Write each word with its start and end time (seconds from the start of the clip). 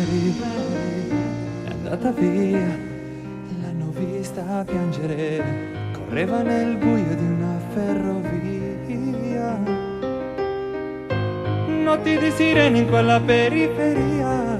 Mary 0.00 0.34
è 1.66 1.70
andata 1.72 2.10
via, 2.12 2.78
l'hanno 3.60 3.92
vista 3.92 4.64
piangere, 4.66 5.42
correva 5.92 6.40
nel 6.40 6.76
buio 6.76 7.14
di 7.14 7.24
una 7.24 7.60
ferrovia. 7.74 9.58
Notti 11.84 12.18
di 12.18 12.30
sirene 12.30 12.78
in 12.78 12.88
quella 12.88 13.20
periferia. 13.20 14.58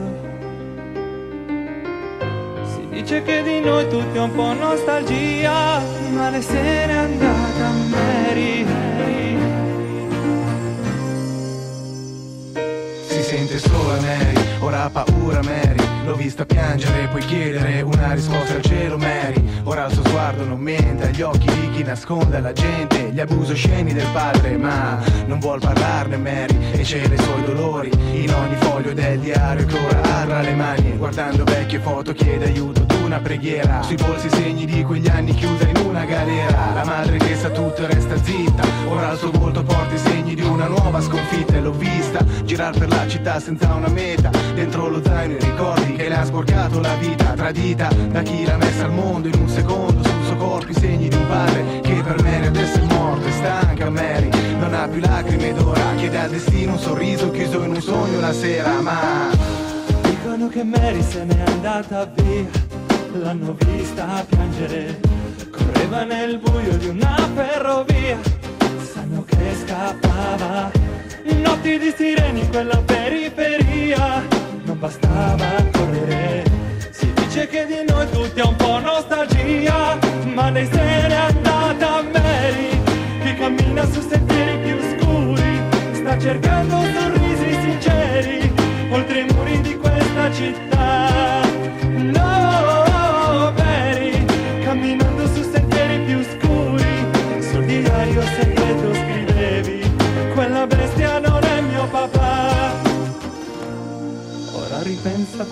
Si 2.64 2.86
dice 2.90 3.22
che 3.22 3.42
di 3.42 3.60
noi 3.60 3.88
tutti 3.88 4.18
è 4.18 4.20
un 4.20 4.34
po' 4.34 4.52
nostalgia, 4.52 5.80
ma 6.12 6.28
lei 6.28 6.42
se 6.42 6.60
n'è 6.60 6.92
andata 6.92 7.70
Mary. 7.88 8.66
Si 13.06 13.22
sente 13.22 13.58
sola 13.58 13.98
Mary, 14.00 14.49
ora 14.60 14.84
ha 14.84 14.90
paura 14.90 15.42
Mary. 15.42 15.88
L'ho 16.04 16.14
vista 16.14 16.44
piangere, 16.44 17.08
puoi 17.08 17.22
chiedere 17.24 17.82
una 17.82 18.12
risposta 18.12 18.54
al 18.54 18.62
cielo 18.62 18.96
Mary. 18.96 19.42
Ora 19.64 19.86
il 19.86 19.92
suo 19.92 20.04
sguardo 20.04 20.44
non 20.44 20.58
mente, 20.58 21.08
agli 21.08 21.22
occhi 21.22 21.46
di 21.46 21.70
chi 21.70 21.82
nasconde 21.82 22.40
la 22.40 22.52
gente 22.52 23.10
Gli 23.10 23.20
abusi 23.20 23.52
osceni 23.52 23.92
del 23.92 24.06
padre, 24.12 24.56
ma 24.56 24.98
non 25.26 25.38
vuol 25.38 25.60
parlarne 25.60 26.16
Mary 26.16 26.72
E 26.72 26.84
cela 26.84 27.14
i 27.14 27.18
suoi 27.18 27.44
dolori. 27.44 27.90
In 28.22 28.32
ogni 28.32 28.56
foglio 28.56 28.92
del 28.92 29.20
diario 29.20 29.66
Che 29.66 29.76
ora 29.76 30.02
ha 30.02 30.24
tra 30.24 30.40
le 30.40 30.54
mani, 30.54 30.96
guardando 30.96 31.44
vecchie 31.44 31.78
foto 31.78 32.12
chiede 32.12 32.46
aiuto 32.46 32.89
d'una 33.10 33.18
preghiera. 33.18 33.82
Sui 33.82 33.96
polsi 33.96 34.28
segni 34.30 34.64
di 34.64 34.84
quegli 34.84 35.08
anni 35.08 35.34
chiusa 35.34 35.66
in 35.66 35.84
una 35.84 36.04
galera. 36.04 36.72
La 36.74 36.84
madre 36.84 37.18
che 37.18 37.34
sa 37.34 37.50
tutto 37.50 37.82
e 37.82 37.86
resta 37.88 38.16
zitta. 38.22 38.62
Ora 38.88 39.10
il 39.10 39.18
suo 39.18 39.32
volto 39.32 39.64
porta 39.64 39.94
i 39.94 39.98
segni 39.98 40.34
di 40.36 40.42
una 40.42 40.68
nuova 40.68 41.00
sconfitta. 41.00 41.54
E 41.54 41.60
l'ho 41.60 41.72
vista 41.72 42.24
girar 42.44 42.78
per 42.78 42.88
la 42.88 43.06
città 43.08 43.40
senza 43.40 43.74
una 43.74 43.88
meta. 43.88 44.30
Dentro 44.54 44.88
lo 44.88 45.02
zaino 45.02 45.34
i 45.34 45.40
ricordi 45.40 45.94
che 45.94 46.08
le 46.08 46.14
ha 46.14 46.24
sporcato 46.24 46.80
la 46.80 46.94
vita. 46.94 47.24
Tradita 47.32 47.88
da 47.88 48.22
chi 48.22 48.44
l'ha 48.44 48.56
messa 48.56 48.84
al 48.84 48.92
mondo 48.92 49.26
in 49.26 49.40
un 49.40 49.48
secondo. 49.48 50.04
Sul 50.04 50.24
suo 50.26 50.36
corpo 50.36 50.70
i 50.70 50.74
segni 50.74 51.08
di 51.08 51.16
un 51.16 51.26
padre 51.26 51.80
che 51.82 52.02
per 52.04 52.22
Mary 52.22 52.46
adesso 52.46 52.78
è 52.78 52.94
morto. 52.94 53.26
E 53.26 53.32
stanca 53.32 53.90
Mary, 53.90 54.30
non 54.58 54.72
ha 54.72 54.86
più 54.86 55.00
lacrime 55.00 55.48
ed 55.48 55.58
ora 55.58 55.94
Chiede 55.96 56.18
al 56.18 56.30
destino 56.30 56.72
un 56.72 56.78
sorriso 56.78 57.30
chiuso 57.30 57.62
in 57.64 57.70
un 57.70 57.80
sogno 57.80 58.18
una 58.18 58.32
sera. 58.32 58.80
Ma 58.80 59.28
Dicono 60.02 60.48
che 60.48 60.62
Mary 60.62 61.02
se 61.02 61.24
n'è 61.24 61.42
andata 61.46 62.04
via, 62.14 62.69
l'hanno 63.12 63.56
vista 63.58 64.24
piangere, 64.28 65.00
correva 65.50 66.04
nel 66.04 66.38
buio 66.38 66.76
di 66.76 66.88
una 66.88 67.16
ferrovia, 67.34 68.18
sanno 68.92 69.24
che 69.24 69.54
scappava, 69.64 70.70
notti 71.42 71.78
di 71.78 71.92
sirene 71.96 72.40
in 72.40 72.48
quella 72.48 72.76
periferia, 72.78 74.26
non 74.64 74.78
bastava 74.78 75.64
correre, 75.72 76.44
si 76.90 77.12
dice 77.14 77.46
che 77.48 77.66
di 77.66 77.84
noi 77.86 78.08
tutti 78.10 78.40
è 78.40 78.44
un 78.44 78.56
po' 78.56 78.78
nostalgia, 78.78 79.98
ma 80.32 80.50
lei 80.50 80.66
se 80.66 81.06
n'è 81.08 81.14
andata 81.14 82.02
Mary, 82.02 82.82
che 83.22 83.34
cammina 83.36 83.84
su 83.90 84.00
sentieri 84.00 84.58
più 84.58 84.78
scuri, 84.98 85.60
sta 85.92 86.18
cercando 86.18 86.76
sorrisi 86.76 87.52
sinceri, 87.60 88.52
oltre 88.90 89.20
i 89.20 89.32
muri 89.32 89.60
di 89.60 89.76
questa 89.76 90.32
città. 90.32 90.69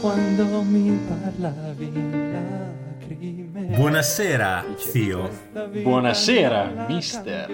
Quando 0.08 0.62
mi 0.62 0.98
parlavi 1.06 1.92
lacrime. 2.32 3.76
Buonasera, 3.76 4.64
zio, 4.76 5.28
Buonasera, 5.82 6.86
mister. 6.88 7.50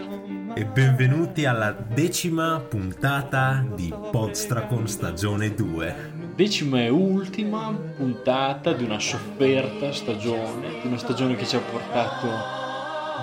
e 0.55 0.65
benvenuti 0.65 1.47
alla 1.47 1.73
decima 1.73 2.61
puntata 2.61 3.67
di 3.75 3.93
Podstracon 4.09 4.87
stagione 4.87 5.53
2. 5.53 6.13
Decima 6.37 6.81
e 6.81 6.91
ultima 6.91 7.77
puntata 7.97 8.73
di 8.73 8.85
una 8.85 9.01
sofferta 9.01 9.91
stagione, 9.91 10.81
di 10.81 10.87
una 10.87 10.99
stagione 10.99 11.35
che 11.35 11.47
ci 11.47 11.57
ha 11.57 11.61
portato 11.61 12.29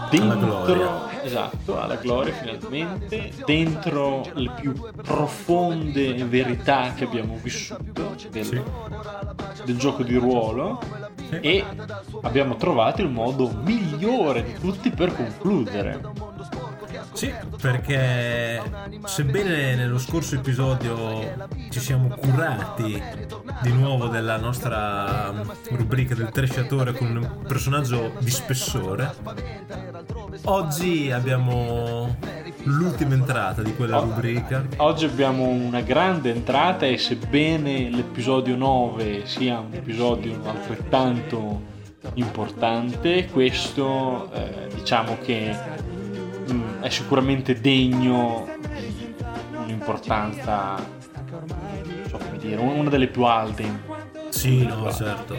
dentro, 0.09 0.64
gloria. 0.66 1.10
Esatto, 1.24 1.80
alla 1.80 1.96
gloria 1.96 2.34
finalmente, 2.34 3.32
dentro 3.46 4.24
le 4.34 4.52
più 4.59 4.74
profonde 4.96 6.14
verità 6.26 6.94
che 6.94 7.04
abbiamo 7.06 7.38
vissuto 7.42 8.16
del, 8.30 8.46
Sì. 8.46 8.62
del 9.66 9.78
gioco 9.78 10.04
di 10.04 10.16
ruolo 10.16 10.80
Sì. 11.30 11.36
e 11.40 11.66
abbiamo 12.22 12.56
trovato 12.56 13.02
il 13.02 13.09
modo 13.09 13.50
migliore 13.64 14.44
di 14.44 14.54
tutti 14.54 14.90
per 14.92 15.16
concludere. 15.16 16.02
Sì, 17.13 17.33
perché 17.61 18.61
sebbene 19.03 19.75
nello 19.75 19.99
scorso 19.99 20.35
episodio 20.35 21.47
ci 21.69 21.79
siamo 21.79 22.07
curati 22.09 23.01
di 23.61 23.72
nuovo 23.72 24.07
della 24.07 24.38
nostra 24.38 25.31
rubrica 25.72 26.16
del 26.16 26.29
tresciatore 26.29 26.94
con 26.94 27.16
un 27.16 27.44
personaggio 27.47 28.13
di 28.19 28.29
spessore, 28.29 29.13
oggi 30.45 31.11
abbiamo 31.11 32.16
l'ultima 32.63 33.13
entrata 33.13 33.61
di 33.61 33.75
quella 33.75 33.99
rubrica. 33.99 34.66
Oggi 34.78 35.05
abbiamo 35.05 35.47
una 35.47 35.81
grande 35.81 36.31
entrata 36.31 36.85
e 36.85 36.97
sebbene 36.97 37.89
l'episodio 37.89 38.55
9 38.55 39.25
sia 39.25 39.59
un 39.59 39.73
episodio 39.73 40.39
altrettanto 40.45 41.69
importante, 42.16 43.28
questo 43.28 44.31
eh, 44.31 44.69
diciamo 44.73 45.17
che 45.22 45.55
mm, 46.52 46.81
è 46.81 46.90
sicuramente 46.90 47.59
degno 47.59 48.47
di 49.52 49.57
un'importanza, 49.63 50.75
non 51.29 52.06
so 52.07 52.18
come 52.18 52.38
dire, 52.38 52.56
una 52.62 52.90
delle 52.90 53.07
più 53.07 53.24
alte. 53.24 53.66
Sì, 54.29 54.66
no, 54.66 54.91
certo. 54.91 55.35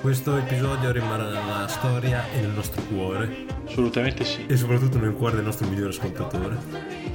Questo 0.00 0.36
episodio 0.36 0.90
rimarrà 0.92 1.24
nella 1.30 1.66
storia 1.66 2.24
e 2.34 2.40
nel 2.40 2.50
nostro 2.50 2.82
cuore 2.82 3.46
Assolutamente 3.66 4.22
sì. 4.24 4.44
e 4.46 4.54
soprattutto 4.54 4.98
nel 4.98 5.14
cuore 5.14 5.36
del 5.36 5.44
nostro 5.46 5.66
migliore 5.66 5.88
ascoltatore, 5.88 6.58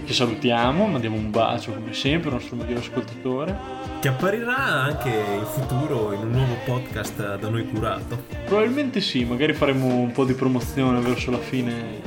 Ci 0.06 0.14
salutiamo, 0.14 0.88
mandiamo 0.88 1.16
un 1.16 1.30
bacio 1.30 1.72
come 1.74 1.94
sempre 1.94 2.30
al 2.30 2.36
nostro 2.38 2.56
migliore 2.56 2.80
ascoltatore. 2.80 3.56
che 4.00 4.08
apparirà 4.08 4.56
anche 4.58 5.10
in 5.10 5.46
futuro 5.46 6.14
in 6.14 6.22
un 6.22 6.32
nuovo 6.32 6.56
podcast 6.66 7.38
da 7.38 7.48
noi 7.50 7.68
curato. 7.68 8.24
Probabilmente 8.46 9.02
sì, 9.02 9.24
magari 9.24 9.54
faremo 9.54 9.86
un 9.86 10.12
po' 10.12 10.26
di 10.26 10.34
promozione 10.34 11.00
verso 11.00 11.30
la 11.30 11.38
fine 11.38 12.02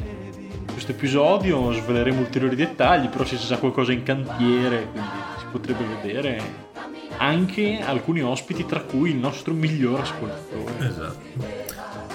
questo 0.82 1.00
episodio, 1.00 1.72
sveleremo 1.72 2.18
ulteriori 2.18 2.56
dettagli, 2.56 3.06
però 3.06 3.24
se 3.24 3.36
c'è 3.36 3.46
già 3.46 3.56
qualcosa 3.58 3.92
in 3.92 4.02
cantiere, 4.02 4.88
quindi 4.90 5.10
si 5.38 5.44
potrebbe 5.52 5.84
vedere 5.84 6.42
anche 7.18 7.80
alcuni 7.80 8.20
ospiti, 8.20 8.66
tra 8.66 8.80
cui 8.80 9.10
il 9.10 9.16
nostro 9.16 9.54
miglior 9.54 10.00
ascoltatore. 10.00 10.84
Esatto. 10.84 11.20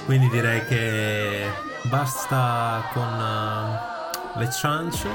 Quindi 0.03 0.27
direi 0.27 0.65
che 0.65 1.43
basta 1.83 2.89
con 2.91 3.03
eh, 4.35 4.39
le 4.39 4.51
ciance. 4.51 5.07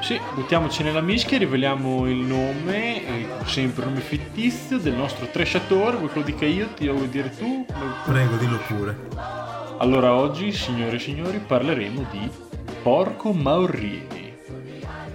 Sì, 0.00 0.20
buttiamoci 0.34 0.84
nella 0.84 1.00
mischia, 1.00 1.38
riveliamo 1.38 2.08
il 2.08 2.18
nome, 2.18 3.04
eh, 3.04 3.28
sempre 3.46 3.84
nome 3.84 4.00
fittizio, 4.00 4.78
del 4.78 4.94
nostro 4.94 5.26
trasciatore, 5.26 5.96
vuoi 5.96 6.08
che 6.10 6.18
lo 6.20 6.24
dica 6.24 6.46
io, 6.46 6.68
ti 6.68 6.86
vuoi 6.86 7.08
dire 7.08 7.34
tu? 7.36 7.66
Prego, 8.04 8.36
dillo 8.36 8.60
pure. 8.68 8.96
Allora 9.78 10.14
oggi, 10.14 10.52
signore 10.52 10.96
e 10.96 11.00
signori, 11.00 11.38
parleremo 11.38 12.06
di 12.12 12.30
Porco 12.86 13.32
Maurrini. 13.32 14.32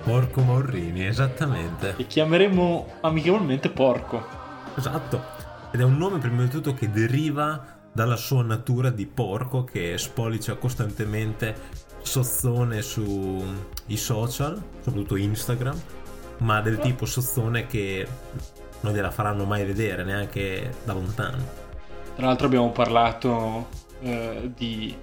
Porco 0.04 0.42
Maurrini, 0.42 1.08
esattamente. 1.08 1.96
che 1.96 2.06
chiameremo 2.06 2.96
amichevolmente 3.00 3.70
Porco. 3.70 4.22
Esatto. 4.76 5.24
Ed 5.72 5.80
è 5.80 5.84
un 5.86 5.96
nome 5.96 6.18
prima 6.18 6.42
di 6.42 6.50
tutto 6.50 6.74
che 6.74 6.92
deriva 6.92 7.80
dalla 7.90 8.18
sua 8.18 8.44
natura 8.44 8.90
di 8.90 9.06
porco 9.06 9.64
che 9.64 9.98
spolicia 9.98 10.56
costantemente 10.56 11.56
sozzone 12.02 12.82
sui 12.82 13.96
social, 13.96 14.62
soprattutto 14.82 15.16
Instagram, 15.16 15.82
ma 16.40 16.60
del 16.60 16.78
tipo 16.78 17.06
sozzone 17.06 17.68
che 17.68 18.06
non 18.82 18.92
gliela 18.92 19.12
faranno 19.12 19.46
mai 19.46 19.64
vedere 19.64 20.04
neanche 20.04 20.74
da 20.84 20.92
lontano. 20.92 21.42
Tra 22.18 22.26
l'altro 22.26 22.48
abbiamo 22.48 22.72
parlato 22.72 23.70
eh, 24.02 24.52
di 24.54 24.94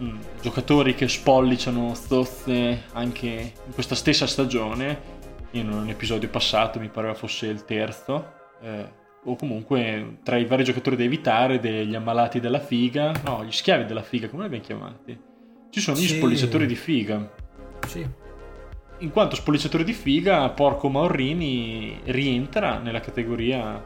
mm, 0.00 0.18
giocatori 0.42 0.94
che 0.94 1.08
spolliciano 1.08 1.94
stozze 1.94 2.84
anche 2.92 3.26
in 3.66 3.72
questa 3.72 3.94
stessa 3.94 4.26
stagione. 4.26 5.12
In 5.52 5.70
un 5.70 5.88
episodio 5.88 6.28
passato, 6.28 6.80
mi 6.80 6.88
pareva 6.88 7.14
fosse 7.14 7.46
il 7.46 7.64
terzo. 7.64 8.32
eh, 8.62 9.02
o 9.26 9.36
comunque 9.36 10.18
tra 10.22 10.36
i 10.36 10.44
vari 10.44 10.64
giocatori 10.64 10.96
da 10.96 11.02
evitare, 11.02 11.58
degli 11.58 11.94
ammalati 11.94 12.40
della 12.40 12.60
figa, 12.60 13.10
no, 13.24 13.42
gli 13.42 13.50
schiavi 13.52 13.86
della 13.86 14.02
figa, 14.02 14.28
come 14.28 14.42
li 14.42 14.46
abbiamo 14.48 14.64
chiamati? 14.64 15.18
Ci 15.70 15.80
sono 15.80 15.96
gli 15.96 16.06
Sì. 16.06 16.16
spolliciatori 16.16 16.66
di 16.66 16.74
figa. 16.74 17.30
Sì. 17.86 18.06
In 18.98 19.10
quanto 19.10 19.34
spolliciatore 19.34 19.82
di 19.82 19.94
figa, 19.94 20.48
Porco 20.50 20.88
Maurrini 20.90 22.00
rientra 22.04 22.78
nella 22.78 23.00
categoria 23.00 23.82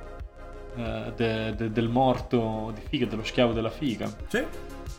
eh, 0.77 1.13
de- 1.17 1.55
de- 1.57 1.71
del 1.73 1.89
morto 1.89 2.73
di 2.75 2.81
figa, 2.89 3.07
dello 3.07 3.25
schiavo 3.25 3.53
della 3.53 3.71
figa. 3.71 4.09
Sì. 4.29 4.45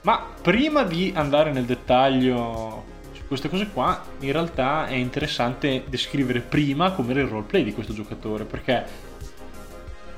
Ma 0.01 0.25
prima 0.42 0.84
di 0.84 1.12
andare 1.16 1.51
nel 1.51 1.66
dettaglio 1.66 2.86
su 3.13 3.22
queste 3.28 3.50
cose 3.50 3.68
qua, 3.68 4.01
in 4.19 4.31
realtà 4.31 4.88
è 4.88 4.94
interessante 4.96 5.84
descrivere 5.88 6.40
prima 6.40 6.92
com'era 6.92 7.19
il 7.22 7.28
roleplay 7.28 7.63
di 7.63 7.74
questo 7.74 7.94
giocatore, 7.94 8.46
perché 8.46 8.86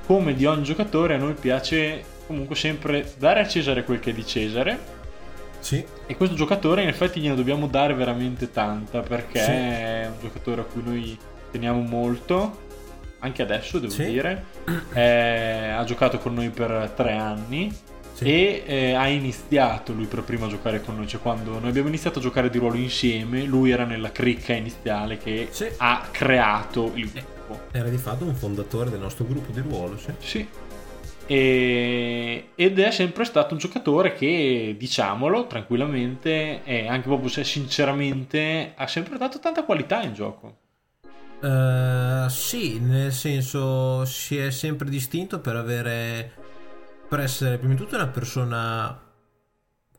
come 0.06 0.34
di 0.34 0.44
ogni 0.46 0.62
giocatore 0.62 1.14
a 1.14 1.18
noi 1.18 1.34
piace 1.34 2.04
comunque 2.26 2.54
sempre 2.56 3.12
dare 3.18 3.40
a 3.40 3.48
Cesare 3.48 3.84
quel 3.84 4.00
che 4.00 4.10
è 4.10 4.12
di 4.12 4.24
Cesare 4.26 4.78
Sì. 5.58 5.84
e 6.06 6.16
questo 6.16 6.34
giocatore 6.34 6.82
in 6.82 6.88
effetti 6.88 7.20
gliene 7.20 7.34
dobbiamo 7.34 7.66
dare 7.66 7.94
veramente 7.94 8.50
tanta 8.50 9.00
perché 9.00 9.40
Sì. 9.40 9.50
è 9.50 10.08
un 10.12 10.20
giocatore 10.20 10.60
a 10.62 10.64
cui 10.64 10.82
noi 10.84 11.18
teniamo 11.50 11.80
molto, 11.80 12.60
anche 13.20 13.42
adesso 13.42 13.78
devo 13.78 13.92
Sì. 13.92 14.04
dire. 14.06 14.44
Eh, 14.92 15.70
ha 15.70 15.84
giocato 15.84 16.18
con 16.18 16.34
noi 16.34 16.50
per 16.50 16.92
tre 16.96 17.12
anni 17.16 17.72
Sì. 18.22 18.28
e 18.28 18.62
eh, 18.66 18.92
ha 18.94 19.08
iniziato 19.08 19.92
lui 19.92 20.06
per 20.06 20.22
primo 20.22 20.46
a 20.46 20.48
giocare 20.48 20.80
con 20.80 20.96
noi, 20.96 21.06
cioè 21.06 21.20
quando 21.20 21.58
noi 21.58 21.68
abbiamo 21.68 21.88
iniziato 21.88 22.18
a 22.18 22.22
giocare 22.22 22.48
di 22.50 22.58
ruolo 22.58 22.76
insieme, 22.76 23.42
lui 23.44 23.70
era 23.70 23.84
nella 23.84 24.10
cricca 24.12 24.52
iniziale 24.54 25.18
che 25.18 25.48
Sì. 25.50 25.66
ha 25.76 26.08
creato 26.10 26.92
il 26.94 27.10
gruppo. 27.10 27.60
Era 27.72 27.88
di 27.88 27.98
fatto 27.98 28.24
un 28.24 28.34
fondatore 28.34 28.90
del 28.90 29.00
nostro 29.00 29.24
gruppo 29.24 29.52
di 29.52 29.60
ruolo, 29.60 29.98
sì. 29.98 30.12
Sì. 30.18 30.48
E- 31.26 32.48
ed 32.54 32.78
è 32.78 32.90
sempre 32.90 33.24
stato 33.24 33.54
un 33.54 33.60
giocatore 33.60 34.12
che, 34.14 34.74
diciamolo 34.78 35.46
tranquillamente, 35.46 36.62
e 36.64 36.88
anche 36.88 37.06
proprio 37.06 37.28
se 37.28 37.44
sinceramente, 37.44 38.72
ha 38.74 38.86
sempre 38.86 39.18
dato 39.18 39.38
tanta 39.38 39.64
qualità 39.64 40.02
in 40.02 40.14
gioco. 40.14 40.56
Eh, 41.42 42.26
sì, 42.28 42.78
nel 42.80 43.12
senso 43.12 44.04
si 44.04 44.36
è 44.36 44.50
sempre 44.50 44.88
distinto 44.88 45.40
per 45.40 45.56
avere 45.56 46.32
per 47.12 47.20
essere 47.20 47.58
prima 47.58 47.74
di 47.74 47.78
tutto 47.78 47.94
una 47.94 48.06
persona 48.06 48.98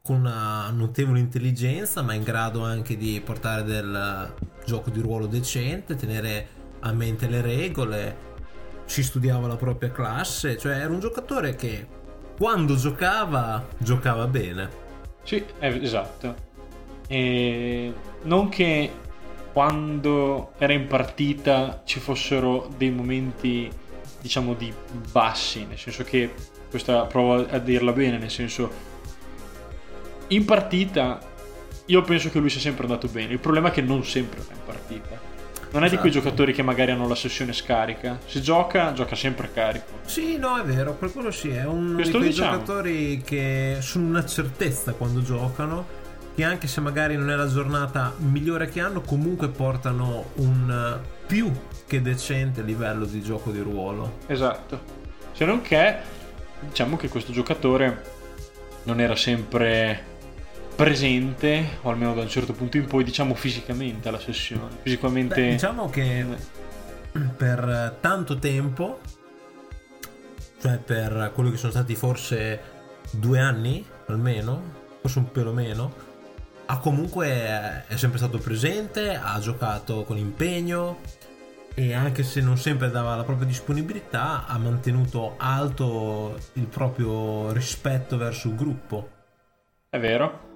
con 0.02 0.16
una 0.16 0.72
notevole 0.72 1.20
intelligenza, 1.20 2.02
ma 2.02 2.16
in 2.16 2.24
grado 2.24 2.64
anche 2.64 2.98
di 2.98 3.22
portare 3.24 3.62
del 3.62 4.34
gioco 4.66 4.90
di 4.90 5.00
ruolo 5.00 5.28
decente, 5.28 5.96
tenere 5.96 6.48
a 6.80 6.92
mente 6.92 7.28
le 7.28 7.42
regole, 7.42 8.18
si 8.86 9.04
studiava 9.04 9.46
la 9.46 9.58
propria 9.58 9.92
classe, 9.92 10.58
cioè 10.58 10.78
era 10.78 10.90
un 10.90 11.00
giocatore 11.00 11.54
che 11.54 11.86
quando 12.36 12.76
giocava 12.76 13.64
giocava 13.78 14.26
bene. 14.26 14.70
Sì, 15.22 15.46
eh, 15.60 15.84
esatto. 15.84 16.36
E 17.08 17.94
non 18.24 18.50
che 18.50 18.92
quando 19.54 20.54
era 20.58 20.74
in 20.74 20.88
partita 20.88 21.84
ci 21.86 22.00
fossero 22.00 22.72
dei 22.76 22.90
momenti, 22.90 23.70
diciamo, 24.20 24.56
di 24.56 24.74
bassi, 25.12 25.64
nel 25.66 25.78
senso 25.78 26.04
che, 26.04 26.34
questa 26.74 27.04
provo 27.06 27.46
a 27.48 27.60
dirla 27.60 27.92
bene, 27.92 28.18
nel 28.18 28.32
senso, 28.32 28.72
in 30.30 30.44
partita 30.44 31.20
io 31.86 32.02
penso 32.02 32.32
che 32.32 32.40
lui 32.40 32.50
sia 32.50 32.60
sempre 32.60 32.86
andato 32.86 33.08
bene, 33.10 33.32
il 33.34 33.38
problema 33.38 33.68
è 33.68 33.72
che 33.72 33.84
non 33.84 34.04
sempre 34.04 34.40
va 34.40 34.54
in 34.54 34.60
partita. 34.66 35.32
Non 35.70 35.84
è 35.84 35.90
di 35.90 35.98
quei 35.98 36.10
Esatto. 36.10 36.26
giocatori 36.26 36.52
che 36.52 36.64
magari 36.64 36.90
hanno 36.92 37.08
la 37.08 37.14
sessione 37.16 37.54
scarica, 37.54 38.18
se 38.26 38.42
gioca, 38.42 38.92
gioca 38.94 39.16
sempre 39.16 39.52
carico. 39.54 40.00
Sì, 40.06 40.38
no, 40.38 40.58
è 40.60 40.64
vero, 40.64 40.94
per 40.94 41.12
quello 41.12 41.30
sì, 41.30 41.50
è 41.50 41.64
uno 41.66 41.94
Questo 41.94 42.14
di 42.14 42.18
quei 42.24 42.30
diciamo. 42.30 42.52
giocatori 42.52 43.22
che 43.24 43.78
sono 43.82 44.08
una 44.08 44.26
certezza 44.26 44.94
quando 44.94 45.22
giocano, 45.22 45.86
che 46.34 46.44
anche 46.44 46.66
se 46.66 46.82
magari 46.82 47.16
non 47.16 47.30
è 47.30 47.36
la 47.36 47.48
giornata 47.48 48.14
migliore 48.18 48.68
che 48.70 48.80
hanno, 48.82 49.02
comunque 49.02 49.50
portano 49.50 50.32
un 50.36 51.00
più 51.28 51.52
che 51.86 52.02
decente 52.02 52.64
livello 52.64 53.06
di 53.06 53.22
gioco 53.22 53.52
di 53.52 53.60
ruolo. 53.60 54.18
Esatto. 54.26 55.02
Se 55.34 55.46
non 55.46 55.62
che, 55.62 55.98
diciamo 56.68 56.98
che 56.98 57.08
questo 57.08 57.32
giocatore 57.32 58.04
non 58.84 59.00
era 59.00 59.16
sempre 59.16 60.12
presente, 60.76 61.78
o 61.82 61.90
almeno 61.90 62.14
da 62.14 62.22
un 62.22 62.30
certo 62.30 62.54
punto 62.54 62.78
in 62.78 62.86
poi, 62.86 63.04
diciamo 63.04 63.36
fisicamente 63.36 64.08
alla 64.10 64.20
sessione. 64.20 64.78
Fisicamente... 64.82 65.42
Beh, 65.42 65.50
diciamo 65.52 65.90
che 65.90 66.26
per 67.38 67.98
tanto 68.02 68.40
tempo, 68.40 69.00
cioè 70.60 70.78
per 70.78 71.32
quello 71.34 71.52
che 71.52 71.58
sono 71.58 71.72
stati 71.72 71.96
forse 71.96 72.62
due 73.12 73.40
anni 73.40 73.86
almeno, 74.08 74.62
forse 75.02 75.20
un 75.20 75.32
pelo 75.32 75.54
meno, 75.54 76.12
ha 76.66 76.80
comunque 76.80 77.86
è 77.88 77.96
sempre 77.96 78.18
stato 78.18 78.40
presente, 78.40 79.16
ha 79.16 79.38
giocato 79.40 80.04
con 80.04 80.18
impegno 80.18 81.00
e 81.76 81.94
anche 81.94 82.24
se 82.24 82.42
non 82.42 82.58
sempre 82.58 82.90
dava 82.92 83.16
la 83.16 83.24
propria 83.24 83.48
disponibilità, 83.48 84.46
ha 84.48 84.58
mantenuto 84.58 85.36
alto 85.38 86.38
il 86.54 86.68
proprio 86.68 87.52
rispetto 87.52 88.18
verso 88.18 88.48
il 88.50 88.56
gruppo. 88.56 89.10
È 89.90 90.00
vero. 90.00 90.52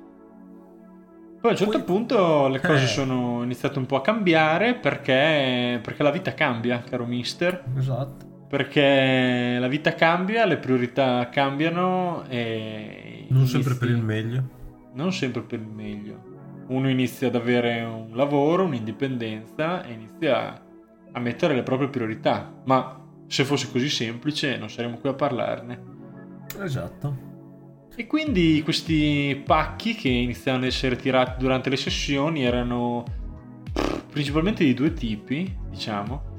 Poi 1.40 1.52
a 1.52 1.54
un 1.54 1.58
certo 1.58 1.72
Poi- 1.78 1.84
punto 1.84 2.48
le 2.48 2.60
cose 2.60 2.84
Eh. 2.84 2.88
sono 2.88 3.44
iniziate 3.44 3.78
un 3.78 3.86
po' 3.86 3.98
a 3.98 4.02
cambiare 4.02 4.76
perché, 4.76 5.80
perché 5.84 6.04
la 6.04 6.12
vita 6.12 6.34
cambia, 6.34 6.82
caro 6.82 7.06
mister. 7.06 7.64
Esatto. 7.78 8.26
Perché 8.50 9.58
la 9.60 9.68
vita 9.68 9.94
cambia, 9.94 10.46
le 10.46 10.58
priorità 10.58 11.28
cambiano 11.30 12.24
e... 12.30 13.26
Non 13.30 13.46
sempre 13.46 13.74
inizi- 13.74 13.86
per 13.86 13.90
il 13.96 14.04
meglio. 14.04 14.44
non 14.94 15.12
sempre 15.14 15.42
per 15.42 15.60
il 15.60 15.68
meglio. 15.68 16.24
Uno 16.68 16.90
inizia 16.90 17.28
ad 17.28 17.36
avere 17.36 17.82
un 17.84 18.10
lavoro, 18.16 18.64
un'indipendenza 18.64 19.84
e 19.84 19.92
inizia 19.94 20.60
a 21.18 21.20
mettere 21.22 21.54
le 21.54 21.64
proprie 21.64 21.90
priorità. 21.90 22.62
Ma 22.66 23.04
se 23.28 23.44
fosse 23.44 23.70
così 23.72 23.90
semplice 23.90 24.58
non 24.58 24.70
saremmo 24.70 24.98
qui 24.98 25.10
a 25.10 25.14
parlarne. 25.14 25.82
Esatto. 26.62 27.26
E 27.96 28.08
quindi 28.08 28.62
questi 28.64 29.42
pacchi 29.44 29.96
che 29.96 30.08
iniziavano 30.08 30.64
ad 30.64 30.70
essere 30.70 30.96
tirati 30.96 31.40
durante 31.40 31.70
le 31.70 31.78
sessioni 31.78 32.44
erano 32.44 33.04
principalmente 34.12 34.64
di 34.64 34.74
due 34.74 34.94
tipi, 34.94 35.56
diciamo. 35.70 36.36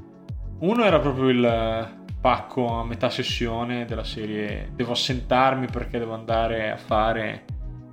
Uno 0.59 0.83
era 0.83 0.99
proprio 0.99 1.29
il 1.29 1.97
pacco 2.19 2.79
a 2.79 2.85
metà 2.85 3.09
sessione 3.09 3.85
della 3.85 4.03
serie 4.03 4.71
devo 4.73 4.91
assentarmi 4.91 5.67
perché 5.67 5.99
devo 5.99 6.13
andare 6.13 6.71
a 6.71 6.77
fare 6.77 7.45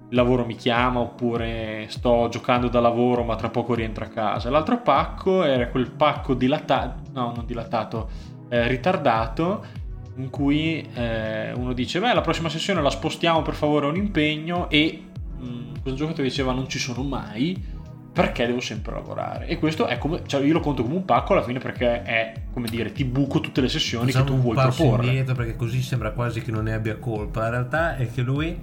il 0.08 0.14
lavoro 0.16 0.44
mi 0.44 0.54
chiama 0.54 1.00
oppure 1.00 1.86
sto 1.88 2.28
giocando 2.30 2.68
da 2.68 2.80
lavoro 2.80 3.24
ma 3.24 3.34
tra 3.34 3.48
poco 3.48 3.74
rientro 3.74 4.04
a 4.04 4.08
casa. 4.08 4.50
L'altro 4.50 4.80
pacco 4.80 5.42
era 5.42 5.68
quel 5.68 5.90
pacco 5.90 6.34
dilatato, 6.34 7.10
no 7.12 7.32
non 7.34 7.44
dilatato, 7.44 8.08
eh, 8.48 8.68
ritardato 8.68 9.84
in 10.16 10.30
cui 10.30 10.86
eh, 10.94 11.52
uno 11.54 11.72
dice 11.72 12.00
beh 12.00 12.14
la 12.14 12.20
prossima 12.20 12.48
sessione 12.48 12.80
la 12.80 12.90
spostiamo 12.90 13.42
per 13.42 13.54
favore 13.54 13.86
a 13.86 13.88
un 13.90 13.96
impegno 13.96 14.70
e 14.70 15.02
mh, 15.38 15.80
questo 15.82 15.94
giocatore 15.94 16.28
diceva 16.28 16.52
non 16.52 16.68
ci 16.68 16.78
sono 16.78 17.02
mai 17.02 17.74
perché 18.16 18.46
devo 18.46 18.60
sempre 18.60 18.94
lavorare 18.94 19.46
e 19.46 19.58
questo 19.58 19.86
è 19.86 19.98
come 19.98 20.22
cioè 20.24 20.42
io 20.42 20.54
lo 20.54 20.60
conto 20.60 20.82
come 20.82 20.94
un 20.94 21.04
pacco 21.04 21.34
alla 21.34 21.42
fine 21.42 21.58
perché 21.58 22.02
è 22.02 22.32
come 22.50 22.66
dire 22.68 22.92
ti 22.92 23.04
buco 23.04 23.40
tutte 23.40 23.60
le 23.60 23.68
sessioni 23.68 24.06
Facciamo 24.06 24.24
che 24.24 24.30
tu 24.30 24.36
un 24.36 24.42
vuoi 24.42 24.54
passo 24.54 24.82
proporre 24.82 25.06
indietro 25.08 25.34
perché 25.34 25.54
così 25.54 25.82
sembra 25.82 26.12
quasi 26.12 26.40
che 26.40 26.50
non 26.50 26.64
ne 26.64 26.72
abbia 26.72 26.96
colpa. 26.96 27.44
In 27.44 27.50
realtà 27.50 27.96
è 27.96 28.10
che 28.10 28.22
lui 28.22 28.58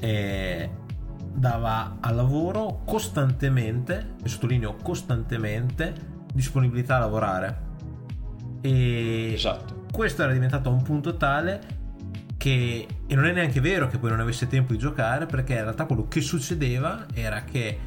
eh, 0.00 0.70
dava 1.32 1.98
al 2.00 2.16
lavoro 2.16 2.82
costantemente, 2.84 4.14
e 4.22 4.28
sottolineo 4.28 4.76
costantemente, 4.82 5.94
disponibilità 6.32 6.96
a 6.96 7.00
lavorare. 7.00 7.68
E 8.60 9.32
esatto 9.34 9.80
questo 9.90 10.22
era 10.22 10.32
diventato 10.32 10.70
un 10.70 10.82
punto 10.82 11.16
tale 11.16 11.78
che 12.36 12.86
e 13.06 13.14
non 13.14 13.26
è 13.26 13.32
neanche 13.32 13.60
vero 13.60 13.88
che 13.88 13.98
poi 13.98 14.10
non 14.10 14.20
avesse 14.20 14.46
tempo 14.46 14.72
di 14.72 14.78
giocare 14.78 15.26
perché 15.26 15.54
in 15.54 15.62
realtà 15.62 15.84
quello 15.84 16.08
che 16.08 16.20
succedeva 16.20 17.06
era 17.12 17.42
che 17.44 17.78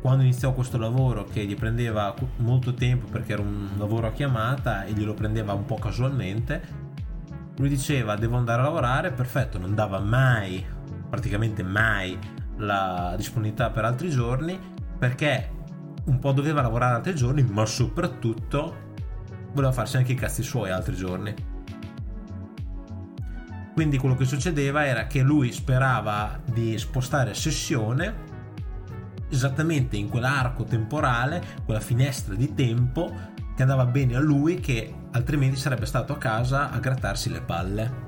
quando 0.00 0.22
iniziò 0.22 0.52
questo 0.54 0.78
lavoro 0.78 1.24
che 1.24 1.44
gli 1.44 1.56
prendeva 1.56 2.14
molto 2.36 2.72
tempo 2.72 3.06
perché 3.06 3.32
era 3.32 3.42
un 3.42 3.70
lavoro 3.76 4.06
a 4.06 4.12
chiamata 4.12 4.84
e 4.84 4.92
glielo 4.92 5.14
prendeva 5.14 5.52
un 5.52 5.66
po' 5.66 5.74
casualmente 5.74 6.86
lui 7.56 7.68
diceva 7.68 8.14
devo 8.14 8.36
andare 8.36 8.62
a 8.62 8.64
lavorare 8.64 9.10
perfetto 9.10 9.58
non 9.58 9.74
dava 9.74 9.98
mai 9.98 10.64
praticamente 11.08 11.62
mai 11.62 12.18
la 12.56 13.14
disponibilità 13.16 13.70
per 13.70 13.84
altri 13.84 14.10
giorni 14.10 14.58
perché 14.98 15.50
un 16.06 16.18
po' 16.18 16.32
doveva 16.32 16.62
lavorare 16.62 16.96
altri 16.96 17.14
giorni 17.14 17.42
ma 17.42 17.64
soprattutto 17.66 18.86
voleva 19.52 19.72
farsi 19.72 19.96
anche 19.96 20.12
i 20.12 20.16
cazzi 20.16 20.42
suoi 20.42 20.70
altri 20.70 20.94
giorni. 20.94 21.34
Quindi 23.74 23.98
quello 23.98 24.16
che 24.16 24.24
succedeva 24.24 24.86
era 24.86 25.06
che 25.06 25.22
lui 25.22 25.52
sperava 25.52 26.40
di 26.44 26.76
spostare 26.78 27.32
sessione 27.34 28.26
esattamente 29.30 29.96
in 29.96 30.08
quell'arco 30.08 30.64
temporale, 30.64 31.42
quella 31.64 31.80
finestra 31.80 32.34
di 32.34 32.54
tempo 32.54 33.36
che 33.54 33.62
andava 33.62 33.86
bene 33.86 34.16
a 34.16 34.20
lui 34.20 34.60
che 34.60 34.92
altrimenti 35.12 35.56
sarebbe 35.56 35.86
stato 35.86 36.12
a 36.12 36.18
casa 36.18 36.70
a 36.70 36.78
grattarsi 36.78 37.30
le 37.30 37.40
palle. 37.40 38.07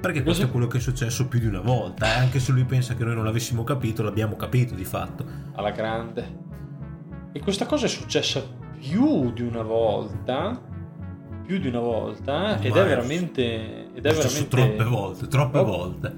Perché 0.00 0.22
questo 0.22 0.44
è 0.44 0.50
quello 0.50 0.68
che 0.68 0.78
è 0.78 0.80
successo 0.80 1.26
più 1.26 1.40
di 1.40 1.46
una 1.46 1.60
volta, 1.60 2.06
eh? 2.06 2.18
anche 2.18 2.38
se 2.38 2.52
lui 2.52 2.64
pensa 2.64 2.94
che 2.94 3.04
noi 3.04 3.14
non 3.16 3.24
l'avessimo 3.24 3.64
capito, 3.64 4.02
l'abbiamo 4.02 4.36
capito 4.36 4.74
di 4.74 4.84
fatto. 4.84 5.24
alla 5.54 5.72
grande. 5.72 6.46
E 7.32 7.40
questa 7.40 7.66
cosa 7.66 7.86
è 7.86 7.88
successa 7.88 8.42
più 8.78 9.32
di 9.32 9.42
una 9.42 9.62
volta, 9.62 10.60
più 11.44 11.58
di 11.58 11.66
una 11.66 11.80
volta 11.80 12.60
ed 12.60 12.70
Ma 12.70 12.80
è 12.80 12.84
è- 12.84 12.86
veramente... 12.86 13.86
Ed 13.92 14.06
è 14.06 14.12
veramente 14.12 14.48
troppe 14.48 14.84
volte, 14.84 15.26
troppe 15.26 15.62
volte. 15.62 16.16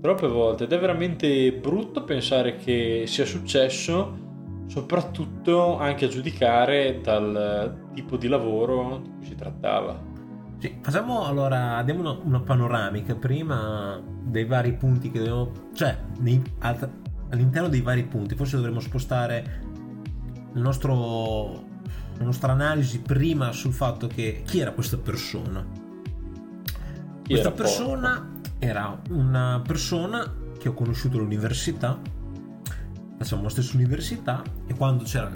troppe 0.00 0.28
volte 0.28 0.64
ed 0.64 0.72
è 0.72 0.78
veramente 0.78 1.52
brutto 1.52 2.04
pensare 2.04 2.56
che 2.56 3.04
sia 3.06 3.24
successo 3.24 4.64
soprattutto 4.66 5.76
anche 5.78 6.04
a 6.04 6.08
giudicare 6.08 7.00
dal 7.02 7.88
tipo 7.94 8.16
di 8.16 8.28
lavoro 8.28 9.00
di 9.02 9.10
cui 9.16 9.26
si 9.26 9.34
trattava 9.34 10.14
Sì, 10.58 10.78
facciamo 10.80 11.26
allora, 11.26 11.82
diamo 11.82 12.00
una, 12.00 12.18
una 12.22 12.40
panoramica 12.40 13.14
prima 13.14 14.00
dei 14.22 14.46
vari 14.46 14.72
punti 14.72 15.10
che 15.10 15.18
dobbiamo... 15.18 15.52
cioè, 15.74 15.98
nei- 16.18 16.42
alt- 16.60 16.88
all'interno 17.30 17.68
dei 17.68 17.82
vari 17.82 18.04
punti, 18.04 18.34
forse 18.34 18.56
dovremmo 18.56 18.80
spostare 18.80 19.60
il 20.54 20.60
nostro, 20.60 21.64
la 22.16 22.24
nostra 22.24 22.52
analisi 22.52 23.00
prima 23.00 23.52
sul 23.52 23.74
fatto 23.74 24.06
che 24.06 24.42
chi 24.46 24.60
era 24.60 24.72
questa 24.72 24.96
persona. 24.96 25.64
Chi 27.22 27.32
questa 27.32 27.48
era 27.48 27.56
persona 27.56 28.30
era 28.58 28.98
una 29.10 29.60
persona 29.66 30.34
che 30.58 30.70
ho 30.70 30.72
conosciuto 30.72 31.18
all'università, 31.18 32.00
facciamo 33.18 33.42
la 33.42 33.50
stessa 33.50 33.76
università 33.76 34.42
e 34.66 34.74
quando 34.74 35.04
c'era, 35.04 35.30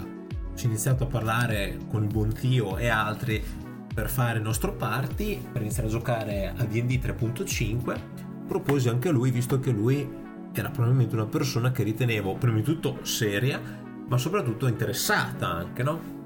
si 0.53 0.65
è 0.65 0.67
iniziato 0.67 1.03
a 1.03 1.07
parlare 1.07 1.77
con 1.89 2.03
il 2.03 2.09
buon 2.09 2.33
Tio 2.33 2.77
e 2.77 2.87
altri 2.87 3.43
per 3.93 4.09
fare 4.09 4.37
il 4.37 4.43
nostro 4.43 4.73
party, 4.73 5.39
per 5.51 5.61
iniziare 5.61 5.87
a 5.87 5.91
giocare 5.91 6.53
a 6.55 6.63
D&D 6.63 6.99
3.5, 7.03 7.99
proposi 8.47 8.89
anche 8.89 9.09
lui, 9.09 9.31
visto 9.31 9.59
che 9.59 9.71
lui 9.71 10.19
era 10.53 10.69
probabilmente 10.69 11.15
una 11.15 11.25
persona 11.25 11.71
che 11.71 11.83
ritenevo 11.83 12.35
prima 12.35 12.57
di 12.57 12.63
tutto 12.63 12.99
seria, 13.03 13.59
ma 14.07 14.17
soprattutto 14.17 14.67
interessata 14.67 15.47
anche, 15.47 15.83
no? 15.83 16.19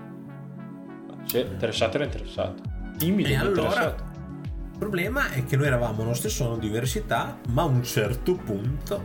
se 1.25 1.39
interessato 1.41 1.95
era 1.95 2.05
interessato 2.05 2.63
timido 2.97 3.29
E 3.29 3.35
allora 3.35 3.63
interessato 3.63 4.13
il 4.75 4.81
problema 4.81 5.29
è 5.29 5.45
che 5.45 5.55
noi 5.55 5.67
eravamo 5.67 6.03
allo 6.03 6.13
stesso 6.13 6.43
anno 6.43 6.57
di 6.57 6.67
università, 6.67 7.39
ma 7.51 7.61
a 7.61 7.65
un 7.65 7.81
certo 7.81 8.35
punto, 8.35 9.01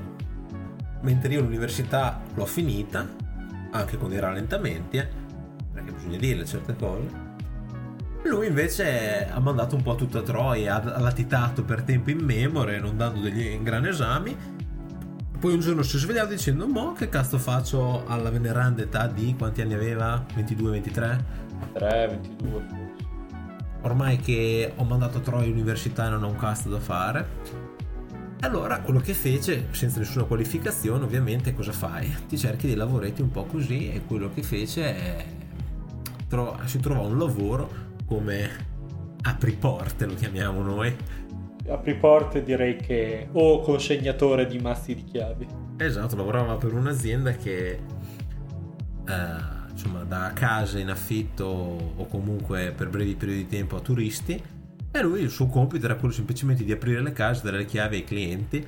mentre 1.03 1.33
io 1.33 1.43
l'università 1.43 2.21
l'ho 2.35 2.45
finita, 2.45 3.09
anche 3.71 3.97
con 3.97 4.09
dei 4.09 4.19
rallentamenti, 4.19 4.97
eh, 4.97 5.09
perché 5.73 5.93
bisogna 5.93 6.19
dirle 6.19 6.45
certe 6.45 6.75
cose, 6.75 7.30
lui 8.25 8.47
invece 8.47 9.29
ha 9.29 9.41
mandato 9.41 9.77
un 9.77 9.83
po' 9.83 9.95
tutto 9.95 10.19
a 10.19 10.23
troia, 10.23 10.83
ha 10.83 11.01
latitato 11.01 11.65
per 11.65 11.83
tempo 11.83 12.11
immemore, 12.11 12.79
non 12.79 12.97
dando 12.97 13.21
degli 13.21 13.59
gran 13.63 13.87
esami. 13.87 14.37
Poi 15.39 15.55
un 15.55 15.61
giorno 15.61 15.83
si 15.83 15.97
è 15.97 15.99
svegliato 15.99 16.31
dicendo: 16.31 16.67
Mo 16.67 16.93
che 16.93 17.09
cazzo 17.09 17.39
faccio 17.39 18.07
alla 18.07 18.31
veneranda 18.31 18.83
età 18.83 19.07
di 19.07 19.35
quanti 19.37 19.63
anni 19.63 19.75
aveva? 19.75 20.25
22-23? 20.37 21.25
3, 21.73 22.09
22 22.09 22.51
forse 22.51 23.09
ormai 23.83 24.19
che 24.19 24.73
ho 24.77 24.85
mandato 24.85 25.21
Troia 25.21 25.47
all'università 25.47 26.07
e 26.07 26.11
non 26.11 26.25
ho 26.25 26.29
un 26.29 26.37
cast 26.37 26.69
da 26.69 26.79
fare. 26.79 27.69
Allora, 28.41 28.81
quello 28.81 29.01
che 29.01 29.13
fece, 29.13 29.67
senza 29.71 29.99
nessuna 29.99 30.25
qualificazione, 30.25 31.05
ovviamente, 31.05 31.53
cosa 31.53 31.73
fai? 31.73 32.15
Ti 32.27 32.39
cerchi 32.39 32.67
dei 32.67 32.77
lavoretti 32.77 33.21
un 33.21 33.31
po' 33.31 33.45
così 33.45 33.91
e 33.91 34.03
quello 34.07 34.31
che 34.33 34.43
fece 34.43 34.97
è... 34.97 35.27
tro- 36.27 36.59
si 36.65 36.79
trovò 36.79 37.07
un 37.07 37.19
lavoro 37.19 37.89
come 38.11 38.51
apriporte, 39.23 40.05
lo 40.05 40.15
chiamiamo 40.15 40.63
noi. 40.63 40.93
apri 41.69 41.95
porte 41.95 42.43
direi 42.43 42.75
che 42.75 43.29
o 43.31 43.61
consegnatore 43.61 44.47
di 44.47 44.59
mazzi 44.59 44.97
di 44.97 45.05
chiavi 45.05 45.47
Esatto, 45.77 46.17
lavorava 46.17 46.57
per 46.57 46.75
un'azienda 46.75 47.31
che 47.35 47.71
eh, 47.71 47.79
insomma 49.71 50.03
dà 50.03 50.33
case 50.35 50.81
in 50.81 50.91
affitto 50.91 51.45
o 51.45 52.07
comunque 52.07 52.73
per 52.77 52.89
brevi 52.89 53.15
periodi 53.15 53.45
di 53.45 53.49
tempo 53.49 53.77
a 53.77 53.81
turisti 53.81 54.43
e 54.91 55.03
lui 55.03 55.21
il 55.21 55.31
suo 55.31 55.47
compito 55.47 55.85
era 55.85 55.95
quello 55.95 56.13
semplicemente 56.13 56.65
di 56.65 56.73
aprire 56.73 57.01
le 57.01 57.13
case, 57.13 57.45
dare 57.45 57.59
le 57.59 57.65
chiavi 57.65 57.97
ai 57.97 58.05
clienti 58.05 58.67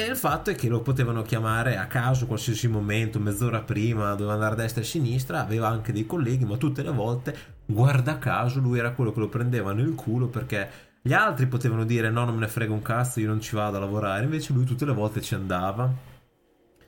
e 0.00 0.04
il 0.04 0.16
fatto 0.16 0.50
è 0.50 0.54
che 0.54 0.68
lo 0.68 0.80
potevano 0.80 1.22
chiamare 1.22 1.76
a 1.76 1.88
caso 1.88 2.28
qualsiasi 2.28 2.68
momento, 2.68 3.18
mezz'ora 3.18 3.62
prima, 3.62 4.14
doveva 4.14 4.34
andare 4.34 4.52
a 4.52 4.56
destra 4.58 4.80
e 4.80 4.84
a 4.84 4.86
sinistra, 4.86 5.40
aveva 5.40 5.66
anche 5.66 5.92
dei 5.92 6.06
colleghi, 6.06 6.44
ma 6.44 6.56
tutte 6.56 6.84
le 6.84 6.92
volte, 6.92 7.36
guarda 7.66 8.16
caso, 8.18 8.60
lui 8.60 8.78
era 8.78 8.92
quello 8.92 9.12
che 9.12 9.18
lo 9.18 9.28
prendeva 9.28 9.72
nel 9.72 9.96
culo 9.96 10.28
perché 10.28 10.70
gli 11.02 11.12
altri 11.12 11.46
potevano 11.46 11.84
dire 11.84 12.10
no, 12.10 12.24
non 12.24 12.34
me 12.34 12.40
ne 12.42 12.46
frega 12.46 12.72
un 12.72 12.80
cazzo, 12.80 13.18
io 13.18 13.26
non 13.26 13.40
ci 13.40 13.56
vado 13.56 13.76
a 13.76 13.80
lavorare, 13.80 14.22
invece 14.22 14.52
lui 14.52 14.64
tutte 14.64 14.84
le 14.84 14.92
volte 14.92 15.20
ci 15.20 15.34
andava. 15.34 15.92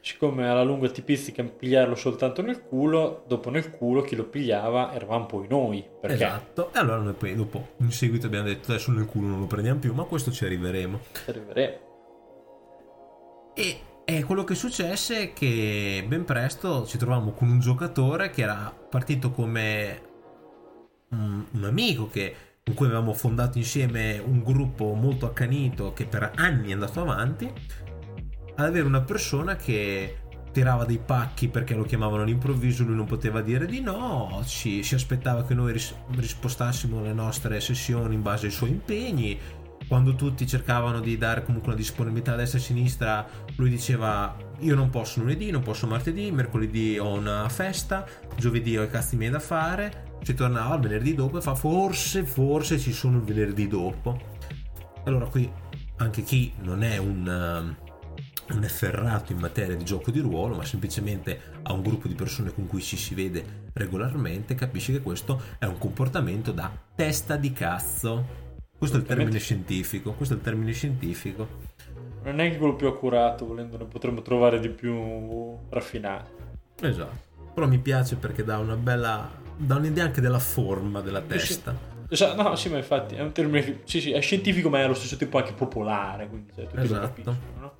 siccome 0.00 0.48
alla 0.48 0.62
lunga 0.62 0.88
ti 0.88 1.02
pizzica 1.02 1.42
pigliarlo 1.42 1.96
soltanto 1.96 2.42
nel 2.42 2.62
culo 2.62 3.24
dopo 3.26 3.50
nel 3.50 3.72
culo 3.72 4.02
chi 4.02 4.14
lo 4.14 4.24
pigliava 4.24 4.94
eravamo 4.94 5.26
poi 5.26 5.48
noi 5.48 5.84
perché 6.00 6.14
Esatto, 6.14 6.72
e 6.72 6.78
allora 6.78 6.98
noi 6.98 7.14
poi 7.14 7.34
dopo 7.34 7.70
in 7.78 7.90
seguito 7.90 8.26
abbiamo 8.26 8.46
detto 8.46 8.70
adesso 8.70 8.92
nel 8.92 9.06
culo 9.06 9.26
non 9.26 9.40
lo 9.40 9.46
prendiamo 9.46 9.80
più, 9.80 9.92
ma 9.94 10.04
questo 10.04 10.30
ci 10.30 10.44
arriveremo. 10.44 11.00
ci 11.24 11.30
arriveremo 11.30 11.88
E, 13.54 13.80
e 14.04 14.24
quello 14.24 14.44
che 14.44 14.54
successe 14.54 15.20
è 15.20 15.32
che 15.32 16.04
ben 16.06 16.24
presto 16.24 16.86
ci 16.86 16.98
trovammo 16.98 17.32
con 17.32 17.48
un 17.48 17.60
giocatore 17.60 18.30
che 18.30 18.42
era 18.42 18.74
partito 18.88 19.30
come 19.30 20.02
un, 21.10 21.44
un 21.50 21.64
amico 21.64 22.08
che, 22.08 22.34
con 22.64 22.74
cui 22.74 22.86
avevamo 22.86 23.12
fondato 23.12 23.58
insieme 23.58 24.18
un 24.18 24.42
gruppo 24.42 24.94
molto 24.94 25.26
accanito 25.26 25.92
che 25.92 26.06
per 26.06 26.32
anni 26.36 26.70
è 26.70 26.72
andato 26.72 27.00
avanti, 27.00 27.52
ad 28.54 28.66
avere 28.66 28.86
una 28.86 29.02
persona 29.02 29.56
che 29.56 30.16
tirava 30.52 30.84
dei 30.84 30.98
pacchi 30.98 31.48
perché 31.48 31.74
lo 31.74 31.84
chiamavano 31.84 32.22
all'improvviso, 32.22 32.84
lui 32.84 32.96
non 32.96 33.06
poteva 33.06 33.40
dire 33.40 33.66
di 33.66 33.80
no, 33.80 34.42
ci, 34.44 34.82
si 34.82 34.94
aspettava 34.94 35.44
che 35.44 35.54
noi 35.54 35.72
ris- 35.72 35.94
rispostassimo 36.16 37.02
le 37.02 37.12
nostre 37.12 37.60
sessioni 37.60 38.14
in 38.14 38.22
base 38.22 38.46
ai 38.46 38.52
suoi 38.52 38.70
impegni. 38.70 39.38
Quando 39.90 40.14
tutti 40.14 40.46
cercavano 40.46 41.00
di 41.00 41.18
dare 41.18 41.42
comunque 41.42 41.72
una 41.72 41.80
disponibilità 41.80 42.34
a 42.34 42.36
destra 42.36 42.60
e 42.60 42.62
a 42.62 42.64
sinistra, 42.64 43.26
lui 43.56 43.68
diceva 43.68 44.36
io 44.60 44.76
non 44.76 44.88
posso 44.88 45.18
lunedì, 45.18 45.50
non 45.50 45.62
posso 45.62 45.88
martedì, 45.88 46.30
mercoledì 46.30 46.96
ho 46.96 47.12
una 47.12 47.48
festa, 47.48 48.06
giovedì 48.36 48.78
ho 48.78 48.84
i 48.84 48.88
cazzi 48.88 49.16
miei 49.16 49.32
da 49.32 49.40
fare, 49.40 50.18
ci 50.22 50.34
tornava 50.34 50.76
il 50.76 50.80
venerdì 50.80 51.16
dopo 51.16 51.38
e 51.38 51.40
fa 51.40 51.56
forse, 51.56 52.22
forse 52.22 52.78
ci 52.78 52.92
sono 52.92 53.16
il 53.16 53.24
venerdì 53.24 53.66
dopo. 53.66 54.16
Allora 55.06 55.26
qui 55.26 55.50
anche 55.96 56.22
chi 56.22 56.52
non 56.60 56.84
è 56.84 56.96
un, 56.98 57.26
um, 57.26 58.56
un 58.56 58.62
efferrato 58.62 59.32
in 59.32 59.38
materia 59.38 59.74
di 59.74 59.84
gioco 59.84 60.12
di 60.12 60.20
ruolo, 60.20 60.54
ma 60.54 60.64
semplicemente 60.64 61.58
ha 61.62 61.72
un 61.72 61.82
gruppo 61.82 62.06
di 62.06 62.14
persone 62.14 62.54
con 62.54 62.68
cui 62.68 62.80
ci 62.80 62.96
si 62.96 63.16
vede 63.16 63.70
regolarmente, 63.72 64.54
capisce 64.54 64.92
che 64.92 65.00
questo 65.00 65.42
è 65.58 65.64
un 65.64 65.78
comportamento 65.78 66.52
da 66.52 66.70
testa 66.94 67.34
di 67.34 67.52
cazzo. 67.52 68.49
Questo 68.80 68.96
è 68.96 69.00
il 69.00 69.06
termine 69.06 69.38
scientifico, 69.38 70.12
questo 70.12 70.32
è 70.34 70.36
il 70.38 70.42
termine 70.42 70.72
scientifico. 70.72 71.46
non 72.22 72.32
è 72.32 72.36
neanche 72.36 72.56
quello 72.56 72.74
più 72.76 72.86
accurato 72.86 73.46
volendo 73.46 73.76
ne 73.76 73.84
potremmo 73.84 74.22
trovare 74.22 74.58
di 74.58 74.70
più 74.70 75.54
raffinato 75.68 76.30
Esatto. 76.80 77.28
Però 77.52 77.66
mi 77.68 77.78
piace 77.78 78.16
perché 78.16 78.42
dà 78.42 78.56
una 78.58 78.76
bella. 78.76 79.30
dà 79.56 79.76
un'idea 79.76 80.04
anche 80.04 80.22
della 80.22 80.38
forma 80.38 81.02
della 81.02 81.20
testa. 81.20 81.76
Esatto, 82.08 82.42
no, 82.42 82.56
sì, 82.56 82.70
ma 82.70 82.78
infatti 82.78 83.16
è 83.16 83.20
un 83.20 83.32
termine 83.32 83.62
che 83.62 83.80
sì, 83.84 84.00
sì, 84.00 84.12
è 84.12 84.20
scientifico, 84.20 84.70
ma 84.70 84.78
è 84.78 84.82
allo 84.82 84.94
stesso 84.94 85.16
tempo 85.16 85.36
anche 85.36 85.52
popolare. 85.52 86.26
Quindi 86.28 86.50
cioè, 86.54 86.64
tutti 86.64 86.76
lo 86.76 86.82
Esatto. 86.82 87.00
capiscono, 87.06 87.36
no? 87.60 87.72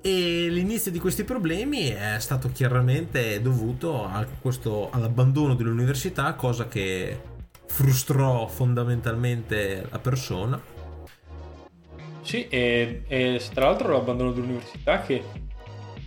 E 0.00 0.46
l'inizio 0.50 0.92
di 0.92 1.00
questi 1.00 1.24
problemi 1.24 1.88
è 1.88 2.16
stato 2.20 2.50
chiaramente 2.52 3.42
dovuto 3.42 4.04
a 4.04 4.24
questo, 4.40 4.88
all'abbandono 4.92 5.54
dell'università, 5.54 6.32
cosa 6.34 6.68
che 6.68 7.18
frustrò 7.66 8.46
fondamentalmente 8.46 9.86
la 9.90 9.98
persona. 9.98 10.60
Sì, 12.22 12.48
e, 12.48 13.02
e 13.06 13.40
tra 13.52 13.66
l'altro 13.66 13.92
l'abbandono 13.92 14.32
dell'università 14.32 15.00
che, 15.02 15.22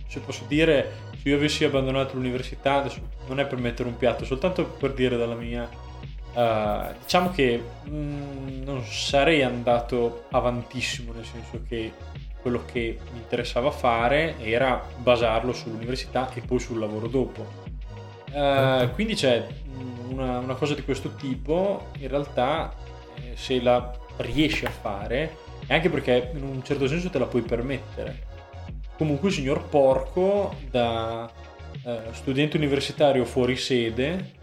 se 0.06 0.20
posso 0.20 0.44
dire, 0.46 0.92
se 1.22 1.28
io 1.28 1.36
avessi 1.36 1.64
abbandonato 1.64 2.16
l'università, 2.16 2.74
adesso 2.74 3.00
non 3.26 3.40
è 3.40 3.46
per 3.46 3.58
mettere 3.58 3.88
un 3.88 3.96
piatto, 3.96 4.24
soltanto 4.24 4.64
per 4.64 4.92
dire 4.92 5.16
dalla 5.16 5.34
mia, 5.34 5.68
eh, 6.34 6.94
diciamo 7.00 7.30
che 7.30 7.62
mm, 7.88 8.62
non 8.62 8.84
sarei 8.84 9.42
andato 9.42 10.24
avantissimo, 10.30 11.12
nel 11.12 11.24
senso 11.24 11.62
che 11.66 11.92
quello 12.42 12.64
che 12.64 12.98
mi 13.12 13.18
interessava 13.18 13.70
fare 13.70 14.38
era 14.40 14.82
basarlo 14.96 15.52
sull'università 15.52 16.30
e 16.34 16.40
poi 16.40 16.58
sul 16.58 16.78
lavoro 16.78 17.06
dopo. 17.06 17.68
Certo. 18.32 18.94
quindi 18.94 19.14
c'è 19.14 19.44
una, 20.08 20.38
una 20.38 20.54
cosa 20.54 20.74
di 20.74 20.82
questo 20.82 21.14
tipo, 21.14 21.88
in 21.98 22.08
realtà, 22.08 22.74
eh, 23.14 23.32
se 23.36 23.60
la 23.60 23.90
riesci 24.18 24.64
a 24.66 24.70
fare, 24.70 25.36
e 25.66 25.74
anche 25.74 25.88
perché 25.90 26.30
in 26.34 26.42
un 26.42 26.62
certo 26.64 26.86
senso 26.86 27.10
te 27.10 27.18
la 27.18 27.26
puoi 27.26 27.42
permettere. 27.42 28.28
Comunque 28.96 29.28
il 29.28 29.34
signor 29.34 29.68
Porco, 29.68 30.54
da 30.70 31.30
eh, 31.84 32.00
studente 32.12 32.56
universitario 32.56 33.24
fuori 33.24 33.56
sede, 33.56 34.38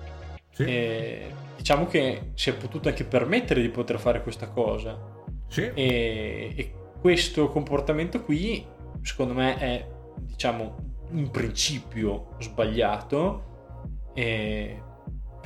Sì, 0.52 0.64
eh, 0.64 1.32
diciamo 1.58 1.86
che 1.88 2.32
si 2.34 2.50
è 2.50 2.56
potuto 2.56 2.90
anche 2.90 3.04
permettere 3.04 3.62
di 3.62 3.70
poter 3.70 4.00
fare 4.00 4.22
questa 4.24 4.48
cosa. 4.50 4.98
sì. 5.48 5.62
E, 5.74 6.54
e 6.56 6.74
questo 7.00 7.50
comportamento 7.50 8.24
qui, 8.24 8.66
secondo 9.04 9.34
me, 9.34 9.58
è 9.58 9.88
diciamo 10.20 10.76
in 11.12 11.30
principio 11.30 12.36
sbagliato 12.40 13.44
eh, 14.14 14.82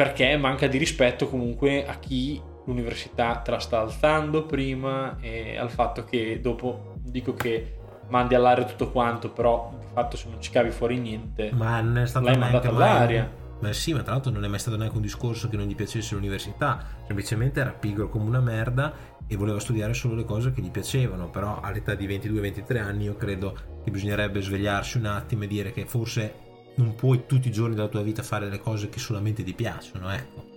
perché 0.02 0.36
manca 0.36 0.66
di 0.66 0.80
rispetto 0.80 1.28
comunque 1.30 1.86
a 1.86 2.00
chi 2.00 2.42
l'università 2.66 3.36
te 3.36 3.52
la 3.52 3.60
sta 3.60 3.82
alzando 3.82 4.48
prima 4.48 5.18
e 5.20 5.56
al 5.60 5.70
fatto 5.70 6.06
che 6.06 6.40
dopo 6.42 6.96
dico 7.04 7.36
che 7.36 7.78
mandi 8.08 8.34
all'aria 8.34 8.66
tutto 8.66 8.90
quanto, 8.90 9.30
però 9.30 9.72
di 9.80 9.86
fatto 9.94 10.18
se 10.18 10.28
non 10.28 10.42
ci 10.42 10.50
cavi 10.50 10.72
fuori 10.72 10.98
niente, 10.98 11.52
Ma 11.54 11.82
non 11.82 12.00
è 12.00 12.08
stato 12.08 12.26
l'hai 12.26 12.38
mandato 12.38 12.72
mai- 12.72 12.90
all'aria. 12.90 13.32
Ma 13.60 13.72
sì, 13.74 13.94
ma 13.94 14.02
tra 14.02 14.14
l'altro 14.14 14.32
non 14.32 14.44
è 14.44 14.48
mai 14.48 14.58
stato 14.58 14.76
neanche 14.76 14.96
un 14.96 15.04
discorso 15.04 15.48
che 15.48 15.56
non 15.56 15.68
gli 15.68 15.76
piacesse 15.76 16.16
l'università, 16.16 16.84
semplicemente 17.06 17.60
era 17.60 17.70
pigro 17.70 18.10
come 18.10 18.26
una 18.26 18.40
merda 18.40 18.92
e 19.28 19.36
voleva 19.36 19.60
studiare 19.60 19.94
solo 19.94 20.16
le 20.16 20.26
cose 20.26 20.52
che 20.52 20.64
gli 20.64 20.72
piacevano, 20.72 21.30
però 21.30 21.60
all'età 21.62 21.94
di 21.94 22.08
22-23 22.08 22.80
anni 22.80 23.04
io 23.04 23.16
credo 23.18 23.56
che 23.84 23.92
bisognerebbe 23.92 24.42
svegliarsi 24.42 24.98
un 24.98 25.06
attimo 25.06 25.44
e 25.44 25.48
dire 25.48 25.72
che 25.72 25.86
forse 25.86 26.50
non 26.76 26.96
puoi 26.96 27.26
tutti 27.26 27.48
i 27.48 27.52
giorni 27.52 27.76
della 27.76 27.88
tua 27.88 28.02
vita 28.02 28.24
fare 28.24 28.50
le 28.50 28.60
cose 28.60 28.90
che 28.90 29.00
solamente 29.00 29.44
ti 29.44 29.54
piacciono, 29.54 30.10
ecco. 30.12 30.50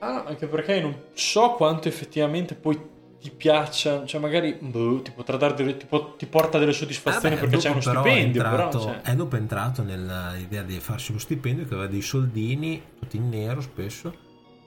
Ah, 0.00 0.24
anche 0.24 0.46
perché 0.46 0.80
non 0.80 0.96
so 1.14 1.52
quanto 1.52 1.88
effettivamente 1.88 2.54
poi 2.54 2.90
ti 3.20 3.30
piaccia, 3.30 4.04
cioè 4.04 4.20
magari 4.20 4.54
boh, 4.60 5.00
ti 5.00 5.12
potrà 5.12 5.36
dare 5.36 5.54
delle, 5.54 5.76
ti, 5.76 5.86
po- 5.86 6.14
ti 6.16 6.26
porta 6.26 6.58
delle 6.58 6.72
soddisfazioni 6.72 7.36
Ah, 7.36 7.38
beh, 7.38 7.40
perché 7.42 7.56
c'è 7.58 7.70
uno 7.70 7.78
però 7.80 8.02
è 8.02 8.08
stipendio, 8.08 8.42
entrato- 8.42 8.78
però 8.78 8.92
cioè, 8.94 9.00
È 9.02 9.14
dopo 9.14 9.36
entrato 9.36 9.82
nell'idea 9.84 10.62
di 10.62 10.80
farsi 10.80 11.12
lo 11.12 11.18
stipendio 11.20 11.64
che 11.66 11.74
aveva 11.74 11.88
dei 11.88 12.02
soldini, 12.02 12.82
tutti 12.98 13.16
in 13.16 13.28
nero 13.28 13.60
spesso, 13.60 14.12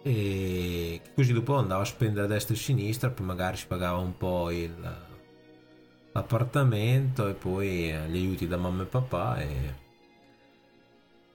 e 0.03 1.01
così 1.13 1.33
dopo 1.33 1.55
andava 1.55 1.81
a 1.81 1.85
spendere 1.85 2.27
a 2.27 2.29
destra 2.29 2.53
e 2.53 2.57
a 2.57 2.61
sinistra, 2.61 3.09
poi 3.09 3.25
magari 3.25 3.57
si 3.57 3.67
pagava 3.67 3.97
un 3.97 4.15
po' 4.15 4.49
il- 4.51 4.97
l'appartamento 6.13 7.27
e 7.27 7.33
poi 7.33 7.91
eh, 7.91 8.07
gli 8.07 8.15
aiuti 8.15 8.47
da 8.47 8.55
mamma 8.55 8.83
e 8.83 8.85
papà 8.85 9.37
e 9.41 9.83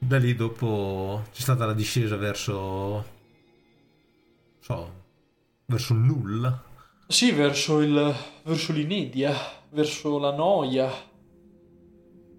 da 0.02 0.16
lì 0.16 0.34
dopo 0.34 1.24
c'è 1.30 1.42
stata 1.42 1.66
la 1.66 1.74
discesa 1.74 2.16
verso, 2.16 3.04
so, 4.58 4.92
verso 5.66 5.92
il 5.92 5.98
nulla. 6.00 6.64
Sì, 7.06 7.32
verso, 7.32 7.80
il, 7.80 8.14
verso 8.44 8.72
l'inedia, 8.72 9.34
verso 9.70 10.18
la 10.18 10.32
noia 10.32 10.90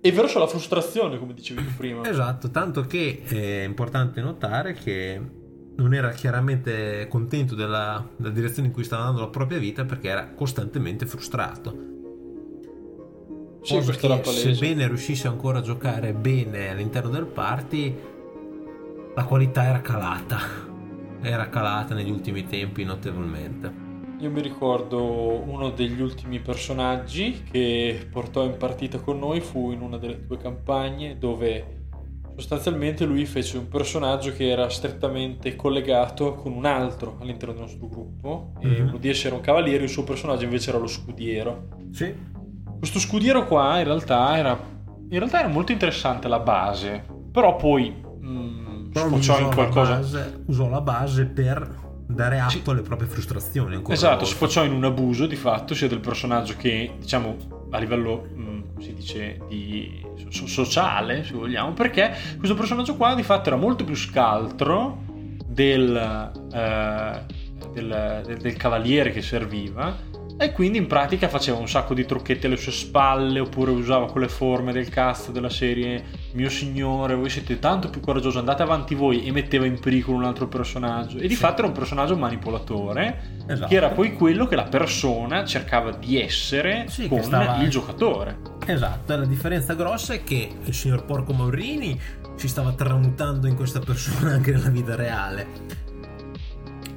e 0.01 0.11
verso 0.11 0.39
la 0.39 0.47
frustrazione, 0.47 1.19
come 1.19 1.33
dicevi 1.33 1.63
tu 1.63 1.75
prima. 1.75 2.09
Esatto, 2.09 2.49
tanto 2.49 2.87
che 2.87 3.21
è 3.25 3.63
importante 3.63 4.21
notare 4.21 4.73
che 4.73 5.21
non 5.75 5.93
era 5.93 6.09
chiaramente 6.11 7.07
contento 7.09 7.53
della, 7.53 8.05
della 8.17 8.33
direzione 8.33 8.69
in 8.69 8.73
cui 8.73 8.83
stava 8.83 9.03
andando 9.03 9.25
la 9.25 9.29
propria 9.29 9.59
vita 9.59 9.85
perché 9.85 10.09
era 10.09 10.29
costantemente 10.33 11.05
frustrato. 11.05 11.90
Sì, 13.63 13.75
palese. 14.21 14.53
sebbene 14.55 14.87
riuscisse 14.87 15.27
ancora 15.27 15.59
a 15.59 15.61
giocare 15.61 16.13
bene 16.13 16.69
all'interno 16.69 17.09
del 17.09 17.25
party, 17.25 17.95
la 19.13 19.23
qualità 19.23 19.65
era 19.65 19.81
calata. 19.81 20.39
Era 21.21 21.49
calata 21.49 21.93
negli 21.93 22.09
ultimi 22.09 22.47
tempi 22.47 22.83
notevolmente. 22.83 23.89
Io 24.19 24.29
mi 24.31 24.41
ricordo 24.41 25.03
uno 25.03 25.69
degli 25.71 26.01
ultimi 26.01 26.39
personaggi 26.39 27.43
che 27.49 28.07
portò 28.11 28.43
in 28.43 28.57
partita 28.57 28.99
con 28.99 29.19
noi 29.19 29.39
fu 29.41 29.71
in 29.71 29.81
una 29.81 29.97
delle 29.97 30.25
tue 30.25 30.37
campagne 30.37 31.17
dove 31.17 31.79
sostanzialmente 32.35 33.05
lui 33.05 33.25
fece 33.25 33.57
un 33.57 33.67
personaggio 33.67 34.31
che 34.33 34.47
era 34.49 34.69
strettamente 34.69 35.55
collegato 35.55 36.33
con 36.33 36.53
un 36.53 36.65
altro 36.65 37.17
all'interno 37.19 37.53
del 37.53 37.63
nostro 37.63 37.87
gruppo 37.87 38.53
e 38.59 38.67
Mhm. 38.67 38.87
uno 38.89 38.97
di 38.97 39.09
essi 39.09 39.27
era 39.27 39.35
un 39.35 39.41
cavaliere, 39.41 39.83
il 39.83 39.89
suo 39.89 40.03
personaggio 40.03 40.45
invece 40.45 40.69
era 40.69 40.79
lo 40.79 40.87
scudiero. 40.87 41.67
Sì, 41.91 42.13
Questo 42.81 42.97
scudiero 42.97 43.45
qua 43.45 43.77
in 43.77 43.83
realtà 43.83 44.35
era, 44.37 44.59
in 45.09 45.17
realtà 45.19 45.37
era 45.37 45.47
molto 45.47 45.71
interessante 45.71 46.27
la 46.27 46.39
base, 46.39 47.05
però 47.31 47.55
poi 47.55 47.93
mm, 48.23 48.89
però 48.91 49.05
sfociò 49.07 49.39
in 49.39 49.49
la, 49.49 49.53
qualcosa... 49.53 49.95
base, 49.97 50.43
usò 50.47 50.67
la 50.67 50.81
base 50.81 51.25
per 51.25 51.77
dare 52.07 52.39
atto 52.39 52.49
Sì. 52.49 52.63
alle 52.71 52.81
proprie 52.81 53.07
frustrazioni. 53.07 53.75
Ancora 53.75 53.93
Esatto, 53.93 54.25
sfociò 54.25 54.63
in 54.65 54.73
un 54.73 54.83
abuso 54.83 55.27
di 55.27 55.35
fatto 55.35 55.75
sia 55.75 55.87
del 55.87 55.99
personaggio 55.99 56.55
che, 56.57 56.95
diciamo, 56.99 57.35
a 57.69 57.77
livello, 57.77 58.25
mm, 58.33 58.59
come 58.73 58.81
si 58.83 58.93
dice, 58.95 59.37
di 59.47 60.03
so- 60.31 60.47
sociale, 60.47 61.23
se 61.23 61.33
vogliamo, 61.35 61.73
perché 61.73 62.11
questo 62.39 62.55
personaggio 62.55 62.95
qua 62.95 63.13
di 63.13 63.21
fatto 63.21 63.49
era 63.49 63.57
molto 63.57 63.83
più 63.83 63.95
scaltro 63.95 65.03
del, 65.45 65.95
eh, 66.51 67.25
del, 67.73 68.23
del- 68.25 68.37
del 68.39 68.57
cavaliere 68.57 69.11
che 69.11 69.21
serviva 69.21 69.95
e 70.43 70.51
quindi 70.51 70.79
in 70.79 70.87
pratica 70.87 71.27
faceva 71.29 71.57
un 71.59 71.67
sacco 71.69 71.93
di 71.93 72.03
trucchetti 72.05 72.47
alle 72.47 72.57
sue 72.57 72.71
spalle 72.71 73.39
oppure 73.39 73.69
usava 73.71 74.09
quelle 74.11 74.27
forme 74.27 74.71
del 74.71 74.89
cast 74.89 75.29
della 75.31 75.49
serie 75.49 76.03
mio 76.33 76.49
signore 76.49 77.13
voi 77.13 77.29
siete 77.29 77.59
tanto 77.59 77.89
più 77.89 78.01
coraggiosi 78.01 78.39
andate 78.39 78.63
avanti 78.63 78.95
voi 78.95 79.23
e 79.25 79.31
metteva 79.31 79.65
in 79.65 79.79
pericolo 79.79 80.17
un 80.17 80.23
altro 80.23 80.47
personaggio 80.47 81.17
e 81.17 81.27
di 81.27 81.35
Sì. 81.35 81.35
fatto 81.35 81.59
era 81.59 81.67
un 81.67 81.73
personaggio 81.73 82.17
manipolatore 82.17 83.39
Esatto. 83.47 83.67
che 83.67 83.75
era 83.75 83.89
poi 83.89 84.13
quello 84.15 84.47
che 84.47 84.55
la 84.55 84.63
persona 84.63 85.45
cercava 85.45 85.91
di 85.91 86.19
essere 86.19 86.85
Sì, 86.87 87.07
con 87.07 87.21
stava- 87.21 87.61
il 87.61 87.69
giocatore 87.69 88.37
Esatto, 88.65 89.15
la 89.15 89.25
differenza 89.25 89.73
grossa 89.75 90.13
è 90.13 90.23
che 90.23 90.49
il 90.63 90.73
signor 90.73 91.05
Porco 91.05 91.33
Maurini 91.33 91.99
si 92.35 92.47
stava 92.47 92.71
tramutando 92.73 93.47
in 93.47 93.55
questa 93.55 93.79
persona 93.79 94.31
anche 94.33 94.51
nella 94.51 94.69
vita 94.69 94.95
reale. 94.95 95.89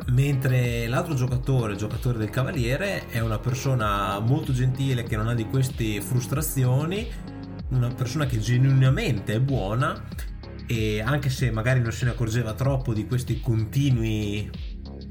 Mentre 0.07 0.87
l'altro 0.87 1.15
giocatore, 1.15 1.73
il 1.73 1.79
giocatore 1.79 2.19
del 2.19 2.31
Cavaliere, 2.31 3.09
è 3.09 3.21
una 3.21 3.39
persona 3.39 4.19
molto 4.21 4.53
gentile 4.53 5.03
che 5.03 5.17
non 5.17 5.29
ha 5.29 5.35
di 5.35 5.47
queste 5.47 6.01
frustrazioni, 6.01 7.09
una 7.71 7.93
persona 7.93 8.27
che 8.27 8.39
genuinamente 8.39 9.35
è 9.35 9.41
buona 9.41 10.05
e 10.67 11.01
anche 11.01 11.31
se 11.31 11.51
magari 11.51 11.81
non 11.81 11.93
se 11.93 12.05
ne 12.05 12.13
accorgeva 12.13 12.53
troppo 12.53 12.93
di 12.93 13.07
questi 13.07 13.41
continui, 13.41 14.51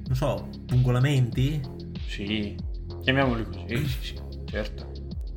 non 0.05 0.15
so, 0.15 0.49
pungolamenti, 0.65 1.59
sì 2.07 2.55
chiamiamoli 3.01 3.45
così 3.45 3.85
sì 3.85 3.97
sì 3.99 4.19
certo. 4.45 4.91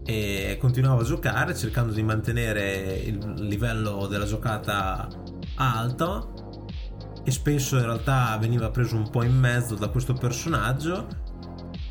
E 0.05 0.57
continuavo 0.61 1.01
a 1.01 1.05
giocare 1.05 1.57
cercando 1.57 1.93
di 1.93 2.03
mantenere 2.03 3.03
il 3.05 3.19
livello 3.39 4.07
della 4.07 4.25
giocata 4.25 5.09
alto 5.57 6.46
e 7.27 7.33
spesso 7.33 7.77
in 7.77 7.83
realtà 7.83 8.39
veniva 8.41 8.71
preso 8.71 8.95
un 8.95 9.11
po' 9.11 9.25
in 9.25 9.37
mezzo 9.37 9.75
da 9.75 9.89
questo 9.89 10.13
personaggio 10.13 11.09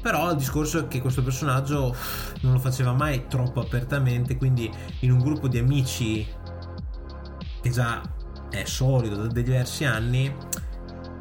però 0.01 0.31
il 0.31 0.37
discorso 0.37 0.79
è 0.79 0.87
che 0.87 1.01
questo 1.01 1.21
personaggio 1.21 1.93
non 2.41 2.53
lo 2.53 2.59
faceva 2.59 2.93
mai 2.93 3.27
troppo 3.27 3.59
apertamente 3.59 4.37
quindi 4.37 4.71
in 4.99 5.11
un 5.11 5.19
gruppo 5.19 5.49
di 5.49 5.57
amici 5.57 6.25
che 7.61 7.69
già 7.69 8.01
è 8.49 8.63
solido 8.63 9.27
da 9.27 9.27
diversi 9.27 9.83
anni 9.83 10.33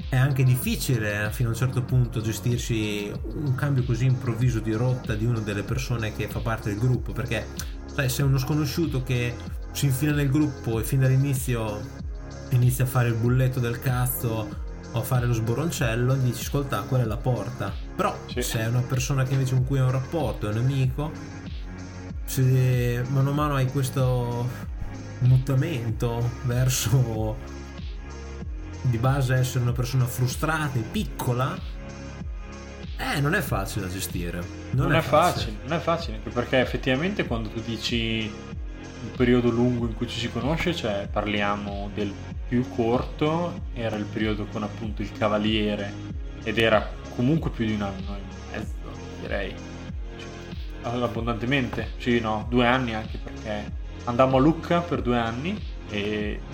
è 0.08 0.16
anche 0.16 0.44
difficile 0.44 1.30
fino 1.32 1.48
a 1.48 1.52
un 1.52 1.58
certo 1.58 1.82
punto 1.82 2.20
gestirsi 2.20 3.10
un 3.34 3.56
cambio 3.56 3.82
così 3.82 4.04
improvviso 4.04 4.60
di 4.60 4.74
rotta 4.74 5.16
di 5.16 5.24
una 5.24 5.40
delle 5.40 5.64
persone 5.64 6.12
che 6.12 6.28
fa 6.28 6.38
parte 6.38 6.68
del 6.68 6.78
gruppo 6.78 7.10
perché 7.10 7.48
sai 7.86 8.08
se 8.08 8.22
uno 8.22 8.38
sconosciuto 8.38 9.02
che 9.02 9.34
si 9.72 9.86
infila 9.86 10.12
nel 10.12 10.30
gruppo 10.30 10.78
e 10.78 10.84
fin 10.84 11.00
dall'inizio 11.00 12.03
inizia 12.54 12.84
a 12.84 12.86
fare 12.86 13.08
il 13.08 13.14
bulletto 13.14 13.60
del 13.60 13.78
cazzo 13.80 14.62
o 14.92 14.98
a 14.98 15.02
fare 15.02 15.26
lo 15.26 15.32
sboroncello 15.32 16.14
gli 16.16 16.26
dici 16.30 16.42
ascolta 16.42 16.80
quella 16.82 17.04
è 17.04 17.06
la 17.06 17.16
porta 17.16 17.72
però 17.96 18.16
Sì. 18.26 18.42
se 18.42 18.60
è 18.60 18.66
una 18.66 18.80
persona 18.82 19.24
che 19.24 19.32
invece 19.34 19.54
con 19.54 19.64
cui 19.66 19.78
hai 19.78 19.84
un 19.84 19.90
rapporto 19.90 20.48
è 20.48 20.52
un 20.52 20.58
amico 20.58 21.10
se 22.24 23.04
mano 23.08 23.30
a 23.30 23.32
mano 23.34 23.54
hai 23.54 23.66
questo 23.66 24.48
mutamento 25.20 26.30
verso 26.44 27.36
di 28.82 28.98
base 28.98 29.34
essere 29.34 29.60
una 29.62 29.72
persona 29.72 30.04
frustrata 30.04 30.78
e 30.78 30.82
piccola, 30.82 31.56
eh, 32.98 33.20
non 33.20 33.34
è 33.34 33.40
facile 33.40 33.86
da 33.86 33.92
gestire. 33.92 34.40
Non, 34.72 34.88
non, 34.88 34.96
è 34.96 35.00
facile. 35.00 35.56
non 35.66 35.72
è 35.78 35.80
facile 35.80 36.18
perché 36.32 36.60
effettivamente 36.60 37.26
quando 37.26 37.48
tu 37.48 37.60
dici 37.60 38.30
un 39.04 39.14
periodo 39.14 39.50
lungo 39.50 39.86
in 39.86 39.94
cui 39.94 40.06
ci 40.08 40.18
si 40.18 40.30
conosce 40.30 40.74
cioè 40.74 41.08
parliamo 41.10 41.90
del 41.90 42.14
più 42.44 42.68
corto 42.68 43.68
era 43.72 43.96
il 43.96 44.06
periodo 44.06 44.46
con 44.48 44.62
appunto 44.62 45.02
il 45.02 45.12
cavaliere 45.12 46.00
ed 46.42 46.58
era 46.58 47.04
comunque 47.08 47.50
più 47.50 47.64
di 47.64 47.72
un 47.74 47.82
anno 47.82 48.16
e 48.16 48.22
mezzo 48.46 49.06
direi. 49.16 49.62
Cioè, 50.14 50.32
abbondantemente 50.80 51.94
sì 51.98 52.20
no 52.20 52.46
due 52.48 52.66
anni 52.66 52.94
anche 52.94 53.18
perché 53.18 53.72
andammo 54.04 54.36
a 54.36 54.40
Lucca 54.40 54.82
per 54.82 55.00
due 55.02 55.18
anni 55.18 55.66
e 55.86 56.48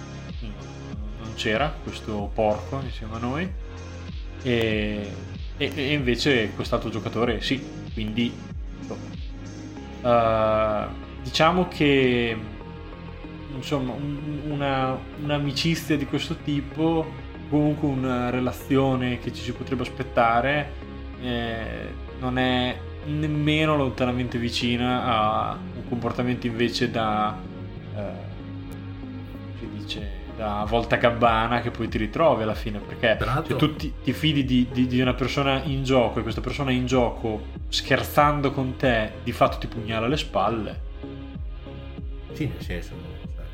non 1.17 1.33
c'era 1.35 1.73
questo 1.83 2.31
porco 2.33 2.81
insieme 2.81 3.17
a 3.17 3.19
noi. 3.19 3.55
E, 4.43 5.31
e- 5.57 5.73
e 5.77 5.93
invece 5.93 6.53
quest'altro 6.55 6.89
giocatore 6.91 7.41
sì 7.43 7.79
quindi 7.93 8.49
insomma, 8.77 9.07
eh, 10.03 11.10
diciamo 11.23 11.69
che 11.69 12.37
insomma 13.55 13.93
un- 13.93 14.43
una, 14.49 14.97
un'amicizia 15.23 15.97
di 15.97 16.07
questo 16.07 16.37
tipo 16.37 17.07
comunque 17.49 17.89
una 17.89 18.31
relazione 18.31 19.19
che 19.19 19.33
ci 19.33 19.43
si 19.43 19.53
potrebbe 19.53 19.83
aspettare 19.83 20.73
eh, 21.21 21.93
non 22.21 22.39
è 22.39 22.77
nemmeno 23.07 23.77
lontanamente 23.77 24.39
vicina 24.39 25.05
a 25.05 25.59
un 25.75 25.89
comportamento 25.89 26.47
invece 26.47 26.91
da 26.91 27.37
eh, 27.97 28.01
si 29.59 29.69
dice 29.77 30.19
da 30.37 30.65
volta 30.67 30.97
gabbana 30.97 31.61
che 31.61 31.71
poi 31.71 31.89
ti 31.89 31.99
ritrovi 31.99 32.45
alla 32.45 32.55
fine 32.55 32.79
perché 32.79 33.17
Peraltro- 33.19 33.59
se 33.59 33.67
tu 33.67 33.77
ti, 33.77 33.93
ti 34.03 34.13
fidi 34.15 34.45
di, 34.45 34.69
di- 34.73 34.87
di 34.87 35.01
una 35.01 35.13
persona 35.15 35.61
in 35.65 35.83
gioco 35.83 36.21
e 36.21 36.23
questa 36.23 36.41
persona 36.41 36.71
in 36.71 36.87
gioco 36.87 37.43
scherzando 37.69 38.53
con 38.53 38.77
te 38.77 39.13
di 39.23 39.33
fatto 39.33 39.59
ti 39.59 39.67
pugnala 39.67 40.07
alle 40.07 40.17
spalle 40.17 40.89
Sì, 42.33 42.47
nel 42.47 42.63
senso. 42.63 42.93
cioè, 43.35 43.45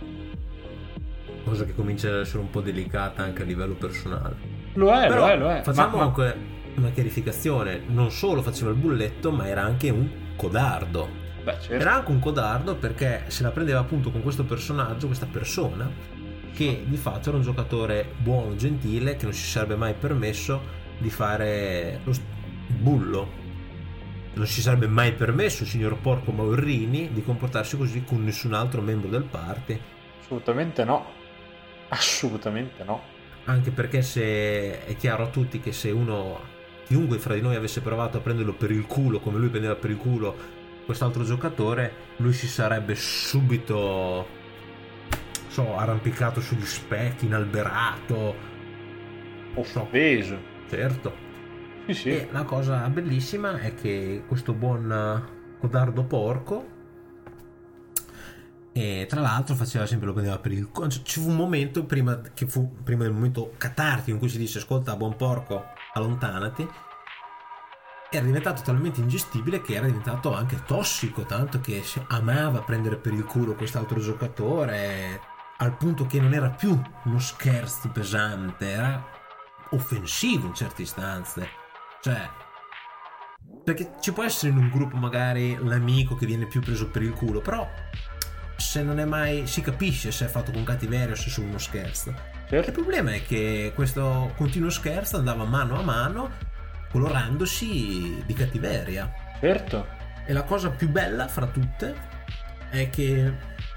cosa 1.44 1.64
che 1.64 1.74
comincia 1.74 2.08
ad 2.08 2.20
essere 2.20 2.38
un 2.38 2.50
po' 2.50 2.60
delicata 2.60 3.22
anche 3.22 3.42
a 3.42 3.44
livello 3.44 3.74
personale. 3.74 4.36
lo 4.74 4.90
è 4.92 5.06
Però 5.08 5.20
lo 5.20 5.28
è 5.28 5.36
lo 5.36 5.50
è 5.50 5.62
facciamo 5.62 5.96
Ma- 5.98 6.02
anche 6.04 6.36
una 6.76 6.90
chiarificazione. 6.90 7.82
Non 7.86 8.10
solo 8.10 8.42
faceva 8.42 8.70
il 8.70 8.76
bulletto, 8.76 9.30
ma 9.32 9.46
era 9.48 9.62
anche 9.62 9.88
un 9.90 10.08
codardo. 10.36 11.08
beh, 11.42 11.52
certo. 11.60 11.72
Era 11.74 11.94
anche 11.94 12.10
un 12.10 12.18
codardo 12.18 12.74
perché 12.76 13.24
se 13.28 13.42
la 13.42 13.50
prendeva 13.50 13.80
appunto 13.80 14.10
con 14.10 14.22
questo 14.22 14.44
personaggio, 14.44 15.06
questa 15.06 15.26
persona, 15.30 15.88
che 16.52 16.84
di 16.86 16.96
fatto 16.96 17.28
era 17.28 17.38
un 17.38 17.44
giocatore 17.44 18.12
buono, 18.18 18.54
gentile, 18.56 19.16
che 19.16 19.24
non 19.24 19.32
si 19.32 19.44
sarebbe 19.46 19.76
mai 19.76 19.94
permesso 19.94 20.60
di 20.98 21.08
fare 21.10 22.00
lo 22.04 22.12
bullo. 22.66 23.44
Non 24.36 24.46
si 24.46 24.60
sarebbe 24.60 24.86
mai 24.86 25.14
permesso, 25.14 25.64
signor 25.64 25.98
Porco 25.98 26.30
Maurrini, 26.30 27.10
di 27.10 27.22
comportarsi 27.22 27.76
così 27.76 28.04
con 28.04 28.22
nessun 28.22 28.52
altro 28.52 28.82
membro 28.82 29.08
del 29.08 29.22
party. 29.24 29.80
assolutamente 30.20 30.84
no 30.84 31.06
assolutamente 31.88 32.82
no 32.84 33.00
Anche 33.44 33.70
perché 33.70 34.02
se 34.02 34.84
è 34.84 34.96
chiaro 34.96 35.22
a 35.24 35.28
tutti 35.28 35.60
che 35.60 35.72
se 35.72 35.90
uno, 35.90 36.40
chiunque 36.84 37.18
fra 37.18 37.34
di 37.34 37.40
noi 37.40 37.54
avesse 37.54 37.80
provato 37.80 38.18
a 38.18 38.20
prenderlo 38.20 38.52
per 38.52 38.72
il 38.72 38.86
culo 38.86 39.20
come 39.20 39.38
lui 39.38 39.48
prendeva 39.48 39.76
per 39.76 39.90
il 39.90 39.96
culo 39.96 40.36
quest'altro 40.84 41.24
giocatore, 41.24 41.92
lui 42.18 42.32
si 42.32 42.46
sarebbe 42.46 42.94
subito, 42.94 44.26
so, 45.48 45.76
arrampicato 45.76 46.40
sugli 46.40 46.64
specchi, 46.64 47.26
inalberato. 47.26 48.34
offeso 49.54 50.38
Certo. 50.68 51.25
Sì 51.86 51.94
sì 51.94 52.08
E 52.10 52.28
la 52.32 52.44
cosa 52.44 52.88
bellissima 52.88 53.58
è 53.58 53.74
che 53.74 54.24
questo 54.26 54.52
buon 54.52 54.90
eh, 54.90 55.58
codardo 55.60 56.04
porco. 56.04 56.74
E 58.72 59.06
tra 59.08 59.20
l'altro 59.20 59.54
faceva 59.54 59.86
sempre 59.86 60.08
lo 60.08 60.12
prendeva 60.12 60.38
per 60.38 60.52
il. 60.52 60.68
Cioè, 60.70 61.02
Ci 61.02 61.20
fu 61.20 61.28
un 61.30 61.36
momento 61.36 61.84
prima, 61.84 62.20
che 62.34 62.46
fu 62.46 62.76
prima 62.82 63.04
del 63.04 63.12
momento 63.12 63.54
catartico 63.56 64.10
in 64.10 64.18
cui 64.18 64.28
si 64.28 64.36
disse: 64.36 64.58
Ascolta, 64.58 64.96
buon 64.96 65.16
porco, 65.16 65.64
allontanati. 65.94 66.68
Era 68.10 68.24
diventato 68.24 68.62
talmente 68.62 69.00
ingestibile 69.00 69.60
che 69.62 69.74
era 69.74 69.86
diventato 69.86 70.34
anche 70.34 70.62
tossico. 70.66 71.22
Tanto 71.22 71.60
che 71.60 71.82
amava 72.08 72.60
prendere 72.60 72.96
per 72.96 73.14
il 73.14 73.24
culo 73.24 73.54
quest'altro 73.54 73.98
giocatore. 73.98 75.20
Al 75.58 75.76
punto 75.78 76.04
che 76.04 76.20
non 76.20 76.34
era 76.34 76.50
più 76.50 76.78
uno 77.04 77.18
scherzo 77.18 77.88
pesante, 77.88 78.68
era 78.68 79.02
offensivo 79.70 80.48
in 80.48 80.54
certe 80.54 80.82
istanze. 80.82 81.64
Cioè, 82.00 82.28
perché 83.64 83.92
ci 84.00 84.12
può 84.12 84.22
essere 84.22 84.52
in 84.52 84.58
un 84.58 84.68
gruppo 84.68 84.96
magari 84.96 85.56
l'amico 85.60 86.14
che 86.14 86.26
viene 86.26 86.46
più 86.46 86.60
preso 86.60 86.88
per 86.88 87.02
il 87.02 87.12
culo, 87.12 87.40
però 87.40 87.68
se 88.56 88.82
non 88.82 88.98
è 88.98 89.04
mai 89.04 89.46
si 89.46 89.60
capisce 89.60 90.10
se 90.10 90.26
è 90.26 90.28
fatto 90.28 90.50
con 90.50 90.64
cattiveria 90.64 91.12
o 91.12 91.16
se 91.16 91.26
è 91.26 91.30
solo 91.30 91.48
uno 91.48 91.58
scherzo. 91.58 92.10
Il 92.10 92.16
certo. 92.48 92.72
problema 92.72 93.12
è 93.12 93.24
che 93.24 93.72
questo 93.74 94.32
continuo 94.36 94.70
scherzo 94.70 95.16
andava 95.16 95.44
mano 95.44 95.78
a 95.78 95.82
mano 95.82 96.30
colorandosi 96.90 98.22
di 98.24 98.34
cattiveria. 98.34 99.12
certo 99.40 99.86
E 100.24 100.32
la 100.32 100.44
cosa 100.44 100.70
più 100.70 100.88
bella 100.88 101.28
fra 101.28 101.46
tutte 101.46 101.94
è 102.70 102.88
che 102.90 103.32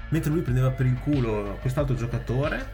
mentre 0.08 0.30
lui 0.30 0.42
prendeva 0.42 0.70
per 0.70 0.86
il 0.86 0.98
culo 1.00 1.58
quest'altro 1.60 1.94
giocatore, 1.94 2.70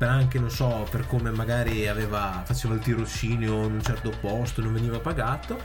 per 0.00 0.08
anche 0.08 0.38
non 0.38 0.48
so, 0.48 0.86
per 0.90 1.06
come 1.06 1.30
magari 1.30 1.86
aveva, 1.86 2.40
faceva 2.46 2.72
il 2.72 2.80
tirocinio 2.80 3.64
in 3.64 3.72
un 3.72 3.82
certo 3.82 4.10
posto, 4.18 4.62
non 4.62 4.72
veniva 4.72 4.98
pagato, 4.98 5.60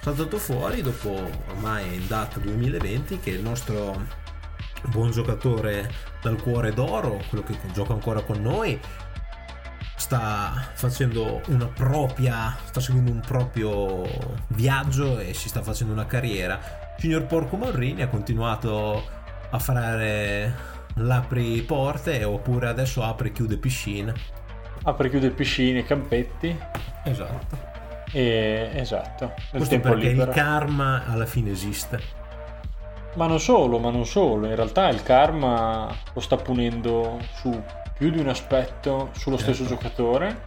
saltato 0.00 0.36
fuori 0.38 0.82
dopo 0.82 1.30
ormai 1.46 1.94
in 1.94 2.08
data 2.08 2.40
2020 2.40 3.20
che 3.20 3.30
il 3.30 3.40
nostro 3.40 4.04
buon 4.88 5.12
giocatore 5.12 5.88
dal 6.20 6.42
cuore 6.42 6.72
d'oro, 6.74 7.22
quello 7.28 7.44
che 7.44 7.56
gioca 7.72 7.92
ancora 7.92 8.22
con 8.22 8.42
noi, 8.42 8.80
sta 9.94 10.70
facendo 10.72 11.40
una 11.46 11.66
propria 11.66 12.56
sta 12.64 12.80
seguendo 12.80 13.12
un 13.12 13.20
proprio 13.20 14.02
viaggio 14.48 15.20
e 15.20 15.34
si 15.34 15.48
sta 15.48 15.62
facendo 15.62 15.92
una 15.92 16.06
carriera. 16.06 16.58
Signor 16.98 17.26
Porco 17.26 17.56
Morrini 17.56 18.02
ha 18.02 18.08
continuato 18.08 19.20
a 19.50 19.58
fare 19.60 20.71
l'apri 20.96 21.60
porte 21.62 22.22
oppure 22.24 22.68
adesso 22.68 23.02
apre 23.02 23.28
e 23.28 23.32
chiude 23.32 23.56
piscine. 23.56 24.12
Apre 24.84 25.06
e 25.06 25.10
chiude 25.10 25.30
piscine 25.30 25.84
campetti. 25.84 26.56
Esatto. 27.04 27.70
E 28.14 28.70
esatto 28.74 29.32
questo 29.50 29.80
perché 29.80 30.08
libero. 30.08 30.30
il 30.30 30.36
karma 30.36 31.04
alla 31.06 31.24
fine 31.26 31.50
esiste. 31.50 32.20
Ma 33.14 33.26
non 33.26 33.40
solo, 33.40 33.78
ma 33.78 33.90
non 33.90 34.04
solo, 34.06 34.46
in 34.46 34.54
realtà 34.54 34.88
il 34.88 35.02
karma 35.02 35.88
lo 36.12 36.20
sta 36.20 36.36
punendo 36.36 37.18
su 37.34 37.62
più 37.96 38.10
di 38.10 38.18
un 38.18 38.28
aspetto 38.28 39.10
sullo 39.12 39.36
stesso 39.36 39.64
Certo. 39.66 39.74
giocatore, 39.76 40.40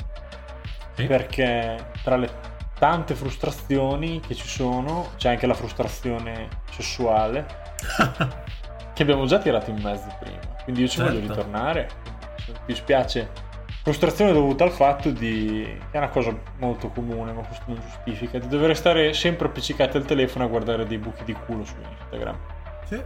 Sì. 0.96 1.06
perché 1.06 1.92
tra 2.04 2.18
le 2.18 2.30
tante 2.78 3.16
frustrazioni 3.16 4.20
che 4.20 4.36
ci 4.36 4.48
sono 4.48 5.10
c'è 5.18 5.30
anche 5.30 5.48
la 5.48 5.54
frustrazione 5.54 6.48
sessuale 6.72 7.46
che 8.96 9.04
abbiamo 9.04 9.26
già 9.28 9.38
tirato 9.38 9.70
in 9.70 9.80
mezzo 9.84 10.08
prima, 10.20 10.40
quindi 10.64 10.82
io 10.82 10.88
ci 10.88 10.98
voglio 11.00 11.20
Certo. 11.20 11.34
ritornare, 11.34 11.90
mi 12.66 12.74
spiace. 12.74 13.30
Frustrazione 13.84 14.34
dovuta 14.34 14.64
al 14.64 14.72
fatto 14.72 15.12
di, 15.12 15.64
è 15.92 15.98
una 15.98 16.10
cosa 16.10 16.36
molto 16.58 16.90
comune, 16.90 17.32
ma 17.34 17.42
questo 17.44 17.66
non 17.68 17.80
giustifica, 17.80 18.40
di 18.40 18.48
dover 18.48 18.76
stare 18.76 19.14
sempre 19.14 19.46
appiccicati 19.48 19.98
al 19.98 20.06
telefono 20.06 20.46
a 20.46 20.48
guardare 20.48 20.88
dei 20.88 20.98
buchi 20.98 21.24
di 21.24 21.34
culo 21.34 21.64
su 21.64 21.76
Instagram. 22.00 22.38
sì. 22.86 23.00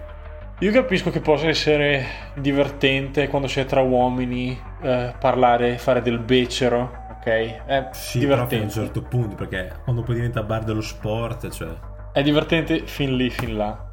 Io 0.62 0.73
capisco 0.73 1.10
che 1.10 1.21
possa 1.21 1.47
essere 1.47 2.06
divertente 2.36 3.30
quando 3.30 3.47
si 3.47 3.62
è 3.62 3.65
tra 3.65 3.80
uomini 3.80 4.60
eh, 4.82 5.13
parlare, 5.17 5.78
fare 5.78 6.02
del 6.02 6.19
becero, 6.19 7.06
ok? 7.12 7.25
È 7.65 7.88
sì 7.93 8.19
però 8.25 8.34
fino 8.34 8.34
a 8.36 8.41
un 8.41 8.47
divertente. 8.47 8.73
certo 8.73 9.02
punto 9.04 9.36
perché 9.36 9.73
quando 9.86 10.02
poi 10.04 10.15
diventa 10.15 10.43
bar 10.43 10.65
dello 10.65 10.82
sport 10.82 11.49
cioè 11.49 11.69
È 12.12 12.21
divertente 12.21 12.86
fin 12.88 13.15
lì, 13.15 13.30
fin 13.30 13.56
là. 13.56 13.89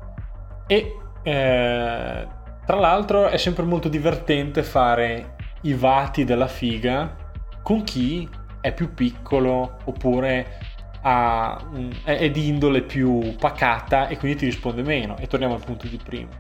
E 0.67 0.93
eh, 1.27 2.27
tra 2.65 2.77
l'altro 2.77 3.27
è 3.27 3.37
sempre 3.37 3.65
molto 3.65 3.89
divertente 3.89 4.63
fare 4.63 5.35
i 5.63 5.75
vati 5.75 6.23
della 6.23 6.47
figa 6.47 7.17
con 7.63 7.83
chi 7.83 8.29
è 8.61 8.73
più 8.73 8.95
piccolo 8.95 9.79
oppure 9.85 10.59
un- 11.03 11.93
è, 12.05 12.19
è 12.19 12.31
di 12.31 12.47
indole 12.47 12.83
più 12.83 13.35
pacata 13.39 14.07
e 14.07 14.17
quindi 14.19 14.39
ti 14.39 14.45
risponde 14.45 14.83
meno. 14.83 15.17
E 15.19 15.27
torniamo 15.27 15.55
al 15.55 15.65
punto 15.65 15.89
di 15.89 15.99
prima. 16.03 16.31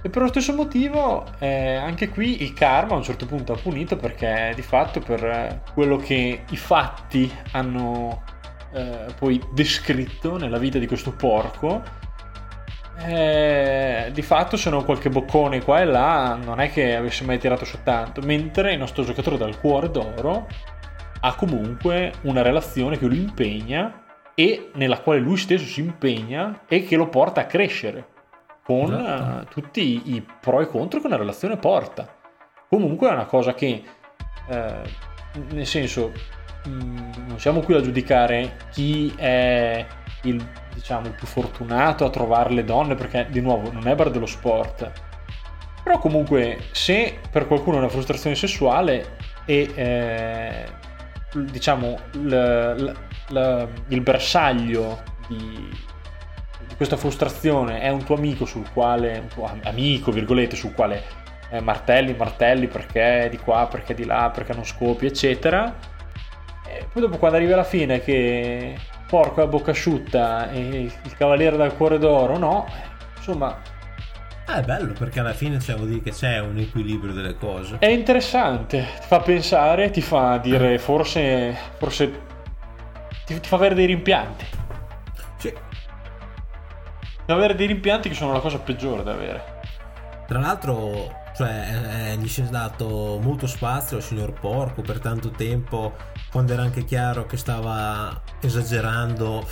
E 0.00 0.08
per 0.08 0.22
lo 0.22 0.28
stesso 0.28 0.54
motivo, 0.54 1.26
eh, 1.38 1.74
anche 1.74 2.08
qui 2.08 2.42
il 2.42 2.54
karma 2.54 2.94
a 2.94 2.96
un 2.96 3.02
certo 3.02 3.26
punto 3.26 3.52
ha 3.52 3.56
punito 3.56 3.96
perché 3.96 4.52
di 4.54 4.62
fatto 4.62 5.00
per 5.00 5.62
quello 5.74 5.96
che 5.98 6.44
i 6.48 6.56
fatti 6.56 7.30
hanno 7.52 8.22
eh, 8.72 9.06
poi 9.18 9.42
descritto 9.52 10.38
nella 10.38 10.58
vita 10.58 10.78
di 10.78 10.86
questo 10.86 11.12
porco, 11.12 11.82
eh, 12.98 14.10
di 14.12 14.22
fatto 14.22 14.56
se 14.56 14.70
non 14.70 14.84
qualche 14.84 15.08
boccone 15.10 15.62
qua 15.62 15.80
e 15.80 15.84
là 15.84 16.38
non 16.42 16.60
è 16.60 16.70
che 16.70 16.96
avesse 16.96 17.24
mai 17.24 17.38
tirato 17.38 17.64
su 17.64 17.78
tanto, 17.82 18.20
mentre 18.22 18.72
il 18.72 18.78
nostro 18.78 19.04
giocatore 19.04 19.36
dal 19.36 19.58
cuore 19.60 19.90
d'oro 19.90 20.46
ha 21.20 21.34
comunque 21.34 22.12
una 22.22 22.42
relazione 22.42 22.98
che 22.98 23.06
lo 23.06 23.14
impegna 23.14 24.04
e 24.34 24.70
nella 24.74 25.00
quale 25.00 25.20
lui 25.20 25.36
stesso 25.36 25.64
si 25.64 25.80
impegna 25.80 26.62
e 26.68 26.84
che 26.84 26.96
lo 26.96 27.08
porta 27.08 27.42
a 27.42 27.46
crescere 27.46 28.08
con 28.62 28.92
Esatto. 28.92 29.40
eh, 29.40 29.44
tutti 29.48 30.14
i, 30.14 30.26
pro 30.40 30.60
e 30.60 30.66
contro 30.66 31.00
che 31.00 31.06
una 31.06 31.16
relazione 31.16 31.56
porta. 31.56 32.12
Comunque 32.68 33.08
è 33.08 33.12
una 33.12 33.26
cosa 33.26 33.54
che, 33.54 33.82
eh, 34.48 34.80
nel 35.52 35.66
senso, 35.66 36.12
mh, 36.64 37.26
non 37.28 37.38
siamo 37.38 37.60
qui 37.60 37.74
a 37.74 37.80
giudicare 37.80 38.56
chi 38.72 39.14
è 39.16 39.86
il, 40.22 40.44
diciamo, 40.76 41.08
più 41.10 41.26
fortunato 41.26 42.04
a 42.04 42.10
trovare 42.10 42.52
le 42.52 42.62
donne, 42.62 42.94
perché 42.94 43.26
di 43.30 43.40
nuovo 43.40 43.72
non 43.72 43.88
è 43.88 43.94
bar 43.94 44.10
dello 44.10 44.26
sport. 44.26 44.92
Però 45.82 45.98
comunque, 45.98 46.58
se 46.72 47.18
per 47.30 47.46
qualcuno 47.46 47.76
è 47.76 47.78
una 47.80 47.88
frustrazione 47.88 48.36
sessuale 48.36 49.16
e 49.46 49.70
eh, 49.74 50.64
diciamo 51.50 51.98
l- 52.12 52.28
l- 52.28 52.96
l- 53.28 53.68
il 53.88 54.00
bersaglio 54.00 55.02
di, 55.28 55.70
di 56.66 56.74
questa 56.76 56.96
frustrazione 56.96 57.80
è 57.80 57.88
un 57.88 58.04
tuo 58.04 58.16
amico 58.16 58.44
sul 58.44 58.70
quale, 58.72 59.18
un 59.18 59.28
tuo 59.28 59.46
am- 59.46 59.60
amico, 59.64 60.10
virgolette, 60.10 60.56
sul 60.56 60.74
quale 60.74 61.02
eh, 61.50 61.60
martelli, 61.60 62.14
martelli 62.14 62.66
perché 62.66 63.28
di 63.30 63.38
qua, 63.38 63.66
perché 63.70 63.94
di 63.94 64.04
là, 64.04 64.30
perché 64.34 64.52
non 64.52 64.64
scopi, 64.64 65.06
eccetera. 65.06 65.72
E 66.68 66.86
poi 66.92 67.02
dopo 67.02 67.16
quando 67.16 67.36
arrivi 67.38 67.52
alla 67.52 67.64
fine 67.64 68.00
che 68.00 68.76
porco 69.08 69.42
a 69.42 69.46
bocca 69.46 69.70
asciutta 69.70 70.50
e 70.50 70.90
il 71.02 71.16
cavaliere 71.16 71.56
dal 71.56 71.76
cuore 71.76 71.98
d'oro, 71.98 72.38
no, 72.38 72.66
insomma, 73.16 73.74
Ah, 74.48 74.58
è 74.58 74.62
bello 74.62 74.92
perché 74.92 75.18
alla 75.18 75.32
fine 75.32 75.58
cioè, 75.58 75.74
vuol 75.74 75.88
dire 75.88 76.02
che 76.02 76.12
c'è 76.12 76.38
un 76.38 76.56
equilibrio 76.56 77.12
delle 77.12 77.36
cose. 77.36 77.78
È 77.80 77.88
interessante, 77.88 78.86
ti 79.00 79.06
fa 79.08 79.18
pensare, 79.18 79.90
ti 79.90 80.00
fa 80.00 80.38
dire 80.38 80.78
forse, 80.78 81.56
forse 81.78 82.20
ti, 83.24 83.40
ti 83.40 83.48
fa 83.48 83.56
avere 83.56 83.74
dei 83.74 83.86
rimpianti. 83.86 84.44
Sì. 85.38 85.48
Ti 85.50 87.22
fa 87.26 87.34
avere 87.34 87.56
dei 87.56 87.66
rimpianti 87.66 88.08
che 88.08 88.14
sono 88.14 88.32
la 88.32 88.38
cosa 88.38 88.60
peggiore 88.60 89.02
da 89.02 89.12
avere. 89.14 89.54
Tra 90.28 90.38
l'altro, 90.38 91.24
cioè, 91.36 92.12
eh, 92.12 92.16
gli 92.16 92.28
si 92.28 92.40
è 92.40 92.44
dato 92.44 93.18
molto 93.20 93.46
spazio 93.46 93.98
al 93.98 94.02
signor 94.02 94.32
Porco 94.32 94.80
per 94.80 95.00
tanto 95.00 95.30
tempo, 95.30 95.94
quando 96.30 96.54
era 96.54 96.62
anche 96.62 96.84
chiaro 96.84 97.26
che 97.26 97.36
stava 97.36 98.22
esagerando 98.40 99.46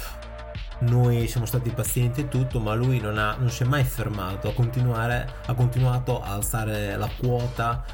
noi 0.81 1.29
siamo 1.29 1.47
stati 1.47 1.71
pazienti 1.71 2.23
e 2.23 2.29
tutto, 2.29 2.59
ma 2.59 2.75
lui 2.75 3.01
non, 3.01 3.19
ha, 3.19 3.37
non 3.39 3.51
si 3.51 3.63
è 3.63 3.67
mai 3.67 3.85
fermato, 3.85 4.49
ha, 4.49 5.55
continuato 5.55 6.23
a 6.23 6.33
alzare 6.33 6.97
la 6.97 7.09
quota 7.19 7.85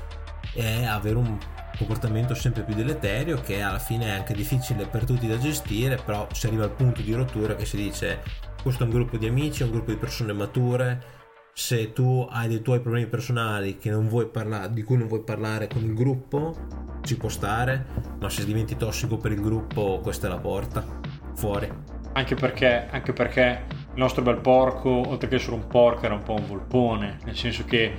e 0.55 0.87
avere 0.87 1.16
un 1.16 1.37
comportamento 1.76 2.35
sempre 2.35 2.62
più 2.62 2.74
deleterio 2.74 3.40
che 3.40 3.61
alla 3.61 3.79
fine 3.79 4.07
è 4.07 4.11
anche 4.11 4.35
difficile 4.35 4.87
per 4.87 5.05
tutti 5.05 5.26
da 5.26 5.38
gestire, 5.38 5.96
però 5.96 6.29
si 6.33 6.46
arriva 6.46 6.64
al 6.64 6.72
punto 6.72 7.00
di 7.03 7.12
rottura 7.12 7.57
che 7.57 7.64
si 7.64 7.76
dice 7.76 8.22
questo 8.62 8.83
è 8.83 8.87
un 8.87 8.92
gruppo 8.92 9.16
di 9.16 9.26
amici, 9.26 9.62
è 9.62 9.64
un 9.64 9.72
gruppo 9.72 9.90
di 9.90 9.96
persone 9.96 10.33
mature, 10.33 11.18
se 11.60 11.92
tu 11.92 12.26
hai 12.30 12.48
dei 12.48 12.62
tuoi 12.62 12.80
problemi 12.80 13.06
personali 13.06 13.76
parlare, 14.28 14.72
di 14.72 14.82
cui 14.82 14.96
non 14.96 15.08
vuoi 15.08 15.20
parlare 15.20 15.68
con 15.68 15.82
il 15.82 15.92
gruppo, 15.92 16.56
ci 17.02 17.18
può 17.18 17.28
stare, 17.28 17.84
ma 18.18 18.30
se 18.30 18.46
diventi 18.46 18.78
tossico 18.78 19.18
per 19.18 19.32
il 19.32 19.42
gruppo 19.42 20.00
questa 20.02 20.26
è 20.26 20.30
la 20.30 20.38
porta, 20.38 20.82
fuori. 21.34 21.70
Anche 22.14 22.34
perché, 22.34 22.88
anche 22.90 23.12
perché 23.12 23.66
il 23.68 23.98
nostro 23.98 24.22
bel 24.22 24.40
porco, 24.40 24.88
oltre 25.06 25.28
che 25.28 25.34
essere 25.34 25.54
un 25.54 25.66
porco, 25.66 26.06
era 26.06 26.14
un 26.14 26.22
po' 26.22 26.32
un 26.32 26.46
volpone, 26.46 27.18
nel 27.24 27.36
senso 27.36 27.66
che 27.66 27.92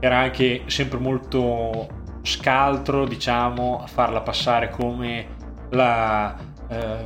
era 0.00 0.16
anche 0.16 0.62
sempre 0.64 0.98
molto 0.98 1.88
scaltro, 2.22 3.04
diciamo, 3.04 3.82
a 3.82 3.86
farla 3.86 4.22
passare 4.22 4.70
come 4.70 5.26
la, 5.68 6.34
eh, 6.68 7.04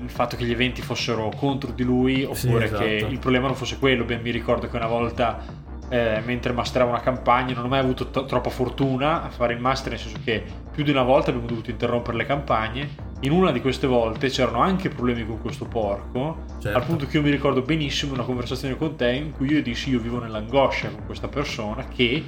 il 0.00 0.10
fatto 0.10 0.36
che 0.36 0.44
gli 0.44 0.52
eventi 0.52 0.82
fossero 0.82 1.30
contro 1.36 1.72
di 1.72 1.82
lui, 1.82 2.24
oppure 2.24 2.36
sì, 2.36 2.74
esatto. 2.74 2.84
che 2.84 3.06
il 3.08 3.18
problema 3.18 3.46
non 3.46 3.56
fosse 3.56 3.78
quello. 3.78 4.04
Beh, 4.04 4.18
mi 4.18 4.30
ricordo 4.30 4.68
che 4.68 4.76
una 4.76 4.86
volta, 4.86 5.42
eh, 5.88 6.22
mentre 6.24 6.52
masteravo 6.52 6.90
una 6.90 7.00
campagna, 7.00 7.54
non 7.54 7.64
ho 7.64 7.68
mai 7.68 7.80
avuto 7.80 8.08
t- 8.08 8.24
troppa 8.24 8.50
fortuna 8.50 9.22
a 9.22 9.30
fare 9.30 9.54
il 9.54 9.60
master, 9.60 9.90
nel 9.90 10.00
senso 10.00 10.18
che 10.24 10.42
più 10.70 10.84
di 10.84 10.90
una 10.90 11.02
volta 11.02 11.30
abbiamo 11.30 11.48
dovuto 11.48 11.70
interrompere 11.70 12.16
le 12.16 12.26
campagne 12.26 13.06
in 13.22 13.32
una 13.32 13.50
di 13.50 13.60
queste 13.60 13.88
volte 13.88 14.28
c'erano 14.28 14.60
anche 14.60 14.88
problemi 14.88 15.26
con 15.26 15.40
questo 15.40 15.64
porco, 15.64 16.44
certo. 16.60 16.78
al 16.78 16.84
punto 16.84 17.06
che 17.06 17.16
io 17.16 17.22
mi 17.22 17.30
ricordo 17.30 17.62
benissimo 17.62 18.12
una 18.12 18.22
conversazione 18.22 18.76
con 18.76 18.94
te 18.94 19.10
in 19.10 19.32
cui 19.32 19.50
io 19.50 19.60
dissi 19.60 19.90
io 19.90 19.98
vivo 19.98 20.20
nell'angoscia 20.20 20.88
con 20.88 21.04
questa 21.04 21.26
persona 21.26 21.86
che 21.88 22.24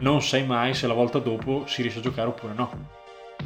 non 0.00 0.20
sai 0.20 0.44
mai 0.44 0.74
se 0.74 0.88
la 0.88 0.94
volta 0.94 1.20
dopo 1.20 1.62
si 1.66 1.82
riesce 1.82 2.00
a 2.00 2.02
giocare 2.02 2.28
oppure 2.28 2.54
no. 2.54 3.00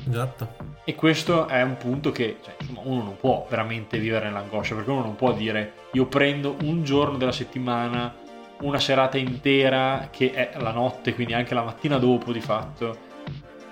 Esatto. 0.09 0.75
E 0.85 0.95
questo 0.95 1.49
è 1.49 1.63
un 1.63 1.77
punto 1.77 2.13
che 2.13 2.39
cioè, 2.43 2.55
insomma, 2.61 2.81
uno 2.85 3.03
non 3.03 3.17
può 3.17 3.47
veramente 3.49 3.99
vivere 3.99 4.27
nell'angoscia 4.27 4.75
perché 4.75 4.91
uno 4.91 5.03
non 5.03 5.17
può 5.17 5.33
dire 5.33 5.73
io 5.93 6.07
prendo 6.07 6.57
un 6.63 6.85
giorno 6.85 7.17
della 7.17 7.33
settimana, 7.33 8.15
una 8.61 8.79
serata 8.79 9.19
intera 9.19 10.09
che 10.11 10.33
è 10.33 10.61
la 10.61 10.71
notte, 10.71 11.15
quindi 11.15 11.35
anche 11.35 11.55
la 11.55 11.63
mattina 11.63 11.99
dopo 11.99 12.33
di 12.33 12.41
fatto 12.41 13.05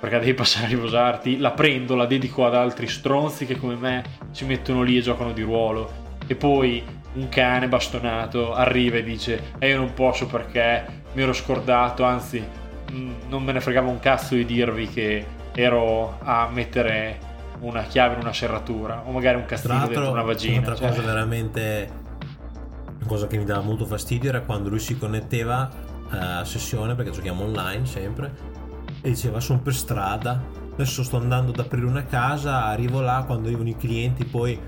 perché 0.01 0.19
devi 0.19 0.35
passare 0.35 0.67
a 0.67 0.69
riposarti, 0.69 1.39
la 1.39 1.53
prendo, 1.53 1.95
la 1.95 2.05
dedico 2.05 2.45
ad 2.45 2.55
altri 2.55 2.87
stronzi 2.89 3.47
che 3.47 3.57
come 3.57 3.75
me 3.75 4.05
si 4.33 4.45
mettono 4.45 4.83
lì 4.83 4.99
e 4.99 5.01
giocano 5.01 5.33
di 5.33 5.41
ruolo. 5.41 6.03
E 6.27 6.35
poi 6.35 6.85
un 7.15 7.29
cane 7.31 7.69
bastonato 7.69 8.53
arriva 8.53 8.97
e 8.97 9.03
dice 9.03 9.53
e 9.59 9.69
io 9.69 9.77
non 9.79 9.95
posso 9.95 10.27
perché 10.27 10.85
mi 11.15 11.23
ero 11.23 11.33
scordato, 11.33 12.05
anzi 12.05 12.45
mm, 12.93 13.13
non 13.29 13.43
me 13.45 13.53
ne 13.53 13.61
fregava 13.61 13.89
un 13.89 13.99
cazzo 13.99 14.35
di 14.35 14.45
dirvi 14.45 14.89
che 14.89 15.25
ero 15.55 16.19
a 16.21 16.49
mettere 16.53 17.33
una 17.61 17.83
chiave 17.83 18.15
in 18.15 18.21
una 18.21 18.33
serratura 18.33 19.03
o 19.07 19.13
magari 19.13 19.37
un 19.37 19.47
castigo 19.47 19.75
dentro 19.75 20.11
una 20.11 20.23
vagina. 20.23 20.59
Un'altra 20.59 20.75
cioè. 20.75 20.89
cosa 20.89 21.03
veramente 21.03 21.91
una 22.99 23.07
cosa 23.07 23.27
che 23.27 23.37
mi 23.37 23.45
dava 23.45 23.63
molto 23.63 23.87
fastidio 23.87 24.31
era 24.31 24.41
quando 24.41 24.69
lui 24.69 24.81
si 24.81 24.99
connetteva 24.99 25.71
a 26.11 26.45
sessione 26.45 26.95
perché 26.95 27.11
giochiamo 27.11 27.45
online 27.45 27.87
sempre 27.87 28.33
e 29.01 29.11
diceva 29.11 29.41
sono 29.41 29.61
per 29.61 29.75
strada, 29.75 30.43
adesso 30.73 31.03
sto 31.03 31.19
andando 31.19 31.53
ad 31.53 31.59
aprire 31.59 31.87
una 31.87 32.05
casa, 32.05 32.65
arrivo 32.65 33.01
là 33.01 33.25
quando 33.27 33.49
arrivano 33.49 33.69
i 33.69 33.77
clienti, 33.77 34.25
poi 34.25 34.59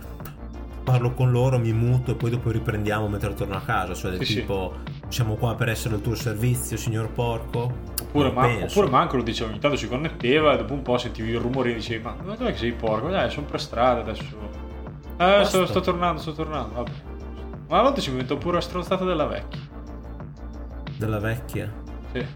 parlo 0.84 1.14
con 1.14 1.30
loro, 1.30 1.58
mi 1.58 1.72
muto 1.72 2.12
e 2.12 2.14
poi 2.14 2.30
dopo 2.30 2.50
riprendiamo 2.50 3.08
mentre 3.08 3.32
torno 3.34 3.56
a 3.56 3.62
casa, 3.62 3.94
cioè 3.94 4.12
del 4.12 4.26
sì, 4.26 4.34
tipo 4.36 4.74
sì. 4.84 4.95
Siamo 5.08 5.36
qua 5.36 5.54
per 5.54 5.68
essere 5.68 5.94
al 5.94 6.00
tuo 6.00 6.14
servizio 6.14 6.76
signor 6.76 7.10
porco. 7.10 7.94
Oppure, 8.02 8.30
ma, 8.30 8.46
oppure 8.62 8.88
Manco 8.88 9.16
lo 9.16 9.22
diceva, 9.22 9.50
ogni 9.50 9.58
tanto 9.58 9.76
si 9.76 9.88
connetteva 9.88 10.54
e 10.54 10.56
dopo 10.58 10.72
un 10.72 10.82
po' 10.82 10.98
sentivi 10.98 11.30
il 11.30 11.38
rumore 11.38 11.70
e 11.70 11.74
dicevi 11.74 12.02
ma 12.02 12.16
dove 12.22 12.52
che 12.52 12.58
sei 12.58 12.72
porco? 12.72 13.08
Dai, 13.08 13.30
sono 13.30 13.46
per 13.46 13.60
strada 13.60 14.00
adesso. 14.00 14.24
Eh, 15.18 15.44
sto, 15.44 15.66
sto, 15.66 15.80
tornando, 15.80 16.20
sto 16.20 16.32
tornando, 16.32 16.74
vabbè. 16.74 16.90
Ma 17.68 17.78
a 17.78 17.82
volte 17.82 18.00
si 18.00 18.10
diventa 18.10 18.36
pure 18.36 18.54
la 18.54 18.60
stronzata 18.60 19.04
della 19.04 19.26
vecchia. 19.26 19.60
Della 20.96 21.18
vecchia? 21.18 21.72
Sì. 22.12 22.26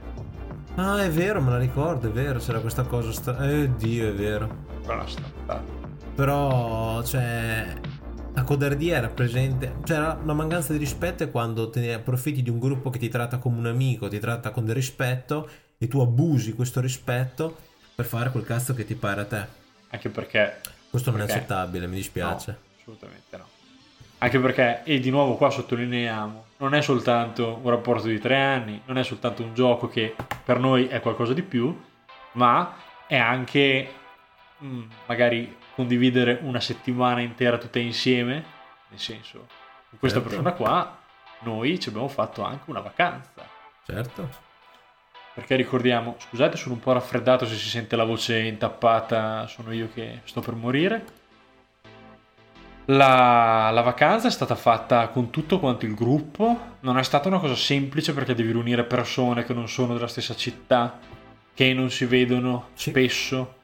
Ah, 0.77 1.03
è 1.03 1.11
vero, 1.11 1.41
me 1.41 1.51
la 1.51 1.59
ricordo, 1.59 2.09
è 2.09 2.11
vero, 2.11 2.39
c'era 2.39 2.61
questa 2.61 2.83
cosa. 2.85 3.13
Sta... 3.13 3.39
Eh, 3.49 3.71
Dio, 3.77 4.09
è 4.09 4.13
vero. 4.13 4.49
Però, 6.15 7.03
cioè, 7.03 7.75
la 8.35 8.43
codardia 8.43 8.97
era 8.97 9.09
presente. 9.09 9.77
C'era 9.85 10.19
una 10.23 10.35
mancanza 10.35 10.73
di 10.73 10.79
rispetto 10.79 11.23
è 11.23 11.31
quando 11.31 11.71
te 11.71 11.81
ne 11.81 11.95
approfitti 11.95 12.43
di 12.43 12.51
un 12.51 12.59
gruppo 12.59 12.91
che 12.91 12.99
ti 12.99 13.09
tratta 13.09 13.39
come 13.39 13.59
un 13.59 13.67
amico, 13.67 14.09
ti 14.09 14.19
tratta 14.19 14.51
con 14.51 14.65
del 14.65 14.75
rispetto 14.75 15.49
e 15.79 15.89
tu 15.89 16.01
abusi 16.01 16.55
questo 16.55 16.81
rispetto 16.81 17.57
per 17.95 18.05
fare 18.05 18.31
quel 18.31 18.45
cazzo 18.45 18.75
che 18.75 18.85
ti 18.85 18.95
pare 18.95 19.21
a 19.21 19.27
te. 19.27 19.47
Anche 19.91 20.09
perché. 20.09 20.61
Questo 20.89 21.11
non 21.11 21.21
perché... 21.21 21.35
è 21.35 21.37
accettabile, 21.37 21.87
mi 21.87 21.97
dispiace. 21.97 22.51
No, 22.51 22.57
assolutamente 22.79 23.37
no. 23.37 23.45
Anche 24.19 24.39
perché, 24.39 24.83
e 24.85 25.01
di 25.01 25.11
nuovo 25.11 25.37
qua 25.37 25.49
sottolineiamo, 25.49 26.45
non 26.59 26.75
è 26.75 26.83
soltanto 26.83 27.59
un 27.63 27.71
rapporto 27.71 28.07
di 28.07 28.19
tre 28.19 28.37
anni, 28.37 28.83
non 28.85 28.99
è 28.99 29.03
soltanto 29.03 29.43
un 29.43 29.55
gioco 29.55 29.89
che 29.89 30.15
per 30.45 30.59
noi 30.59 30.89
è 30.89 31.01
qualcosa 31.01 31.33
di 31.33 31.43
più, 31.43 31.75
ma 32.33 32.77
è 33.07 33.17
anche 33.17 33.89
mh, 34.59 34.67
mm, 34.67 34.83
magari 35.07 35.57
condividere 35.81 36.39
una 36.43 36.61
settimana 36.61 37.21
intera 37.21 37.59
tutte 37.59 37.79
insieme, 37.79 38.45
nel 38.89 38.99
senso, 38.99 39.47
con 39.89 39.99
questa 39.99 40.21
certo. 40.21 40.37
persona 40.37 40.57
qua 40.57 40.99
noi 41.41 41.81
ci 41.81 41.89
abbiamo 41.89 42.09
fatto 42.09 42.43
anche 42.43 42.71
una 42.71 42.81
vacanza. 42.81 43.47
Certo. 43.85 44.49
Perché 45.35 45.57
ricordiamo, 45.57 46.17
scusate 46.19 46.57
sono 46.57 46.75
un 46.75 46.81
po' 46.81 46.93
raffreddato 46.93 47.47
se 47.47 47.57
si 47.57 47.69
sente 47.69 47.97
la 47.97 48.05
voce 48.05 48.39
intappata, 48.41 49.47
sono 49.47 49.73
io 49.73 49.89
che 49.93 50.21
sto 50.25 50.41
per 50.41 50.55
morire 50.55 51.19
la, 52.87 53.71
la, 53.71 53.83
vacanza 53.83 54.27
è 54.27 54.31
stata 54.31 54.57
fatta 54.57 55.09
con 55.09 55.31
tutto 55.31 55.61
quanto 55.61 55.87
il 55.87 55.95
gruppo, 55.95 56.77
non 56.81 56.99
è 56.99 57.03
stata 57.05 57.29
una 57.29 57.39
cosa 57.39 57.55
semplice 57.55 58.13
perché 58.13 58.35
devi 58.35 58.51
riunire 58.51 58.85
persone 58.85 59.45
che 59.45 59.55
non 59.55 59.69
sono 59.69 59.95
della 59.95 60.09
stessa 60.09 60.35
città, 60.35 60.99
che 61.55 61.73
non 61.73 61.91
si 61.91 62.05
vedono 62.07 62.71
sì. 62.73 62.91
spesso, 62.91 63.60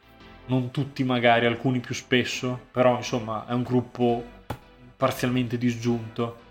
non 0.46 0.70
tutti 0.70 1.04
magari, 1.04 1.46
alcuni 1.46 1.80
più 1.80 1.94
spesso, 1.94 2.66
però 2.70 2.96
insomma 2.96 3.46
è 3.46 3.52
un 3.52 3.62
gruppo 3.62 4.24
parzialmente 4.96 5.58
disgiunto. 5.58 6.44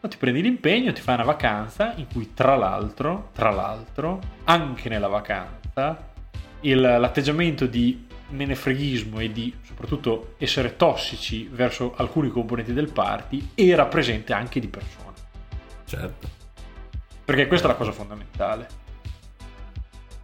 Ma 0.00 0.08
ti 0.08 0.16
prendi 0.16 0.42
l'impegno, 0.42 0.92
ti 0.92 1.00
fai 1.00 1.14
una 1.14 1.24
vacanza 1.24 1.94
in 1.96 2.06
cui 2.12 2.32
tra 2.32 2.54
l'altro, 2.54 3.30
tra 3.32 3.50
l'altro, 3.50 4.20
anche 4.44 4.88
nella 4.88 5.08
vacanza, 5.08 6.12
il, 6.60 6.80
l'atteggiamento 6.80 7.66
di 7.66 8.06
menefreghismo 8.30 9.20
e 9.20 9.32
di 9.32 9.54
soprattutto 9.62 10.34
essere 10.38 10.76
tossici 10.76 11.48
verso 11.50 11.94
alcuni 11.96 12.28
componenti 12.28 12.72
del 12.72 12.92
party 12.92 13.50
era 13.54 13.86
presente 13.86 14.32
anche 14.32 14.60
di 14.60 14.68
persona. 14.68 15.12
Certo. 15.84 16.28
Perché 17.24 17.46
questa 17.46 17.66
è 17.66 17.70
la 17.70 17.76
cosa 17.76 17.92
fondamentale. 17.92 18.86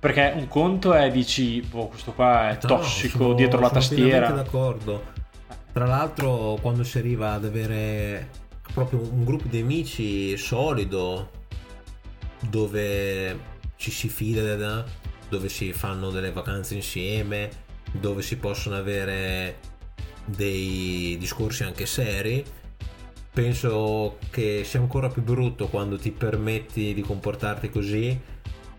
Perché 0.05 0.35
un 0.37 0.49
conto 0.49 0.93
è 0.93 1.11
dici, 1.11 1.63
boh, 1.63 1.87
questo 1.87 2.13
qua 2.13 2.51
è 2.51 2.59
tossico 2.59 3.29
no, 3.29 3.33
dietro 3.33 3.59
la 3.59 3.71
tastiera. 3.71 4.27
Sono 4.27 4.43
d'accordo. 4.43 5.05
Tra 5.73 5.87
l'altro, 5.87 6.59
quando 6.61 6.85
si 6.85 6.99
arriva 6.99 7.33
ad 7.33 7.47
avere 7.47 8.29
proprio 8.75 9.01
un 9.01 9.25
gruppo 9.25 9.49
di 9.49 9.61
amici 9.61 10.37
solido, 10.37 11.31
dove 12.39 13.39
ci 13.77 13.91
si 13.91 14.11
fida, 14.11 14.85
dove 15.31 15.49
si 15.49 15.73
fanno 15.73 16.11
delle 16.11 16.33
vacanze 16.33 16.75
insieme, 16.75 17.49
dove 17.91 18.21
si 18.21 18.37
possono 18.37 18.77
avere 18.77 19.57
dei 20.27 21.17
discorsi 21.19 21.63
anche 21.63 21.87
seri 21.87 22.45
penso 23.33 24.19
che 24.31 24.63
sia 24.65 24.79
ancora 24.79 25.09
più 25.09 25.21
brutto 25.23 25.67
quando 25.67 25.99
ti 25.99 26.13
permetti 26.13 26.95
di 26.95 27.03
comportarti 27.03 27.69
così 27.69 28.17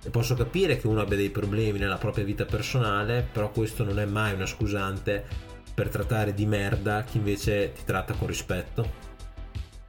posso 0.09 0.35
capire 0.35 0.77
che 0.77 0.87
uno 0.87 1.01
abbia 1.01 1.17
dei 1.17 1.29
problemi 1.29 1.79
nella 1.79 1.97
propria 1.97 2.23
vita 2.23 2.45
personale 2.45 3.27
però 3.31 3.49
questo 3.51 3.83
non 3.83 3.99
è 3.99 4.05
mai 4.05 4.33
una 4.33 4.45
scusante 4.45 5.25
per 5.73 5.89
trattare 5.89 6.33
di 6.33 6.45
merda 6.45 7.03
chi 7.03 7.17
invece 7.17 7.73
ti 7.73 7.83
tratta 7.83 8.13
con 8.13 8.27
rispetto. 8.27 9.03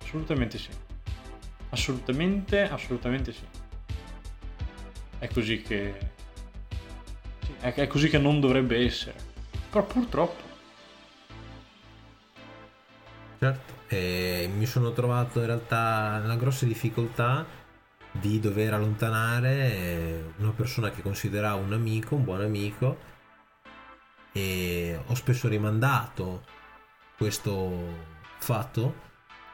Assolutamente 0.02 0.59
sì. 0.59 0.68
Assolutamente 1.70 2.62
assolutamente 2.62 3.33
sì. 3.33 3.44
È 5.18 5.29
così 5.29 5.62
che... 5.62 5.94
sì, 7.42 7.52
è, 7.61 7.87
così 7.87 8.09
che 8.09 8.18
non 8.18 8.40
dovrebbe 8.40 8.85
essere. 8.85 9.14
Però 9.70 9.85
purtroppo... 9.85 10.44
Certo, 13.38 13.74
e 13.88 14.50
mi 14.55 14.66
sono 14.66 14.92
trovato 14.92 15.40
in 15.40 15.46
realtà 15.46 16.18
nella 16.18 16.37
grossa 16.37 16.66
difficoltà 16.66 17.46
di 18.20 18.40
dover 18.40 18.74
allontanare 18.74 20.33
una 20.38 20.52
persona 20.52 20.90
che 20.90 21.02
consideravo 21.02 21.62
un 21.62 21.72
amico, 21.72 22.14
un 22.14 22.24
buon 22.24 22.40
amico, 22.40 22.98
e 24.33 24.98
ho 25.07 25.14
spesso 25.14 25.48
rimandato 25.48 26.44
questo 27.16 28.14
fatto 28.38 29.05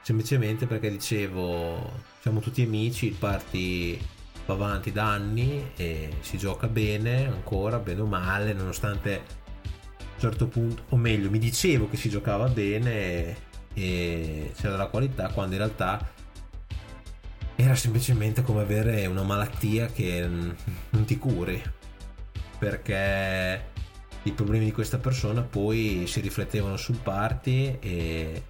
semplicemente 0.02 0.66
perché 0.66 0.90
dicevo 0.90 2.10
siamo 2.20 2.40
tutti 2.40 2.62
amici, 2.62 3.06
il 3.06 3.14
party 3.14 4.00
va 4.46 4.54
avanti 4.54 4.90
da 4.90 5.12
anni 5.12 5.70
e 5.76 6.16
si 6.20 6.36
gioca 6.38 6.66
bene 6.66 7.26
ancora, 7.26 7.78
bene 7.78 8.00
o 8.00 8.06
male, 8.06 8.52
nonostante 8.52 9.14
a 9.14 10.02
un 10.14 10.18
certo 10.18 10.46
punto, 10.48 10.82
o 10.88 10.96
meglio, 10.96 11.30
mi 11.30 11.38
dicevo 11.38 11.88
che 11.88 11.96
si 11.96 12.08
giocava 12.08 12.48
bene 12.48 13.50
e 13.74 14.52
c'era 14.54 14.72
della 14.72 14.86
qualità 14.86 15.28
quando 15.28 15.54
in 15.54 15.60
realtà 15.60 16.10
era 17.62 17.74
semplicemente 17.74 18.42
come 18.42 18.60
avere 18.60 19.06
una 19.06 19.22
malattia 19.22 19.86
che 19.86 20.26
non 20.26 21.04
ti 21.04 21.16
curi 21.18 21.62
perché 22.58 23.70
i 24.24 24.32
problemi 24.32 24.66
di 24.66 24.72
questa 24.72 24.98
persona 24.98 25.42
poi 25.42 26.04
si 26.06 26.20
riflettevano 26.20 26.76
sul 26.76 26.98
party 27.02 27.78
e 27.80 28.42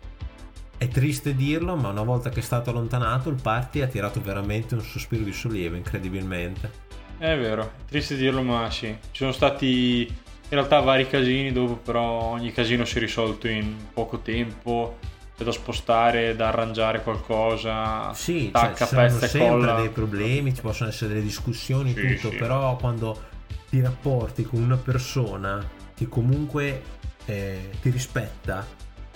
è 0.77 0.89
triste 0.89 1.35
dirlo, 1.35 1.77
ma 1.77 1.89
una 1.89 2.03
volta 2.03 2.29
che 2.29 2.41
è 2.41 2.43
stato 2.43 2.71
allontanato 2.71 3.29
il 3.29 3.41
party 3.41 3.81
ha 3.81 3.87
tirato 3.87 4.21
veramente 4.21 4.75
un 4.75 4.83
sospiro 4.83 5.23
di 5.23 5.33
sollievo, 5.33 5.77
incredibilmente. 5.77 6.71
È 7.17 7.39
vero, 7.39 7.73
triste 7.89 8.17
dirlo, 8.17 8.43
ma 8.43 8.69
sì. 8.71 8.89
Ci 9.13 9.19
sono 9.19 9.33
stati 9.33 10.07
in 10.07 10.59
realtà 10.59 10.81
vari 10.81 11.07
casini 11.07 11.53
dove 11.53 11.77
però 11.77 12.03
ogni 12.03 12.53
casino 12.53 12.85
si 12.85 12.99
è 12.99 13.01
risolto 13.01 13.49
in 13.49 13.75
poco 13.95 14.19
tempo 14.19 14.99
da 15.43 15.53
spostare, 15.53 16.37
da 16.37 16.49
arrangiare 16.49 17.03
qualcosa. 17.03 18.13
Sì, 18.15 18.51
tacca, 18.51 18.87
cioè, 18.87 19.05
ci 19.09 19.15
sono 19.15 19.27
sempre 19.27 19.49
colla. 19.49 19.75
dei 19.75 19.89
problemi, 19.91 20.55
ci 20.55 20.61
possono 20.61 20.91
essere 20.91 21.13
delle 21.15 21.23
discussioni, 21.23 21.93
sì, 21.95 22.15
tutto, 22.15 22.31
sì. 22.31 22.37
però 22.37 22.77
quando 22.77 23.31
ti 23.69 23.81
rapporti 23.81 24.45
con 24.45 24.63
una 24.63 24.77
persona 24.77 25.67
che 25.95 26.09
comunque 26.09 26.83
eh, 27.25 27.71
ti 27.81 27.91
rispetta, 27.91 28.67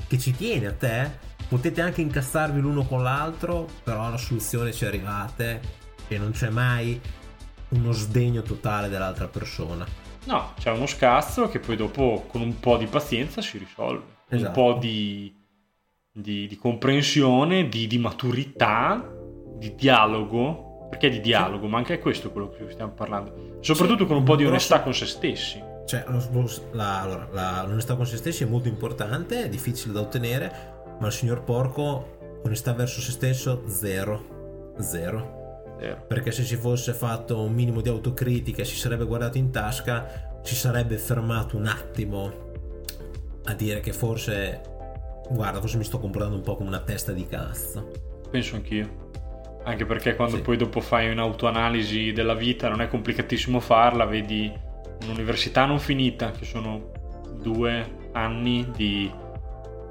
che 0.07 0.19
ci 0.19 0.33
tiene 0.33 0.67
a 0.67 0.73
te, 0.73 1.11
potete 1.49 1.81
anche 1.81 2.01
incassarvi 2.01 2.61
l'uno 2.61 2.85
con 2.85 3.03
l'altro, 3.03 3.69
però 3.83 4.07
alla 4.07 4.17
soluzione 4.17 4.73
ci 4.73 4.85
arrivate 4.85 5.61
e 6.09 6.19
non 6.19 6.31
c'è 6.33 6.49
mai 6.49 7.01
uno 7.71 7.93
sdegno 7.93 8.43
totale 8.43 8.89
dell'altra 8.89 9.27
persona. 9.27 9.87
No, 10.25 10.53
c'è 10.59 10.71
uno 10.71 10.87
scazzo 10.87 11.49
che 11.49 11.61
poi 11.61 11.77
dopo 11.77 12.27
con 12.29 12.41
un 12.41 12.59
po' 12.59 12.77
di 12.77 12.87
pazienza 12.87 13.41
si 13.41 13.59
risolve. 13.59 14.15
Esatto. 14.29 14.49
Un 14.49 14.53
po' 14.53 14.79
di, 14.79 15.33
di, 16.17 16.47
di 16.47 16.57
comprensione, 16.57 17.69
di, 17.69 17.87
di 17.87 17.99
maturità, 17.99 19.13
di 19.59 19.75
dialogo 19.75 20.89
perché 20.89 21.11
di 21.11 21.21
dialogo, 21.21 21.67
ma 21.67 21.79
anche 21.79 21.95
è 21.95 21.99
questo 21.99 22.31
quello 22.31 22.49
che 22.49 22.71
stiamo 22.71 22.93
parlando. 22.93 23.59
Soprattutto 23.61 24.03
sì, 24.03 24.07
con 24.07 24.17
un 24.19 24.23
po' 24.23 24.37
di 24.37 24.47
onestà 24.47 24.83
con 24.83 24.95
se 24.95 25.07
stessi. 25.07 25.63
Cioè, 25.85 26.05
la, 26.73 27.01
allora, 27.01 27.29
la, 27.33 27.65
l'onestà 27.67 27.97
con 27.97 28.07
se 28.07 28.17
stessi 28.17 28.45
è 28.45 28.47
molto 28.47 28.69
importante, 28.69 29.45
è 29.45 29.49
difficile 29.49 29.93
da 29.93 30.01
ottenere, 30.01 30.75
ma 30.99 31.07
il 31.07 31.13
signor 31.13 31.43
Porco, 31.43 32.41
onestà 32.45 32.73
verso 32.73 33.01
se 33.01 33.11
stesso, 33.11 33.65
zero. 33.67 34.75
Zero. 34.79 35.75
zero. 35.79 36.05
Perché 36.07 36.31
se 36.31 36.45
si 36.45 36.57
fosse 36.57 36.93
fatto 36.93 37.41
un 37.41 37.53
minimo 37.53 37.81
di 37.81 37.89
autocritica 37.89 38.63
e 38.63 38.65
si 38.65 38.77
sarebbe 38.77 39.05
guardato 39.05 39.39
in 39.39 39.51
tasca, 39.51 40.41
si 40.43 40.55
sarebbe 40.55 40.97
fermato 40.97 41.57
un 41.57 41.67
attimo 41.67 42.45
a 43.45 43.55
dire 43.55 43.81
che 43.81 43.93
forse, 43.93 44.61
guarda, 45.31 45.61
forse 45.61 45.77
mi 45.77 45.85
sto 45.85 45.99
comportando 45.99 46.37
un 46.37 46.43
po' 46.43 46.57
come 46.57 46.69
una 46.69 46.81
testa 46.81 47.13
di 47.13 47.27
cazzo. 47.27 47.91
Penso 48.31 48.57
anch'io 48.57 49.05
anche 49.67 49.85
perché 49.85 50.15
quando 50.15 50.37
sì. 50.37 50.43
poi 50.43 50.57
dopo 50.57 50.81
fai 50.81 51.11
un'autoanalisi 51.11 52.13
della 52.13 52.35
vita 52.35 52.69
non 52.69 52.81
è 52.81 52.89
complicatissimo 52.89 53.59
farla, 53.59 54.05
vedi 54.05 54.53
un'università 55.03 55.65
non 55.65 55.81
finita, 55.81 56.31
che 56.31 56.45
sono 56.45 56.93
due 57.41 58.09
anni 58.13 58.71
di 58.77 59.11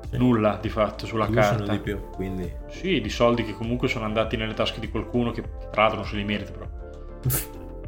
sì. 0.09 0.17
nulla 0.17 0.57
di 0.61 0.69
fatto 0.69 1.05
sulla 1.05 1.25
Due 1.25 1.35
carta. 1.35 1.65
Sono 1.65 1.71
di 1.71 1.79
più, 1.79 2.09
quindi... 2.11 2.49
Sì, 2.69 3.01
di 3.01 3.09
soldi 3.09 3.43
che 3.43 3.51
comunque 3.53 3.89
sono 3.89 4.05
andati 4.05 4.37
nelle 4.37 4.53
tasche 4.53 4.79
di 4.79 4.89
qualcuno 4.89 5.31
che 5.31 5.43
tra 5.71 5.81
l'altro 5.81 5.99
non 5.99 6.07
se 6.07 6.15
li 6.15 6.23
merita 6.23 6.51
però. 6.51 6.67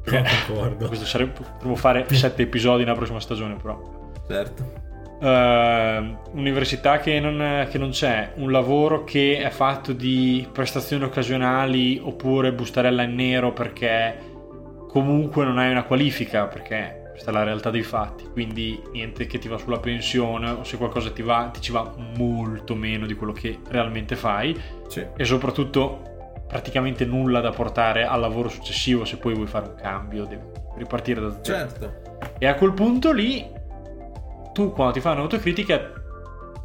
Concordo. 0.47 0.87
Questo 0.87 1.05
sarebbe, 1.05 1.39
potremmo 1.39 1.75
fare 1.75 2.05
sette 2.13 2.41
episodi 2.43 2.83
nella 2.83 2.95
prossima 2.95 3.21
stagione 3.21 3.55
però. 3.55 4.11
Certo. 4.27 4.86
Uh, 5.19 6.15
università 6.37 6.99
che 6.99 7.19
non, 7.19 7.67
che 7.69 7.79
non, 7.79 7.89
c'è, 7.89 8.33
un 8.35 8.51
lavoro 8.51 9.03
che 9.03 9.39
è 9.39 9.49
fatto 9.49 9.91
di 9.91 10.47
prestazioni 10.51 11.05
occasionali 11.05 11.99
oppure 11.99 12.53
bustarella 12.53 13.01
in 13.01 13.15
nero 13.15 13.51
perché 13.51 14.15
comunque 14.87 15.43
non 15.43 15.57
hai 15.57 15.71
una 15.71 15.83
qualifica, 15.83 16.45
perché 16.45 17.07
questa 17.17 17.31
è 17.31 17.33
la 17.33 17.43
realtà 17.43 17.71
dei 17.71 17.81
fatti, 17.81 18.25
quindi 18.31 18.79
niente 18.91 19.25
che 19.25 19.39
ti 19.39 19.47
va 19.47 19.57
sulla 19.57 19.79
pensione 19.79 20.51
o 20.51 20.63
se 20.63 20.77
qualcosa 20.77 21.09
ti 21.09 21.23
va, 21.23 21.49
ti 21.51 21.61
ci 21.61 21.71
va 21.71 21.91
molto 22.15 22.75
meno 22.75 23.07
di 23.07 23.15
quello 23.15 23.33
che 23.33 23.59
realmente 23.69 24.15
fai 24.15 24.55
sì. 24.87 25.03
e 25.15 25.25
soprattutto 25.25 26.43
praticamente 26.47 27.05
nulla 27.05 27.41
da 27.41 27.49
portare 27.49 28.05
al 28.05 28.19
lavoro 28.19 28.49
successivo 28.49 29.03
se 29.03 29.17
poi 29.17 29.33
vuoi 29.33 29.47
fare 29.47 29.67
un 29.67 29.75
cambio, 29.75 30.25
devi 30.25 30.43
ripartire 30.77 31.19
da 31.19 31.39
zero. 31.41 31.57
Certo. 31.57 31.93
E 32.37 32.45
a 32.45 32.53
quel 32.53 32.73
punto 32.73 33.11
lì 33.11 33.45
tu 34.57 34.71
quando 34.71 34.93
ti 34.93 35.01
fai 35.01 35.13
un'autocritica 35.13 35.91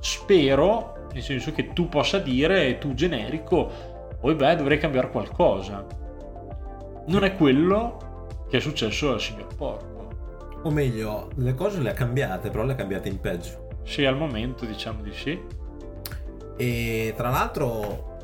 spero, 0.00 1.09
nel 1.12 1.22
senso 1.22 1.52
che 1.52 1.74
tu 1.74 1.90
possa 1.90 2.18
dire, 2.18 2.78
tu 2.78 2.94
generico, 2.94 3.70
poi 4.18 4.35
beh 4.35 4.57
dovrei 4.57 4.78
cambiare 4.78 5.11
qualcosa. 5.11 5.85
Non 7.09 7.22
è 7.22 7.37
quello 7.37 8.46
che 8.48 8.57
è 8.57 8.61
successo 8.61 9.12
al 9.12 9.20
signor 9.20 9.55
Porco. 9.55 10.09
O 10.62 10.70
meglio, 10.70 11.28
le 11.35 11.52
cose 11.52 11.83
le 11.83 11.90
ha 11.90 11.92
cambiate, 11.92 12.48
però 12.48 12.64
le 12.64 12.72
ha 12.72 12.76
cambiate 12.76 13.11
in 13.11 13.20
peggio. 13.20 13.68
Sì, 13.83 14.07
al 14.07 14.16
momento 14.16 14.64
diciamo 14.64 15.02
di 15.02 15.12
sì. 15.12 15.38
E 16.57 17.12
tra 17.14 17.28
l'altro 17.28 18.16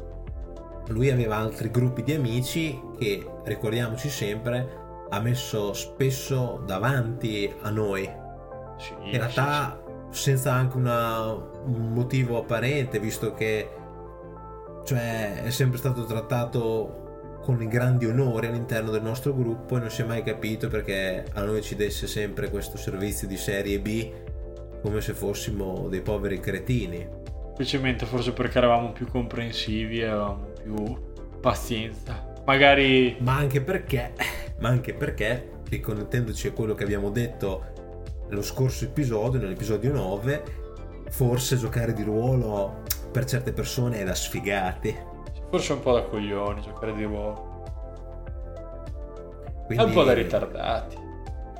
lui 0.88 1.10
aveva 1.10 1.36
altri 1.36 1.70
gruppi 1.70 2.02
di 2.02 2.14
amici 2.14 2.80
che, 2.98 3.22
ricordiamoci 3.44 4.08
sempre, 4.08 5.06
ha 5.10 5.20
messo 5.20 5.74
spesso 5.74 6.62
davanti 6.64 7.52
a 7.60 7.68
noi 7.68 8.26
sì, 8.78 8.94
in 9.02 9.12
realtà 9.12 9.82
sì, 10.10 10.22
senza 10.22 10.52
anche 10.52 10.76
una, 10.76 11.30
un 11.32 11.92
motivo 11.92 12.38
apparente, 12.38 12.98
visto 12.98 13.34
che 13.34 13.70
cioè, 14.84 15.42
è 15.42 15.50
sempre 15.50 15.78
stato 15.78 16.04
trattato 16.04 17.38
con 17.42 17.56
grandi 17.66 18.06
onori 18.06 18.46
all'interno 18.46 18.90
del 18.90 19.02
nostro 19.02 19.34
gruppo 19.34 19.76
e 19.76 19.80
non 19.80 19.90
si 19.90 20.02
è 20.02 20.04
mai 20.04 20.22
capito 20.22 20.68
perché 20.68 21.24
a 21.32 21.42
noi 21.42 21.62
ci 21.62 21.76
desse 21.76 22.06
sempre 22.06 22.50
questo 22.50 22.76
servizio 22.76 23.26
di 23.26 23.36
serie 23.36 23.78
B 23.80 24.12
come 24.82 25.00
se 25.00 25.12
fossimo 25.12 25.88
dei 25.88 26.00
poveri 26.00 26.40
cretini. 26.40 27.06
Semplicemente 27.46 28.06
forse 28.06 28.32
perché 28.32 28.58
eravamo 28.58 28.92
più 28.92 29.08
comprensivi 29.08 30.00
e 30.00 30.06
avevamo 30.06 30.52
più 30.62 30.96
pazienza. 31.40 32.32
Magari... 32.44 33.16
Ma 33.20 33.36
anche 33.36 33.60
perché, 33.60 34.12
ma 34.60 34.68
anche 34.68 34.94
perché, 34.94 35.50
riconnettendoci 35.68 36.48
a 36.48 36.52
quello 36.52 36.74
che 36.74 36.84
abbiamo 36.84 37.10
detto 37.10 37.72
nello 38.28 38.42
scorso 38.42 38.84
episodio, 38.84 39.40
nell'episodio 39.40 39.92
9, 39.92 40.44
forse 41.08 41.56
giocare 41.56 41.92
di 41.92 42.02
ruolo 42.02 42.82
per 43.10 43.24
certe 43.24 43.52
persone 43.52 44.00
è 44.00 44.04
da 44.04 44.14
sfigati. 44.14 44.96
Forse 45.50 45.72
un 45.72 45.80
po' 45.80 45.94
da 45.94 46.02
coglioni 46.02 46.60
giocare 46.60 46.92
di 46.94 47.04
ruolo. 47.04 47.62
Quindi... 49.66 49.84
È 49.84 49.86
un 49.86 49.92
po' 49.92 50.04
da 50.04 50.12
ritardati. 50.12 50.96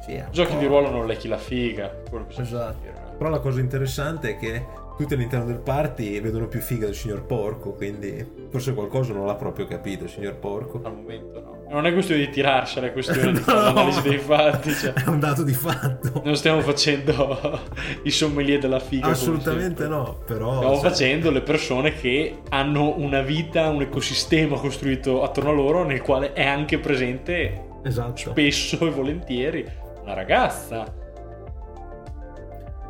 Sì, 0.04 0.22
Giochi 0.30 0.56
di 0.56 0.66
ruolo 0.66 0.90
non 0.90 1.06
lecchi 1.06 1.28
la 1.28 1.38
figa. 1.38 2.02
Esatto. 2.36 3.16
Però 3.16 3.30
la 3.30 3.40
cosa 3.40 3.60
interessante 3.60 4.30
è 4.30 4.36
che 4.38 4.64
tutti 4.98 5.14
all'interno 5.14 5.46
del 5.46 5.60
party 5.60 6.20
vedono 6.20 6.48
più 6.48 6.58
figa 6.58 6.86
del 6.86 6.94
signor 6.96 7.24
Porco, 7.24 7.70
quindi 7.74 8.26
forse 8.50 8.74
qualcosa 8.74 9.12
non 9.12 9.26
l'ha 9.26 9.36
proprio 9.36 9.64
capito 9.64 10.04
il 10.04 10.10
signor 10.10 10.34
Porco. 10.34 10.80
Al 10.82 10.92
momento 10.92 11.40
no. 11.40 11.56
Non 11.70 11.86
è 11.86 11.92
questione 11.92 12.22
di 12.22 12.30
tirarsela, 12.30 12.88
è 12.88 12.92
questione 12.92 13.22
no, 13.22 13.30
di 13.38 13.38
fare 13.38 13.60
l'analisi 13.60 14.02
dei 14.02 14.18
fatti. 14.18 14.72
Cioè. 14.72 14.92
È 14.94 15.08
un 15.08 15.20
dato 15.20 15.44
di 15.44 15.52
fatto. 15.52 16.20
Non 16.24 16.34
stiamo 16.34 16.62
facendo 16.62 17.38
i 18.02 18.10
sommelier 18.10 18.58
della 18.58 18.80
figa. 18.80 19.06
Assolutamente 19.06 19.86
no, 19.86 20.18
però... 20.26 20.56
Stiamo 20.56 20.80
sai. 20.80 20.90
facendo 20.90 21.30
le 21.30 21.42
persone 21.42 21.92
che 21.92 22.40
hanno 22.48 22.98
una 22.98 23.20
vita, 23.22 23.68
un 23.68 23.82
ecosistema 23.82 24.58
costruito 24.58 25.22
attorno 25.22 25.50
a 25.50 25.54
loro 25.54 25.84
nel 25.84 26.02
quale 26.02 26.32
è 26.32 26.44
anche 26.44 26.80
presente 26.80 27.66
esatto. 27.84 28.30
spesso 28.30 28.84
e 28.84 28.90
volentieri 28.90 29.64
una 30.02 30.14
ragazza. 30.14 30.92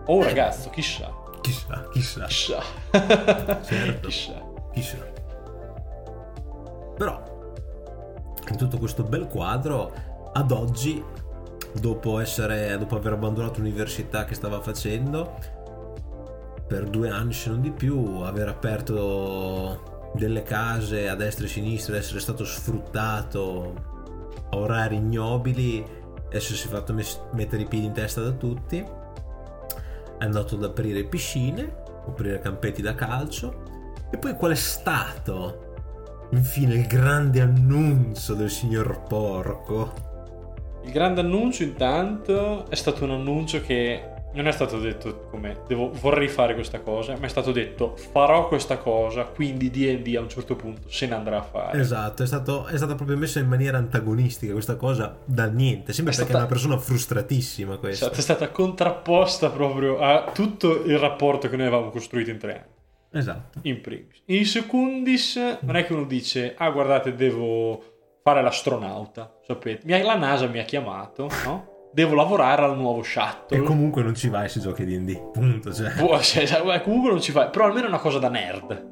O 0.07 0.15
un 0.15 0.23
eh. 0.23 0.25
ragazzo, 0.25 0.71
chissà. 0.71 1.18
Chissà, 1.41 1.89
chissà. 1.91 2.25
Chissà. 2.27 2.63
certo. 3.65 4.09
Chissà. 4.09 4.43
Chissà. 4.73 4.97
Però, 6.97 7.23
in 8.49 8.57
tutto 8.57 8.79
questo 8.79 9.03
bel 9.05 9.27
quadro, 9.27 9.93
ad 10.33 10.51
oggi, 10.51 11.03
dopo, 11.81 12.19
essere, 12.19 12.77
dopo 12.79 12.97
aver 12.97 13.13
abbandonato 13.13 13.61
l'università 13.61 14.25
che 14.25 14.35
stava 14.35 14.61
facendo, 14.61 15.39
per 16.67 16.85
due 16.85 17.09
anni 17.09 17.33
se 17.33 17.51
non 17.51 17.61
di 17.61 17.71
più, 17.71 18.21
aver 18.23 18.49
aperto 18.49 20.11
delle 20.15 20.43
case 20.43 21.09
a 21.09 21.15
destra 21.15 21.45
e 21.45 21.49
a 21.49 21.51
sinistra, 21.51 21.97
essere 21.97 22.21
stato 22.21 22.45
sfruttato 22.45 23.75
a 24.51 24.57
orari 24.57 24.97
ignobili, 24.97 25.85
essersi 26.31 26.69
fatto 26.69 26.93
mettere 26.93 27.63
i 27.63 27.67
piedi 27.67 27.87
in 27.87 27.93
testa 27.93 28.21
da 28.21 28.33
tutti, 28.33 28.85
è 30.19 30.25
andato 30.25 30.57
ad 30.57 30.65
aprire 30.65 31.05
piscine, 31.05 31.83
aprire 32.07 32.41
campetti 32.41 32.83
da 32.83 32.95
calcio, 32.95 33.63
e 34.11 34.19
poi 34.19 34.35
qual 34.35 34.53
è 34.53 34.57
stato 34.57 35.67
infine 36.31 36.75
il 36.75 36.87
grande 36.87 37.41
annuncio 37.41 38.35
del 38.35 38.51
signor 38.51 39.03
Porco? 39.07 40.07
Il 40.85 40.93
grande 40.93 41.21
annuncio 41.21 41.63
intanto 41.63 42.69
è 42.71 42.75
stato 42.75 43.05
un 43.05 43.11
annuncio 43.11 43.61
che 43.61 44.08
non 44.33 44.47
è 44.47 44.53
stato 44.53 44.79
detto 44.79 45.27
come 45.31 45.63
devo, 45.67 45.91
vorrei 45.91 46.29
fare 46.29 46.55
questa 46.55 46.81
cosa, 46.81 47.17
ma 47.19 47.27
è 47.27 47.29
stato 47.29 47.51
detto 47.51 47.97
farò 47.97 48.49
questa 48.49 48.79
cosa, 48.79 49.25
quindi 49.25 49.71
D&D 49.71 50.15
a 50.17 50.21
un 50.21 50.29
certo 50.29 50.55
punto 50.55 50.89
se 50.89 51.07
ne 51.07 51.15
andrà 51.15 51.39
a 51.39 51.43
fare. 51.43 51.81
Esatto, 51.81 52.23
è, 52.23 52.27
stato, 52.27 52.67
è 52.67 52.77
stata 52.77 52.95
proprio 52.95 53.17
messa 53.17 53.39
in 53.39 53.49
maniera 53.49 53.79
antagonistica 53.79 54.53
questa 54.53 54.77
cosa 54.77 55.19
da 55.25 55.47
niente, 55.47 55.93
sembra 55.93 56.15
perché 56.15 56.29
stata- 56.31 56.45
è 56.45 56.47
una 56.47 56.47
persona 56.47 56.79
frustratissima 56.79 57.77
questa. 57.79 58.05
Esatto, 58.05 58.19
è 58.19 58.23
stata 58.23 58.51
contrapposta 58.51 59.51
proprio 59.51 59.99
a 59.99 60.31
tutto 60.33 60.85
il 60.85 60.99
rapporto 60.99 61.49
che 61.49 61.57
noi 61.57 61.67
avevamo 61.67 61.91
costruito 61.91 62.31
in 62.31 62.39
tre 62.39 62.53
anni. 62.53 62.77
Esatto. 63.11 63.61
In 63.63 63.81
primis. 63.81 64.23
In 64.27 64.45
secundis, 64.45 65.37
non 65.61 65.77
è 65.77 65.87
che 65.87 65.95
uno 65.95 66.05
dice, 66.05 66.55
ah 66.57 66.71
guardate, 66.71 67.15
devo 67.15 67.83
fare 68.23 68.43
l'astronauta, 68.43 69.39
sapete? 69.47 70.03
La 70.03 70.17
NASA 70.17 70.47
mi 70.47 70.59
ha 70.59 70.65
chiamato, 70.65 71.31
no? 71.45 71.77
Devo 71.99 72.15
lavorare 72.15 72.63
al 72.63 72.77
nuovo 72.77 73.03
shuttle. 73.03 73.59
E 73.59 73.63
comunque 73.63 74.05
non 74.05 74.15
ci 74.15 74.29
vai 74.29 74.49
se 74.49 74.61
giochi 74.61 74.85
D&D, 74.85 75.33
punto, 75.33 75.75
cioè. 75.75 75.95
Boh, 75.99 76.21
cioè, 76.21 76.47
cioè, 76.47 76.81
comunque 76.81 77.11
non 77.11 77.21
ci 77.21 77.33
fai, 77.33 77.51
però 77.51 77.65
almeno 77.65 77.87
è 77.87 77.89
una 77.89 77.99
cosa 77.99 78.21
da 78.21 78.29
nerd. 78.29 78.87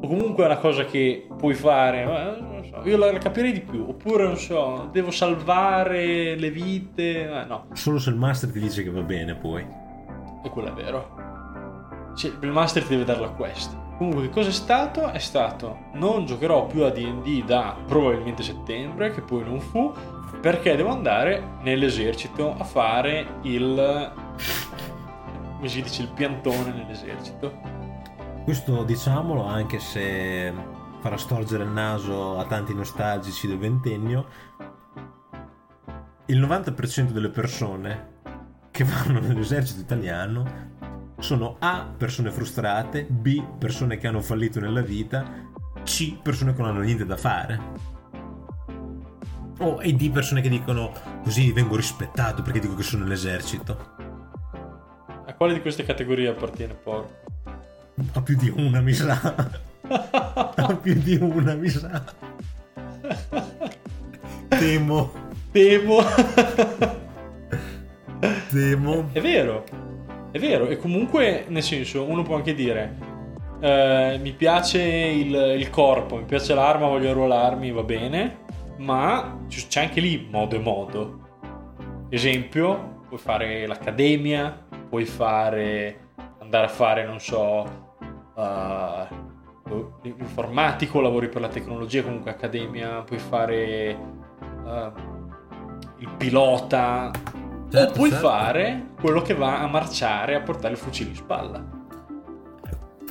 O 0.00 0.06
comunque 0.06 0.44
è 0.44 0.46
una 0.46 0.58
cosa 0.58 0.84
che 0.84 1.26
puoi 1.36 1.54
fare, 1.54 2.02
eh, 2.02 2.40
non 2.40 2.64
so, 2.64 2.88
io 2.88 2.96
la, 2.96 3.10
capirei 3.18 3.50
di 3.50 3.60
più. 3.60 3.86
Oppure, 3.88 4.24
non 4.24 4.36
so, 4.36 4.88
devo 4.92 5.10
salvare 5.10 6.36
le 6.36 6.50
vite, 6.50 7.28
eh, 7.28 7.44
no, 7.44 7.66
Solo 7.72 7.98
se 7.98 8.10
il 8.10 8.16
master 8.16 8.52
ti 8.52 8.60
dice 8.60 8.84
che 8.84 8.90
va 8.90 9.02
bene 9.02 9.34
poi. 9.34 9.66
e 10.44 10.50
quello 10.50 10.68
è 10.68 10.72
vero. 10.74 12.12
Cioè, 12.14 12.30
il 12.40 12.52
master 12.52 12.84
ti 12.84 12.90
deve 12.90 13.04
dare 13.04 13.18
la 13.18 13.30
quest. 13.30 13.76
Comunque, 13.98 14.22
che 14.22 14.30
cosa 14.30 14.50
è 14.50 14.52
stato? 14.52 15.10
È 15.10 15.18
stato, 15.18 15.86
non 15.94 16.24
giocherò 16.24 16.66
più 16.66 16.84
a 16.84 16.90
D&D 16.90 17.44
da 17.44 17.76
probabilmente 17.84 18.44
settembre, 18.44 19.10
che 19.10 19.22
poi 19.22 19.42
non 19.42 19.58
fu, 19.58 19.92
perché 20.44 20.76
devo 20.76 20.90
andare 20.90 21.56
nell'esercito 21.62 22.54
a 22.54 22.64
fare 22.64 23.38
il... 23.44 24.12
come 25.56 25.68
si 25.68 25.80
dice, 25.80 26.02
il 26.02 26.08
piantone 26.08 26.70
nell'esercito. 26.70 27.50
Questo 28.44 28.84
diciamolo 28.84 29.46
anche 29.46 29.78
se 29.78 30.52
farà 31.00 31.16
storgere 31.16 31.64
il 31.64 31.70
naso 31.70 32.38
a 32.38 32.44
tanti 32.44 32.74
nostalgici 32.74 33.46
del 33.46 33.56
ventennio. 33.56 34.26
Il 36.26 36.38
90% 36.38 37.08
delle 37.08 37.30
persone 37.30 38.18
che 38.70 38.84
vanno 38.84 39.20
nell'esercito 39.20 39.80
italiano 39.80 40.72
sono 41.20 41.56
A. 41.60 41.90
persone 41.96 42.30
frustrate, 42.30 43.06
B. 43.08 43.42
persone 43.56 43.96
che 43.96 44.08
hanno 44.08 44.20
fallito 44.20 44.60
nella 44.60 44.82
vita, 44.82 45.24
C. 45.84 46.18
persone 46.20 46.52
che 46.52 46.60
non 46.60 46.68
hanno 46.72 46.82
niente 46.82 47.06
da 47.06 47.16
fare. 47.16 47.93
O 49.58 49.80
e 49.80 49.92
D. 49.92 50.10
persone 50.10 50.40
che 50.40 50.48
dicono 50.48 50.92
così 51.22 51.52
vengo 51.52 51.76
rispettato 51.76 52.42
perché 52.42 52.58
dico 52.60 52.74
che 52.74 52.82
sono 52.82 53.04
nell'esercito. 53.04 53.92
A 55.26 55.32
quale 55.34 55.54
di 55.54 55.60
queste 55.60 55.84
categorie 55.84 56.28
appartiene 56.28 56.74
Porco? 56.74 57.12
A 58.12 58.22
più 58.22 58.36
di 58.36 58.52
una 58.54 58.80
mi 58.80 58.92
sa. 58.92 59.34
A 59.86 60.78
più 60.80 60.94
di 60.94 61.16
una 61.16 61.54
mi 61.54 61.68
sa. 61.68 62.02
Temo, 64.48 65.12
Temo. 65.52 66.02
temo. 68.50 69.08
è 69.12 69.20
vero, 69.20 69.64
è 70.30 70.38
vero. 70.38 70.68
E 70.68 70.76
comunque, 70.78 71.44
nel 71.48 71.62
senso, 71.62 72.04
uno 72.04 72.22
può 72.22 72.36
anche 72.36 72.54
dire: 72.54 72.96
eh, 73.60 74.18
Mi 74.20 74.32
piace 74.32 74.80
il, 74.82 75.34
il 75.58 75.70
corpo, 75.70 76.16
mi 76.16 76.24
piace 76.24 76.54
l'arma, 76.54 76.86
voglio 76.88 77.10
arruolarmi, 77.10 77.70
va 77.72 77.82
bene. 77.82 78.42
Ma 78.78 79.38
c'è 79.48 79.82
anche 79.82 80.00
lì 80.00 80.28
modo 80.30 80.56
e 80.56 80.58
modo. 80.58 81.18
Esempio, 82.08 83.02
puoi 83.08 83.18
fare 83.18 83.66
l'accademia, 83.66 84.66
puoi 84.88 85.04
fare 85.04 86.00
andare 86.40 86.66
a 86.66 86.68
fare, 86.68 87.06
non 87.06 87.20
so, 87.20 87.64
eh, 88.36 89.06
l'informatico, 90.02 91.00
lavori 91.00 91.28
per 91.28 91.40
la 91.40 91.48
tecnologia, 91.48 92.02
comunque 92.02 92.30
accademia, 92.30 93.02
puoi 93.02 93.18
fare 93.18 93.56
eh, 93.56 94.92
il 95.98 96.08
pilota, 96.16 97.10
Certo, 97.74 97.90
o 97.90 97.92
puoi 97.92 98.10
certo. 98.10 98.28
fare 98.28 98.86
quello 99.00 99.20
che 99.20 99.34
va 99.34 99.60
a 99.60 99.66
marciare 99.66 100.36
a 100.36 100.40
portare 100.40 100.74
il 100.74 100.78
fucile 100.78 101.10
in 101.10 101.16
spalla. 101.16 101.64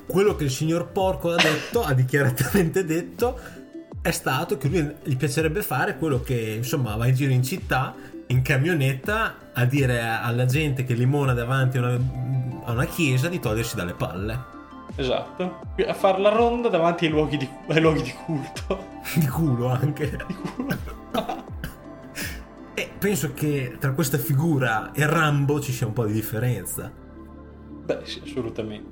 Quello 0.07 0.36
che 0.36 0.45
il 0.45 0.51
signor 0.51 0.91
Porco 0.91 1.32
ha 1.32 1.36
detto, 1.36 1.84
ha 1.84 1.93
dichiaratamente 1.93 2.86
detto, 2.86 3.38
è 4.04 4.12
stato 4.12 4.58
che 4.58 4.68
lui 4.68 4.95
gli 5.04 5.16
piacerebbe 5.16 5.62
fare 5.62 5.97
quello 5.97 6.20
che 6.20 6.56
insomma 6.58 6.97
va 6.97 7.08
in 7.08 7.16
giro 7.16 7.32
in 7.32 7.41
città 7.41 7.95
in 8.28 8.41
camionetta 8.41 9.36
a 9.54 9.64
dire 9.64 10.01
alla 10.01 10.45
gente 10.45 10.84
che 10.84 10.93
limona 10.93 11.32
davanti 11.34 11.78
a 11.78 11.82
una, 11.82 11.99
a 12.66 12.72
una 12.74 12.86
chiesa 12.86 13.30
di 13.30 13.39
togliersi 13.39 13.78
dalle 13.78 13.93
palle. 13.93 14.51
Esatto, 14.95 15.62
a 15.88 15.93
fare 15.93 16.20
la 16.20 16.30
ronda 16.30 16.68
davanti 16.68 17.06
ai 17.06 17.12
luoghi 17.12 17.38
di, 17.38 17.49
ai 17.68 17.80
luoghi 17.80 18.01
di 18.01 18.14
culto. 18.26 18.91
Di 19.16 19.28
culo 19.28 19.68
anche. 19.68 20.10
Di 20.28 20.34
culo. 20.34 20.78
E 22.76 22.89
penso 22.97 23.34
che 23.34 23.78
tra 23.80 23.91
questa 23.91 24.18
figura 24.18 24.91
e 24.93 25.06
Rambo 25.06 25.62
ci 25.62 25.72
sia 25.72 25.86
un 25.86 25.93
po' 25.93 26.06
di 26.06 26.14
differenza. 26.14 26.91
Beh, 26.91 27.99
sì, 28.04 28.20
assolutamente. 28.26 28.89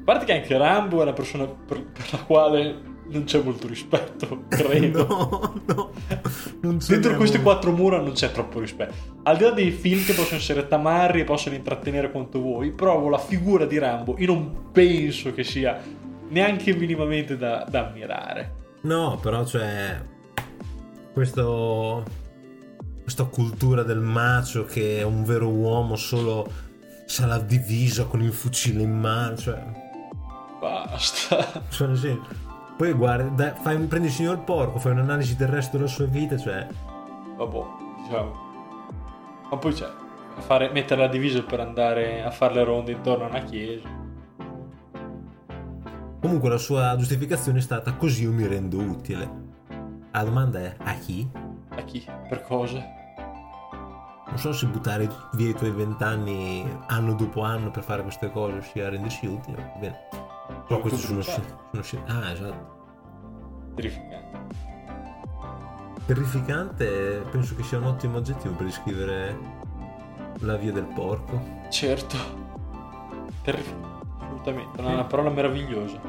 A 0.00 0.04
parte 0.04 0.26
che 0.26 0.34
anche 0.34 0.58
Rambo 0.58 0.98
è 0.98 1.02
una 1.02 1.14
persona 1.14 1.46
per, 1.46 1.82
per 1.82 2.12
la 2.12 2.18
quale 2.18 2.91
non 3.12 3.24
c'è 3.24 3.42
molto 3.42 3.66
rispetto, 3.66 4.44
credo. 4.48 5.06
No, 5.06 5.62
no. 5.66 5.90
Non 6.60 6.78
Dentro 6.86 7.16
queste 7.16 7.38
molto. 7.38 7.42
quattro 7.42 7.72
mura 7.72 7.98
non 7.98 8.12
c'è 8.12 8.32
troppo 8.32 8.60
rispetto. 8.60 8.94
Al 9.24 9.36
di 9.36 9.44
là 9.44 9.50
dei 9.50 9.70
film 9.70 10.04
che 10.04 10.14
possono 10.14 10.38
essere 10.38 10.66
tamarri 10.66 11.20
e 11.20 11.24
possono 11.24 11.54
intrattenere 11.54 12.10
quanto 12.10 12.40
vuoi, 12.40 12.72
provo 12.72 13.08
la 13.08 13.18
figura 13.18 13.66
di 13.66 13.78
Rambo. 13.78 14.16
Io 14.18 14.26
non 14.26 14.70
penso 14.72 15.32
che 15.32 15.44
sia 15.44 15.80
neanche 16.28 16.74
minimamente 16.74 17.36
da, 17.36 17.66
da 17.68 17.86
ammirare. 17.88 18.54
No, 18.82 19.18
però 19.20 19.44
c'è 19.44 20.00
questo 21.12 22.20
questa 23.02 23.24
cultura 23.24 23.82
del 23.82 23.98
macio 23.98 24.64
che 24.64 24.98
è 24.98 25.02
un 25.02 25.24
vero 25.24 25.48
uomo 25.48 25.96
solo 25.96 26.50
se 27.04 27.26
la 27.26 27.38
divisa 27.38 28.04
con 28.04 28.22
il 28.22 28.32
fucile 28.32 28.82
in 28.82 28.98
mano, 28.98 29.36
cioè, 29.36 29.62
Basta. 30.60 31.64
cioè 31.68 31.96
senso, 31.96 32.22
poi 32.82 32.94
guarda, 32.94 33.54
fai, 33.54 33.78
prendi 33.86 34.08
il 34.08 34.12
signor 34.12 34.42
porco, 34.42 34.80
fai 34.80 34.90
un'analisi 34.90 35.36
del 35.36 35.46
resto 35.46 35.76
della 35.76 35.88
sua 35.88 36.06
vita, 36.06 36.36
cioè 36.36 36.66
Vabbè, 37.36 37.60
diciamo. 38.02 38.34
Ma 39.48 39.56
poi 39.56 39.72
c'è. 39.72 39.88
Fare, 40.38 40.68
mettere 40.72 41.00
la 41.00 41.06
divisa 41.06 41.44
per 41.44 41.60
andare 41.60 42.24
a 42.24 42.30
fare 42.32 42.54
le 42.54 42.64
ronde 42.64 42.90
intorno 42.90 43.24
a 43.24 43.28
una 43.28 43.38
chiesa. 43.44 43.88
comunque 46.20 46.48
la 46.48 46.56
sua 46.56 46.96
giustificazione 46.96 47.58
è 47.58 47.60
stata 47.60 47.94
così 47.94 48.24
io 48.24 48.32
mi 48.32 48.48
rendo 48.48 48.78
utile. 48.78 49.30
La 50.10 50.24
domanda 50.24 50.58
è 50.58 50.74
a 50.78 50.94
chi? 50.94 51.28
A 51.68 51.82
chi? 51.82 52.04
Per 52.28 52.42
cosa? 52.42 52.82
Non 54.26 54.38
so 54.38 54.52
se 54.52 54.66
buttare 54.66 55.08
via 55.34 55.50
i 55.50 55.54
tuoi 55.54 55.70
vent'anni 55.70 56.66
anno 56.88 57.14
dopo 57.14 57.42
anno 57.42 57.70
per 57.70 57.84
fare 57.84 58.02
queste 58.02 58.32
cose 58.32 58.60
sia 58.62 58.88
rendersi 58.88 59.26
utile. 59.26 59.72
Bene. 59.78 59.98
Però 60.66 60.80
questi 60.80 61.00
sono, 61.00 61.22
sono, 61.22 61.44
sono- 61.82 62.04
Ah, 62.06 62.30
esatto. 62.32 62.71
Terrificante. 63.74 64.40
Terrificante, 66.06 67.24
penso 67.30 67.54
che 67.54 67.62
sia 67.62 67.78
un 67.78 67.84
ottimo 67.84 68.18
aggettivo 68.18 68.54
per 68.54 68.66
descrivere 68.66 69.38
la 70.40 70.56
via 70.56 70.72
del 70.72 70.84
porco. 70.84 71.40
Certo. 71.70 72.16
Terrificante. 73.42 74.06
Assolutamente. 74.18 74.82
È 74.82 74.84
una 74.84 75.04
parola 75.04 75.30
meravigliosa. 75.30 76.00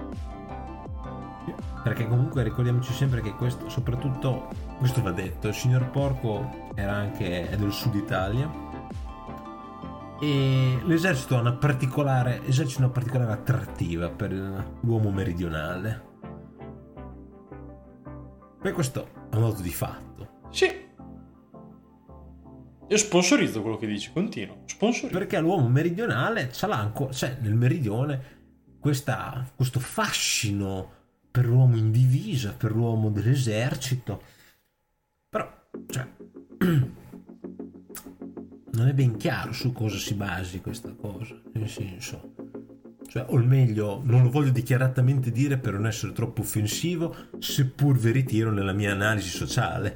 Perché 1.83 2.07
comunque 2.07 2.43
ricordiamoci 2.43 2.93
sempre 2.93 3.21
che 3.21 3.33
questo, 3.33 3.69
soprattutto, 3.69 4.47
questo 4.77 5.01
va 5.01 5.11
detto, 5.11 5.49
il 5.49 5.53
signor 5.53 5.89
Porco 5.89 6.69
era 6.75 6.93
anche 6.93 7.49
è 7.49 7.57
del 7.57 7.73
sud 7.73 7.95
Italia 7.95 8.49
e 10.21 10.79
l'esercito 10.85 11.35
ha 11.35 11.41
una 11.41 11.51
particolare, 11.51 12.41
esercita 12.45 12.83
una 12.83 12.91
particolare 12.91 13.33
attrattiva 13.33 14.07
per 14.09 14.31
l'uomo 14.79 15.11
meridionale. 15.11 16.11
Beh, 18.63 18.71
questo 18.71 19.09
è 19.29 19.35
un 19.35 19.41
dato 19.41 19.61
di 19.61 19.73
fatto. 19.73 20.47
Sì. 20.49 20.67
Io 22.87 22.97
sponsorizzo 22.97 23.61
quello 23.61 23.75
che 23.75 23.87
dici, 23.87 24.09
continuo. 24.13 24.61
Sponsorizzo. 24.67 25.17
Perché 25.17 25.37
l'uomo 25.41 25.67
meridionale 25.67 26.49
ce 26.49 26.67
l'ha 26.67 26.77
ancora, 26.77 27.11
cioè 27.11 27.39
nel 27.41 27.55
meridione, 27.55 28.77
questa, 28.79 29.45
questo 29.53 29.81
fascino 29.81 30.91
per 31.29 31.45
l'uomo 31.45 31.75
in 31.75 31.91
divisa, 31.91 32.53
per 32.53 32.71
l'uomo 32.71 33.09
dell'esercito. 33.09 34.23
Però, 35.27 35.45
cioè, 35.89 36.07
non 38.71 38.87
è 38.87 38.93
ben 38.93 39.17
chiaro 39.17 39.51
su 39.51 39.73
cosa 39.73 39.97
si 39.97 40.13
basi 40.13 40.61
questa 40.61 40.93
cosa, 40.93 41.37
nel 41.51 41.67
senso. 41.67 42.32
Cioè, 43.13 43.25
o 43.27 43.37
meglio, 43.37 44.01
non 44.05 44.23
lo 44.23 44.31
voglio 44.31 44.49
dichiaratamente 44.49 45.29
dire 45.29 45.59
per 45.59 45.73
non 45.73 45.85
essere 45.85 46.13
troppo 46.13 46.41
offensivo, 46.41 47.15
seppur 47.37 47.95
veritiero 47.95 48.49
nella 48.49 48.73
mia 48.73 48.91
analisi 48.91 49.29
sociale. 49.29 49.95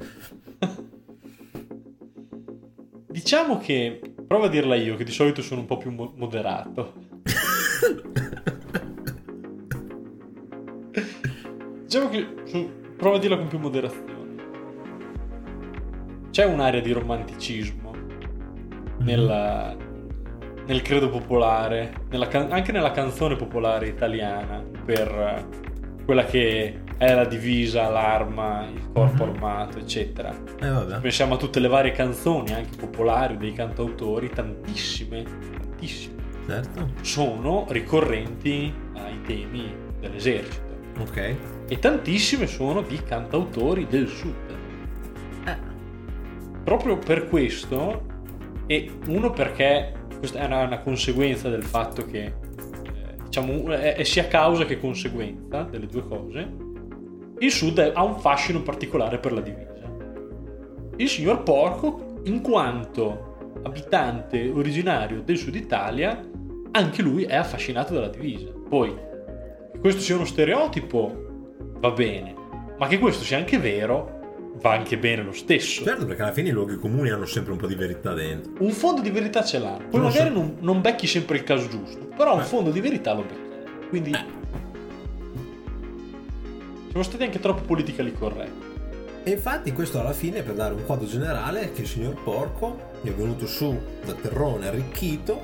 Diciamo 3.10 3.58
che 3.58 4.00
prova 4.28 4.46
a 4.46 4.50
dirla 4.50 4.76
io, 4.76 4.96
che 4.96 5.04
di 5.04 5.10
solito 5.10 5.42
sono 5.42 5.62
un 5.62 5.66
po' 5.66 5.78
più 5.78 5.90
mo- 5.90 6.14
moderato. 6.16 6.94
diciamo 11.86 12.10
che 12.10 12.28
su- 12.46 12.70
prova 12.98 13.16
a 13.16 13.20
dirla 13.20 13.38
con 13.38 13.48
più 13.48 13.58
moderazione. 13.58 14.36
C'è 16.30 16.46
un'area 16.46 16.82
di 16.82 16.92
romanticismo 16.92 17.96
nella- 19.00 19.87
nel 20.68 20.82
credo 20.82 21.10
popolare, 21.10 21.94
nella 22.10 22.28
can- 22.28 22.52
anche 22.52 22.72
nella 22.72 22.92
canzone 22.92 23.36
popolare 23.36 23.88
italiana, 23.88 24.64
per 24.86 25.08
eh, 25.08 25.66
quella 26.06 26.26
che 26.26 26.82
è 26.98 27.14
la 27.14 27.26
divisa, 27.26 27.90
l'arma, 27.90 28.66
il 28.72 28.90
corpo 28.94 29.26
Mhm. 29.26 29.32
armato, 29.34 29.78
eccetera. 29.80 30.34
Eh 30.60 30.70
vabbè. 30.70 31.00
Pensiamo 31.00 31.36
a 31.36 31.38
tutte 31.38 31.60
le 31.60 31.68
varie 31.68 31.92
canzoni, 31.92 32.54
anche 32.54 32.76
popolari, 32.78 33.38
dei 33.38 33.54
cantautori, 33.54 34.30
tantissime, 34.30 35.24
tantissime, 35.24 36.16
Certo. 36.48 36.90
sono 37.02 37.66
ricorrenti 37.70 38.74
ai 38.96 39.22
temi 39.22 39.74
dell'esercito. 40.00 40.66
Ok. 41.00 41.36
E 41.70 41.80
tantissime 41.80 42.48
sono 42.48 42.82
di 42.82 42.98
cantautori 43.04 43.86
del 43.88 44.08
sud. 44.08 44.34
Eh. 45.46 45.58
Proprio 46.64 46.98
per 46.98 47.28
questo, 47.28 48.04
e 48.66 48.92
uno 49.08 49.30
perché 49.32 49.94
questa 50.18 50.46
una, 50.46 50.64
una 50.64 50.80
conseguenza 50.80 51.50
del 51.50 51.64
fatto 51.64 52.06
che, 52.06 52.24
eh, 52.24 52.34
diciamo, 53.24 53.72
è, 53.72 53.96
è 53.96 54.04
sia 54.04 54.28
causa 54.28 54.66
che 54.66 54.80
conseguenza 54.80 55.64
delle 55.64 55.88
due 55.88 56.08
cose, 56.08 56.66
il 57.40 57.52
sud 57.52 57.80
è- 57.80 57.92
ha 57.94 58.04
un 58.04 58.20
fascino 58.20 58.62
particolare 58.62 59.20
per 59.20 59.34
la 59.34 59.42
divisa. 59.42 59.66
Il 60.96 61.08
signor 61.08 61.44
Porco, 61.44 62.22
in 62.24 62.42
quanto 62.42 63.36
abitante 63.64 64.50
originario 64.50 65.22
del 65.22 65.38
sud 65.38 65.56
Italia, 65.56 66.20
anche 66.72 67.02
lui 67.02 67.24
è 67.24 67.36
affascinato 67.36 67.94
dalla 67.94 68.10
divisa. 68.10 68.52
Poi, 68.68 68.94
che 69.72 69.80
questo 69.80 70.02
sia 70.02 70.16
uno 70.16 70.26
stereotipo, 70.26 71.26
va 71.80 71.92
bene, 71.92 72.36
ma 72.78 72.88
che 72.88 72.98
questo 72.98 73.24
sia 73.24 73.38
anche 73.38 73.58
vero, 73.60 74.17
va 74.60 74.72
anche 74.74 74.98
bene 74.98 75.24
lo 75.24 75.32
stesso. 75.34 75.84
Certo, 75.84 76.06
perché 76.06 76.22
alla 76.24 76.32
fine 76.34 76.50
i 76.50 76.52
luoghi 76.52 76.76
comuni 76.78 77.10
hanno 77.10 77.26
sempre 77.26 77.52
un 77.54 77.58
po' 77.58 77.68
di 77.68 77.76
verità 77.76 78.14
dentro. 78.14 78.52
Un 78.60 78.72
fondo 78.72 79.02
di 79.02 79.10
verità 79.12 79.44
ce 79.44 79.60
l'ha. 79.60 79.78
Poi 79.78 80.00
Non 80.00 80.10
magari 80.10 80.30
so. 80.30 80.34
non, 80.34 80.58
non 80.60 80.82
becchi 80.82 81.08
sempre 81.08 81.38
il 81.38 81.44
caso 81.44 81.68
giusto, 81.68 82.08
però 82.16 82.34
un 82.36 82.42
Eh. 82.42 82.46
fondo 82.46 82.72
di 82.72 82.80
verità 82.82 83.14
lo 83.14 83.22
becchi. 83.24 83.88
Quindi 83.90 84.12
siamo 86.90 87.04
stati 87.04 87.24
anche 87.24 87.40
troppo 87.40 87.62
politically 87.64 88.14
corretti. 88.14 88.66
E 89.24 89.32
infatti 89.32 89.72
questo 89.74 90.00
alla 90.00 90.14
fine 90.14 90.42
per 90.42 90.54
dare 90.56 90.74
un 90.74 90.86
quadro 90.86 91.06
generale 91.06 91.72
che 91.74 91.82
il 91.82 91.88
signor 91.88 92.22
Porco 92.24 92.92
è 93.04 93.10
venuto 93.12 93.46
su 93.46 93.78
da 94.06 94.14
Terrone 94.14 94.68
arricchito 94.68 95.42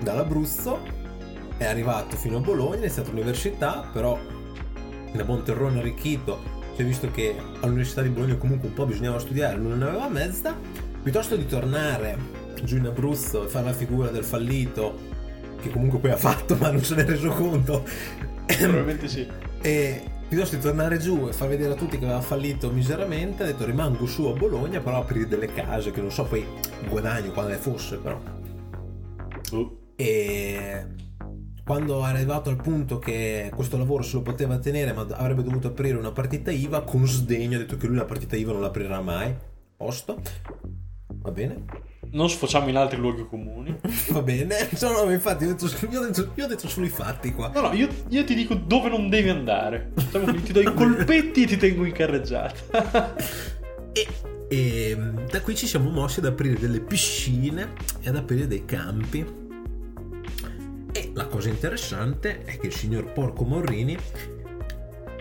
dall'Abruzzo, 0.00 0.80
è 1.56 1.64
arrivato 1.64 2.16
fino 2.16 2.38
a 2.38 2.40
Bologna, 2.40 2.74
è 2.74 2.78
iniziato 2.78 3.10
l'università, 3.10 3.88
però 3.92 4.18
da 5.12 5.22
buon 5.24 5.44
Terrone 5.44 5.78
arricchito 5.78 6.42
si 6.74 6.82
è 6.82 6.84
visto 6.84 7.10
che 7.10 7.36
all'Università 7.60 8.02
di 8.02 8.08
Bologna 8.08 8.34
comunque 8.36 8.68
un 8.68 8.74
po' 8.74 8.86
bisognava 8.86 9.18
studiare, 9.18 9.56
non 9.56 9.78
ne 9.78 9.84
aveva 9.84 10.08
mezza, 10.08 10.56
piuttosto 11.02 11.36
di 11.36 11.46
tornare 11.46 12.16
giù 12.62 12.76
in 12.76 12.86
Abruzzo 12.86 13.44
e 13.44 13.48
fare 13.48 13.66
la 13.66 13.72
figura 13.72 14.10
del 14.10 14.24
fallito, 14.24 14.98
che 15.60 15.70
comunque 15.70 15.98
poi 15.98 16.10
ha 16.10 16.16
fatto 16.16 16.56
ma 16.60 16.70
non 16.70 16.82
se 16.82 16.94
ne 16.94 17.02
è 17.02 17.06
reso 17.06 17.30
conto, 17.30 17.84
Probabilmente 18.46 19.08
sì. 19.08 19.26
e 19.62 20.02
piuttosto 20.28 20.56
di 20.56 20.62
tornare 20.62 20.98
giù 20.98 21.28
e 21.28 21.32
far 21.32 21.48
vedere 21.48 21.72
a 21.72 21.76
tutti 21.76 21.98
che 21.98 22.04
aveva 22.04 22.20
fallito 22.20 22.70
miseramente, 22.70 23.42
ha 23.42 23.46
detto 23.46 23.64
rimango 23.64 24.06
su 24.06 24.24
a 24.24 24.32
Bologna 24.32 24.80
però 24.80 24.98
aprire 24.98 25.28
delle 25.28 25.46
case 25.46 25.90
che 25.92 26.00
non 26.00 26.10
so 26.10 26.24
poi 26.24 26.44
guadagno 26.88 27.30
quando 27.30 27.52
ne 27.52 27.58
fosse 27.58 27.98
però. 27.98 28.20
Oh. 29.52 29.78
E 29.96 30.86
quando 31.64 32.04
è 32.04 32.08
arrivato 32.08 32.50
al 32.50 32.56
punto 32.56 32.98
che 32.98 33.50
questo 33.54 33.78
lavoro 33.78 34.02
se 34.02 34.16
lo 34.16 34.22
poteva 34.22 34.58
tenere 34.58 34.92
ma 34.92 35.06
avrebbe 35.12 35.42
dovuto 35.42 35.68
aprire 35.68 35.96
una 35.96 36.12
partita 36.12 36.50
IVA, 36.50 36.82
con 36.82 37.06
sdegno 37.08 37.56
ha 37.56 37.60
detto 37.60 37.78
che 37.78 37.86
lui 37.86 37.96
la 37.96 38.04
partita 38.04 38.36
IVA 38.36 38.52
non 38.52 38.60
l'aprirà 38.60 39.00
mai. 39.00 39.34
Posto. 39.76 40.20
Va 41.06 41.30
bene? 41.30 41.64
Non 42.10 42.28
sfociamo 42.28 42.68
in 42.68 42.76
altri 42.76 42.98
luoghi 42.98 43.26
comuni. 43.26 43.74
Va 44.10 44.20
bene. 44.20 44.68
No, 44.80 45.04
no, 45.04 45.10
infatti 45.10 45.44
io 45.44 45.50
ho, 45.50 45.54
detto, 45.54 45.86
io 45.90 46.00
ho 46.00 46.04
detto- 46.04 46.32
io 46.34 46.44
ho 46.44 46.48
detto 46.48 46.68
solo 46.68 46.84
i 46.84 46.90
fatti 46.90 47.32
qua. 47.32 47.50
No, 47.54 47.62
no, 47.62 47.72
io, 47.72 47.88
io 48.08 48.24
ti 48.24 48.34
dico 48.34 48.54
dove 48.54 48.90
non 48.90 49.08
devi 49.08 49.30
andare. 49.30 49.92
Diciamo 49.94 50.34
ti 50.42 50.52
do 50.52 50.60
i 50.60 50.68
colpetti 50.74 51.44
e 51.44 51.46
ti 51.46 51.56
tengo 51.56 51.86
in 51.86 51.92
carreggiata. 51.92 53.14
E, 53.92 54.06
e 54.48 54.94
mm, 54.94 55.16
da 55.30 55.40
qui 55.40 55.56
ci 55.56 55.66
siamo 55.66 55.88
mossi 55.88 56.18
ad 56.18 56.26
aprire 56.26 56.58
delle 56.58 56.80
piscine 56.80 57.72
e 58.02 58.10
ad 58.10 58.16
aprire 58.16 58.46
dei 58.46 58.66
campi. 58.66 59.43
E 60.96 61.10
la 61.12 61.26
cosa 61.26 61.48
interessante 61.48 62.44
è 62.44 62.56
che 62.56 62.68
il 62.68 62.72
signor 62.72 63.12
Porco 63.12 63.42
Morrini 63.42 63.98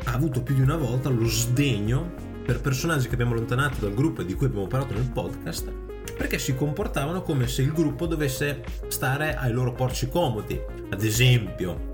ha 0.03 0.13
avuto 0.13 0.43
più 0.43 0.53
di 0.53 0.61
una 0.61 0.77
volta 0.77 1.09
lo 1.09 1.25
sdegno 1.25 2.13
per 2.45 2.61
personaggi 2.61 3.07
che 3.07 3.15
abbiamo 3.15 3.33
allontanato 3.33 3.79
dal 3.79 3.95
gruppo 3.95 4.21
e 4.21 4.25
di 4.25 4.35
cui 4.35 4.45
abbiamo 4.45 4.67
parlato 4.67 4.93
nel 4.93 5.09
podcast 5.09 5.71
perché 6.15 6.37
si 6.37 6.53
comportavano 6.53 7.23
come 7.23 7.47
se 7.47 7.63
il 7.63 7.71
gruppo 7.71 8.05
dovesse 8.05 8.63
stare 8.87 9.35
ai 9.35 9.51
loro 9.51 9.73
porci 9.73 10.09
comodi. 10.09 10.61
Ad 10.91 11.03
esempio, 11.03 11.91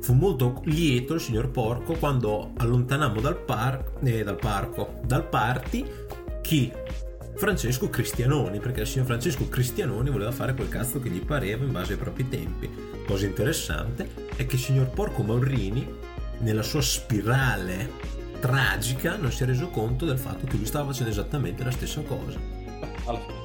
fu 0.00 0.14
molto 0.14 0.60
lieto 0.64 1.14
il 1.14 1.20
signor 1.20 1.50
Porco 1.50 1.94
quando 1.94 2.50
allontanammo 2.56 3.20
dal, 3.20 3.38
par- 3.38 3.92
eh, 4.02 4.24
dal 4.24 4.38
parco, 4.38 5.00
dal 5.04 5.28
party, 5.28 5.86
chi? 6.40 6.72
Francesco 7.34 7.88
Cristianoni, 7.88 8.58
perché 8.60 8.82
il 8.82 8.86
signor 8.86 9.06
Francesco 9.06 9.48
Cristianoni 9.48 10.10
voleva 10.10 10.30
fare 10.30 10.54
quel 10.54 10.68
cazzo 10.68 11.00
che 11.00 11.08
gli 11.08 11.24
pareva 11.24 11.64
in 11.64 11.72
base 11.72 11.92
ai 11.92 11.98
propri 11.98 12.28
tempi. 12.28 12.70
Cosa 13.06 13.26
interessante 13.26 14.08
è 14.36 14.46
che 14.46 14.56
il 14.56 14.60
signor 14.60 14.88
Porco 14.90 15.22
Maurrini, 15.22 15.86
nella 16.38 16.62
sua 16.62 16.82
spirale 16.82 17.90
tragica, 18.40 19.16
non 19.16 19.32
si 19.32 19.42
è 19.42 19.46
reso 19.46 19.68
conto 19.68 20.04
del 20.04 20.18
fatto 20.18 20.46
che 20.46 20.56
lui 20.56 20.66
stava 20.66 20.86
facendo 20.90 21.10
esattamente 21.10 21.64
la 21.64 21.70
stessa 21.70 22.00
cosa. 22.02 22.38
Fine. 22.38 23.40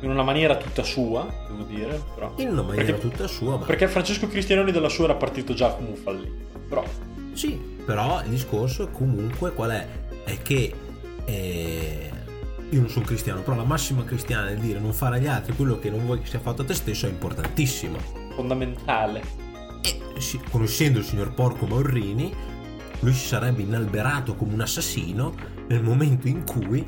In 0.00 0.10
una 0.10 0.22
maniera 0.22 0.56
tutta 0.56 0.82
sua, 0.82 1.26
devo 1.48 1.62
dire. 1.64 2.02
Però. 2.14 2.32
In 2.36 2.50
una 2.50 2.62
maniera 2.62 2.92
Perché- 2.92 3.08
tutta 3.08 3.26
sua, 3.26 3.56
ma 3.58 3.64
Perché 3.64 3.88
Francesco 3.88 4.26
Cristianoni 4.28 4.70
della 4.70 4.88
sua 4.90 5.04
era 5.04 5.14
partito 5.14 5.54
già 5.54 5.70
come 5.70 5.88
un 5.88 5.96
fallito. 5.96 6.58
Però 6.68 6.84
Sì, 7.32 7.58
però 7.84 8.22
il 8.22 8.28
discorso 8.30 8.88
comunque 8.88 9.52
qual 9.52 9.70
è? 9.70 9.86
È 10.24 10.38
che 10.42 10.72
eh, 11.24 12.10
io 12.74 12.80
non 12.80 12.90
sono 12.90 13.04
cristiano, 13.04 13.40
però 13.40 13.56
la 13.56 13.64
massima 13.64 14.04
cristiana 14.04 14.48
è 14.48 14.56
dire 14.56 14.80
non 14.80 14.92
fare 14.92 15.16
agli 15.16 15.26
altri 15.28 15.54
quello 15.54 15.78
che 15.78 15.90
non 15.90 16.04
vuoi 16.04 16.20
che 16.20 16.26
sia 16.26 16.40
fatto 16.40 16.62
a 16.62 16.64
te 16.64 16.74
stesso 16.74 17.06
è 17.06 17.08
importantissimo. 17.08 17.98
fondamentale. 18.34 19.22
E 19.82 20.20
sì, 20.20 20.40
conoscendo 20.50 20.98
il 20.98 21.04
signor 21.04 21.32
Porco 21.34 21.66
Maurrini, 21.66 22.34
lui 23.00 23.12
si 23.12 23.26
sarebbe 23.26 23.62
inalberato 23.62 24.34
come 24.34 24.54
un 24.54 24.60
assassino 24.60 25.34
nel 25.68 25.82
momento 25.82 26.26
in 26.26 26.44
cui 26.44 26.84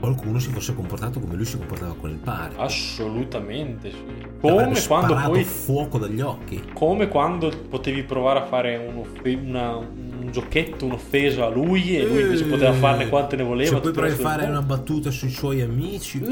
qualcuno 0.00 0.38
si 0.38 0.50
fosse 0.50 0.74
comportato 0.74 1.20
come 1.20 1.34
lui 1.34 1.44
si 1.44 1.56
comportava 1.56 1.94
con 1.94 2.10
il 2.10 2.16
padre. 2.18 2.56
Assolutamente 2.58 3.90
sì. 3.90 4.04
Come 4.40 4.80
quando 4.86 5.14
poi. 5.14 5.44
fuoco 5.44 5.98
dagli 5.98 6.20
occhi. 6.20 6.62
Come 6.72 7.08
quando 7.08 7.52
potevi 7.68 8.02
provare 8.02 8.40
a 8.40 8.44
fare 8.44 8.76
una- 8.76 9.76
un 10.20 10.30
giochetto, 10.32 10.84
un'offesa 10.86 11.46
a 11.46 11.48
lui 11.48 11.96
e 11.96 12.04
lui 12.06 12.22
invece 12.22 12.44
poteva 12.44 12.72
farne 12.72 13.08
quante 13.08 13.36
ne 13.36 13.42
voleva. 13.44 13.76
Se 13.76 13.80
poi 13.80 13.92
provi 13.92 14.12
a 14.12 14.16
fare 14.16 14.46
una 14.46 14.62
battuta 14.62 15.10
sui 15.10 15.30
suoi 15.30 15.60
amici. 15.60 16.20
Eh, 16.22 16.26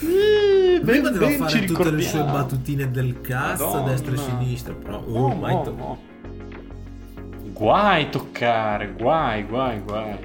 Lui 0.00 0.80
ben- 0.80 1.02
poteva 1.02 1.26
ben 1.26 1.38
fare 1.38 1.50
ci 1.50 1.64
tutte 1.66 1.90
le 1.90 2.02
sue 2.02 2.22
battutine 2.22 2.90
del 2.90 3.20
cazzo 3.20 3.84
a 3.84 3.88
destra 3.88 4.12
e 4.12 4.14
a 4.14 4.18
sinistra, 4.18 4.74
però 4.74 5.02
No, 5.06 5.18
oh, 5.26 5.34
mai 5.34 5.54
no, 5.54 5.62
to- 5.62 5.74
no. 5.76 5.98
Guai 7.52 8.10
toccare, 8.10 8.92
guai, 8.96 9.44
guai, 9.44 9.80
guai. 9.80 10.16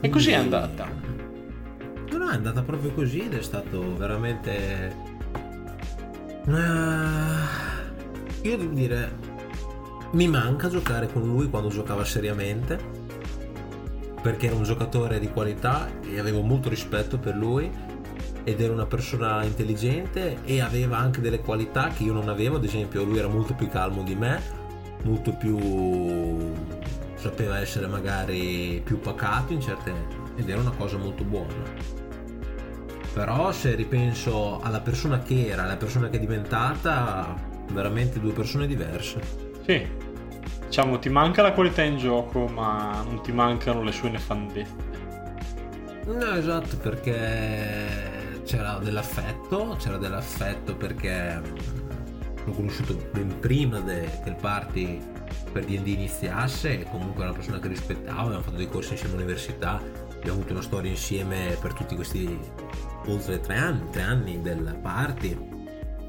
E 0.00 0.08
così 0.08 0.30
è 0.30 0.34
andata. 0.34 0.86
No, 2.10 2.16
no, 2.18 2.30
è 2.30 2.34
andata 2.34 2.62
proprio 2.62 2.92
così 2.92 3.20
ed 3.20 3.34
è 3.34 3.42
stato 3.42 3.96
veramente. 3.96 4.94
Ah, 6.48 7.75
io 8.48 8.56
devo 8.56 8.74
dire, 8.74 9.16
mi 10.12 10.28
manca 10.28 10.68
giocare 10.68 11.10
con 11.12 11.22
lui 11.22 11.48
quando 11.48 11.68
giocava 11.68 12.04
seriamente. 12.04 13.04
perché 14.26 14.46
era 14.46 14.56
un 14.56 14.64
giocatore 14.64 15.20
di 15.20 15.28
qualità 15.28 15.88
e 16.02 16.18
avevo 16.18 16.40
molto 16.40 16.68
rispetto 16.68 17.16
per 17.16 17.36
lui 17.36 17.70
ed 18.42 18.60
era 18.60 18.72
una 18.72 18.86
persona 18.86 19.44
intelligente 19.44 20.38
e 20.44 20.60
aveva 20.60 20.98
anche 20.98 21.20
delle 21.20 21.38
qualità 21.38 21.90
che 21.90 22.02
io 22.02 22.12
non 22.12 22.28
avevo, 22.28 22.56
ad 22.56 22.64
esempio 22.64 23.04
lui 23.04 23.18
era 23.18 23.28
molto 23.28 23.54
più 23.54 23.68
calmo 23.68 24.02
di 24.02 24.16
me, 24.16 24.42
molto 25.04 25.32
più 25.32 26.52
sapeva 27.14 27.60
essere 27.60 27.86
magari 27.86 28.80
più 28.84 28.98
pacato 28.98 29.52
in 29.52 29.60
certe 29.60 29.92
ed 30.34 30.48
era 30.48 30.60
una 30.60 30.72
cosa 30.72 30.96
molto 30.96 31.22
buona. 31.22 31.54
Però 33.12 33.52
se 33.52 33.76
ripenso 33.76 34.60
alla 34.60 34.80
persona 34.80 35.20
che 35.20 35.46
era, 35.46 35.62
alla 35.62 35.76
persona 35.76 36.08
che 36.08 36.16
è 36.16 36.20
diventata, 36.20 37.54
veramente 37.72 38.20
due 38.20 38.32
persone 38.32 38.66
diverse. 38.66 39.20
Sì, 39.64 39.86
diciamo 40.66 40.98
ti 40.98 41.08
manca 41.08 41.42
la 41.42 41.52
qualità 41.52 41.82
in 41.82 41.98
gioco, 41.98 42.46
ma 42.46 43.02
non 43.04 43.22
ti 43.22 43.32
mancano 43.32 43.82
le 43.82 43.92
sue 43.92 44.10
nefandezze. 44.10 44.84
No, 46.06 46.34
esatto, 46.34 46.76
perché 46.76 48.40
c'era 48.44 48.78
dell'affetto, 48.78 49.76
c'era 49.78 49.96
dell'affetto 49.96 50.76
perché 50.76 51.42
l'ho 52.44 52.52
conosciuto 52.52 52.96
ben 53.12 53.40
prima 53.40 53.80
de, 53.80 54.08
che 54.22 54.28
il 54.28 54.36
party 54.36 55.02
per 55.52 55.64
D&D 55.64 55.86
iniziasse 55.86 56.80
e 56.80 56.84
comunque 56.84 57.22
era 57.22 57.30
una 57.30 57.38
persona 57.38 57.58
che 57.58 57.68
rispettavo, 57.68 58.26
abbiamo 58.26 58.42
fatto 58.42 58.56
dei 58.56 58.68
corsi 58.68 58.92
insieme 58.92 59.14
all'università, 59.14 59.82
abbiamo 60.14 60.38
avuto 60.38 60.52
una 60.52 60.62
storia 60.62 60.90
insieme 60.90 61.56
per 61.60 61.72
tutti 61.72 61.96
questi 61.96 62.38
oltre 63.06 63.40
tre 63.40 63.56
anni, 63.56 63.90
tre 63.90 64.02
anni 64.02 64.40
del 64.40 64.78
party, 64.80 65.36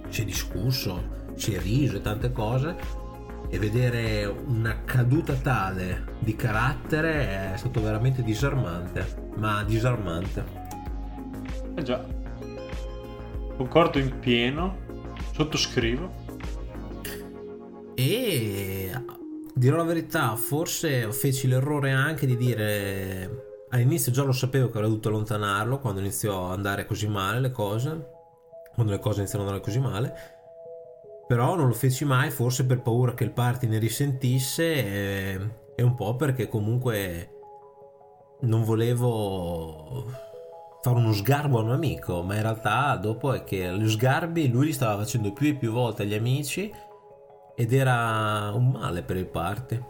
si 0.10 0.22
è 0.22 0.26
discusso, 0.26 1.26
si 1.38 1.54
è 1.54 1.60
riso 1.60 1.98
e 1.98 2.02
tante 2.02 2.32
cose 2.32 2.76
e 3.50 3.60
vedere 3.60 4.26
una 4.26 4.84
caduta 4.84 5.34
tale 5.36 6.16
di 6.20 6.36
carattere 6.36 7.54
è 7.54 7.58
stato 7.58 7.82
veramente 7.82 8.22
disarmante, 8.24 9.32
ma 9.38 9.64
disarmante. 9.64 10.44
Eh 11.76 11.84
già, 11.84 12.04
concordo 13.56 14.00
in 14.00 14.20
pieno, 14.20 14.78
sottoscrivo. 15.32 16.26
E 17.96 18.92
dirò 19.54 19.78
la 19.78 19.84
verità, 19.84 20.36
forse 20.36 21.12
feci 21.14 21.48
l'errore 21.48 21.92
anche 21.92 22.26
di 22.26 22.36
dire 22.36 23.46
all'inizio 23.70 24.12
già 24.12 24.24
lo 24.24 24.32
sapevo 24.32 24.68
che 24.68 24.74
avrei 24.74 24.90
dovuto 24.90 25.10
allontanarlo 25.10 25.80
quando 25.80 26.00
iniziò 26.00 26.50
a 26.50 26.54
andare 26.54 26.86
così 26.86 27.08
male 27.08 27.40
le 27.40 27.52
cose, 27.52 28.10
quando 28.74 28.92
le 28.92 29.00
cose 29.00 29.20
iniziano 29.20 29.44
ad 29.46 29.52
andare 29.52 29.66
così 29.66 29.80
male, 29.80 30.37
però 31.28 31.56
non 31.56 31.68
lo 31.68 31.74
feci 31.74 32.06
mai, 32.06 32.32
forse 32.32 32.66
per 32.66 32.82
paura 32.82 33.14
che 33.14 33.26
il 33.26 33.32
party 33.32 33.68
ne 33.68 33.78
risentisse 33.78 34.64
e, 34.64 35.40
e 35.76 35.84
un 35.84 35.94
po' 35.94 36.16
perché 36.16 36.48
comunque 36.48 37.32
non 38.42 38.64
volevo 38.64 40.06
fare 40.82 40.96
uno 40.96 41.12
sgarbo 41.12 41.60
a 41.60 41.64
un 41.64 41.72
amico, 41.72 42.24
ma 42.24 42.36
in 42.36 42.42
realtà 42.44 42.96
dopo 42.96 43.34
è 43.34 43.44
che 43.44 43.72
gli 43.78 43.90
sgarbi 43.90 44.50
lui 44.50 44.68
li 44.68 44.74
stava 44.74 44.98
facendo 44.98 45.34
più 45.34 45.48
e 45.48 45.56
più 45.56 45.72
volte 45.72 46.04
agli 46.04 46.14
amici 46.14 46.72
ed 47.56 47.74
era 47.74 48.52
un 48.54 48.70
male 48.70 49.02
per 49.02 49.18
il 49.18 49.26
party. 49.26 49.84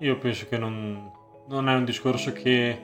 Io 0.00 0.18
penso 0.18 0.46
che 0.48 0.58
non, 0.58 1.10
non 1.48 1.68
è 1.68 1.74
un 1.74 1.84
discorso 1.84 2.32
che 2.32 2.78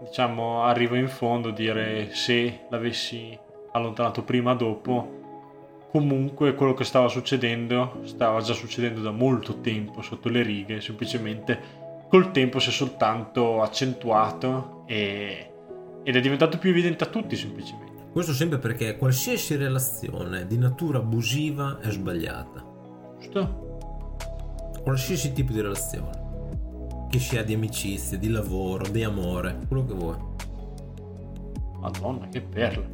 diciamo, 0.00 0.62
arrivo 0.64 0.96
in 0.96 1.08
fondo 1.08 1.50
dire 1.50 2.12
se 2.12 2.66
l'avessi 2.68 3.38
allontanato 3.72 4.24
prima 4.24 4.52
o 4.52 4.56
dopo, 4.56 5.19
comunque 5.90 6.54
quello 6.54 6.74
che 6.74 6.84
stava 6.84 7.08
succedendo 7.08 8.00
stava 8.04 8.40
già 8.40 8.52
succedendo 8.52 9.00
da 9.00 9.10
molto 9.10 9.60
tempo 9.60 10.02
sotto 10.02 10.28
le 10.28 10.42
righe, 10.42 10.80
semplicemente 10.80 11.58
col 12.08 12.30
tempo 12.30 12.58
si 12.58 12.70
è 12.70 12.72
soltanto 12.72 13.62
accentuato 13.62 14.84
e, 14.86 15.52
ed 16.02 16.16
è 16.16 16.20
diventato 16.20 16.58
più 16.58 16.70
evidente 16.70 17.04
a 17.04 17.06
tutti 17.06 17.36
semplicemente. 17.36 18.08
Questo 18.12 18.32
sempre 18.32 18.58
perché 18.58 18.96
qualsiasi 18.96 19.54
relazione 19.54 20.46
di 20.46 20.58
natura 20.58 20.98
abusiva 20.98 21.78
è 21.80 21.90
sbagliata. 21.90 22.64
Giusto? 23.20 23.78
Qualsiasi 24.82 25.32
tipo 25.32 25.52
di 25.52 25.60
relazione 25.60 26.28
che 27.08 27.18
sia 27.18 27.42
di 27.42 27.54
amicizia, 27.54 28.16
di 28.16 28.28
lavoro, 28.28 28.88
di 28.88 29.02
amore, 29.02 29.58
quello 29.66 29.84
che 29.84 29.94
vuoi. 29.94 30.16
Madonna, 31.80 32.28
che 32.28 32.40
perla. 32.40 32.86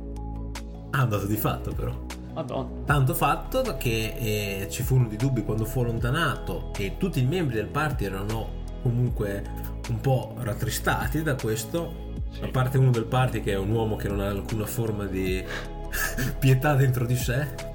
Ah, 0.90 1.04
dato 1.04 1.26
di 1.26 1.36
fatto 1.36 1.72
però. 1.72 2.15
Madonna. 2.36 2.84
Tanto 2.84 3.14
fatto 3.14 3.76
che 3.78 4.14
eh, 4.14 4.68
ci 4.70 4.82
furono 4.82 5.08
dei 5.08 5.16
dubbi 5.16 5.42
quando 5.42 5.64
fu 5.64 5.80
allontanato 5.80 6.70
e 6.76 6.96
tutti 6.98 7.20
i 7.20 7.24
membri 7.24 7.56
del 7.56 7.68
party 7.68 8.04
erano 8.04 8.64
comunque 8.82 9.42
un 9.88 10.00
po' 10.00 10.34
rattristati 10.38 11.22
da 11.22 11.34
questo. 11.34 12.04
Sì. 12.30 12.42
A 12.42 12.48
parte 12.48 12.76
uno 12.76 12.90
del 12.90 13.06
party 13.06 13.40
che 13.40 13.52
è 13.52 13.56
un 13.56 13.70
uomo 13.70 13.96
che 13.96 14.08
non 14.08 14.20
ha 14.20 14.28
alcuna 14.28 14.66
forma 14.66 15.04
di 15.04 15.42
pietà 16.38 16.74
dentro 16.74 17.06
di 17.06 17.16
sé. 17.16 17.74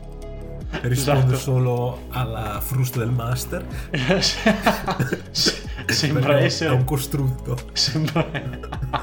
Risponde 0.81 1.33
esatto. 1.33 1.37
solo 1.37 2.01
alla 2.09 2.61
frusta 2.61 2.99
del 2.99 3.09
master. 3.09 3.65
sembra 5.87 6.39
essere 6.39 6.69
è 6.69 6.73
un 6.73 6.85
costrutto 6.85 7.57
sembra... 7.73 8.25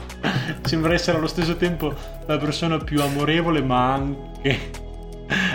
sembra 0.62 0.94
essere 0.94 1.18
allo 1.18 1.26
stesso 1.26 1.56
tempo 1.56 1.94
la 2.24 2.38
persona 2.38 2.78
più 2.78 3.02
amorevole 3.02 3.61
ma 3.61 3.92
anche 3.92 4.86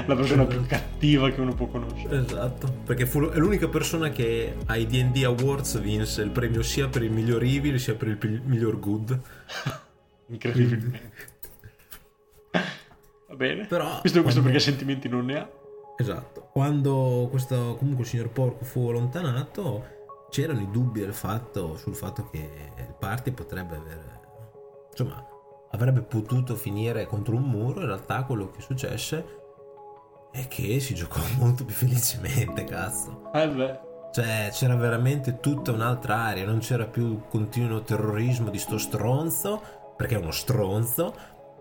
la 0.08 0.16
persona 0.16 0.46
più 0.46 0.66
cattiva 0.66 1.30
che 1.30 1.42
uno 1.42 1.54
può 1.54 1.68
conoscere. 1.68 2.18
Esatto 2.18 2.82
perché 2.86 3.06
fu... 3.06 3.22
è 3.30 3.38
l'unica 3.38 3.68
persona 3.68 4.10
che 4.10 4.56
ai 4.66 4.86
D&D 4.86 5.24
Awards 5.24 5.80
vinse 5.80 6.22
il 6.22 6.30
premio 6.30 6.62
sia 6.62 6.88
per 6.88 7.04
il 7.04 7.12
miglior 7.12 7.44
evil 7.44 7.80
sia 7.80 7.96
per 7.96 8.08
il 8.10 8.42
miglior 8.46 8.80
good. 8.80 9.20
Incredibilmente. 10.28 11.32
Va 13.28 13.36
bene. 13.36 13.66
Però 13.66 14.00
questo, 14.00 14.22
questo 14.22 14.42
quando... 14.42 14.42
perché 14.42 14.60
sentimenti 14.60 15.08
non 15.08 15.26
ne 15.26 15.40
ha. 15.40 15.50
Esatto. 15.98 16.50
Quando 16.52 17.28
questo 17.30 17.76
comunque 17.78 18.04
il 18.04 18.10
signor 18.10 18.30
Porco 18.30 18.64
fu 18.64 18.90
allontanato 18.90 20.02
c'erano 20.30 20.62
i 20.62 20.72
dubbi 20.72 21.02
fatto, 21.12 21.78
sul 21.78 21.96
fatto 21.96 22.30
che 22.32 22.40
il 22.40 22.96
party 22.98 23.32
potrebbe 23.32 23.76
aver 23.76 24.22
insomma 24.90 25.24
avrebbe 25.72 26.02
potuto 26.02 26.56
finire 26.56 27.06
contro 27.06 27.36
un 27.36 27.44
muro. 27.44 27.82
In 27.82 27.88
realtà 27.88 28.24
quello 28.24 28.50
che 28.52 28.62
successe 28.62 29.43
è 30.34 30.48
che 30.48 30.80
si 30.80 30.96
giocò 30.96 31.22
molto 31.38 31.64
più 31.64 31.76
felicemente 31.76 32.64
cazzo. 32.64 33.30
Eh 33.34 33.48
beh. 33.48 33.80
Cioè 34.12 34.50
c'era 34.52 34.76
veramente 34.76 35.40
tutta 35.40 35.72
un'altra 35.72 36.16
area 36.16 36.46
non 36.46 36.60
c'era 36.60 36.86
più 36.86 37.14
il 37.14 37.24
continuo 37.30 37.82
terrorismo 37.82 38.50
di 38.52 38.60
sto 38.60 38.78
stronzo 38.78 39.62
perché 39.98 40.16
è 40.16 40.20
uno 40.20 40.30
stronzo 40.30 41.16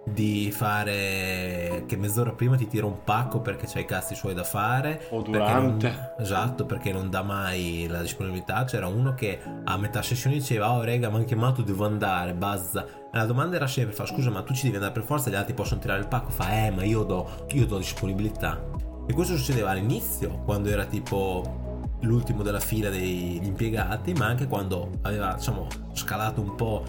di 0.04 0.50
fare 0.50 1.84
che 1.86 1.96
mezz'ora 1.96 2.32
prima 2.32 2.56
ti 2.56 2.66
tira 2.66 2.86
un 2.86 3.04
pacco 3.04 3.40
perché 3.40 3.66
c'hai 3.66 3.82
i 3.82 3.86
cazzi 3.86 4.14
suoi 4.14 4.34
da 4.34 4.42
fare 4.42 5.06
o 5.10 5.22
durante. 5.22 5.88
non, 5.88 6.12
esatto 6.18 6.66
perché 6.66 6.92
non 6.92 7.08
dà 7.08 7.22
mai 7.22 7.86
la 7.88 8.00
disponibilità. 8.00 8.64
C'era 8.64 8.86
uno 8.86 9.14
che 9.14 9.40
a 9.64 9.76
metà 9.78 10.02
sessione 10.02 10.36
diceva 10.36 10.72
oh 10.72 10.82
rega 10.82 11.08
mi 11.08 11.16
hanno 11.16 11.24
chiamato 11.24 11.62
devo 11.62 11.86
andare 11.86 12.34
bazza 12.34 12.84
la 13.12 13.26
domanda 13.26 13.56
era 13.56 13.66
sempre 13.66 13.94
fa 13.94 14.06
scusa 14.06 14.30
ma 14.30 14.42
tu 14.42 14.54
ci 14.54 14.64
devi 14.64 14.76
andare 14.76 14.92
per 14.92 15.02
forza 15.02 15.30
gli 15.30 15.34
altri 15.34 15.54
possono 15.54 15.80
tirare 15.80 16.00
il 16.00 16.08
pacco 16.08 16.30
fa 16.30 16.66
eh 16.66 16.70
ma 16.70 16.82
io 16.84 17.02
do, 17.02 17.46
io 17.52 17.66
do 17.66 17.78
disponibilità 17.78 18.62
e 19.06 19.12
questo 19.12 19.36
succedeva 19.36 19.70
all'inizio 19.70 20.42
quando 20.44 20.68
era 20.68 20.84
tipo 20.86 21.96
l'ultimo 22.00 22.42
della 22.42 22.60
fila 22.60 22.90
degli 22.90 23.44
impiegati 23.44 24.12
ma 24.14 24.26
anche 24.26 24.46
quando 24.46 24.90
aveva 25.02 25.34
diciamo 25.34 25.66
scalato 25.92 26.40
un 26.40 26.54
po' 26.54 26.84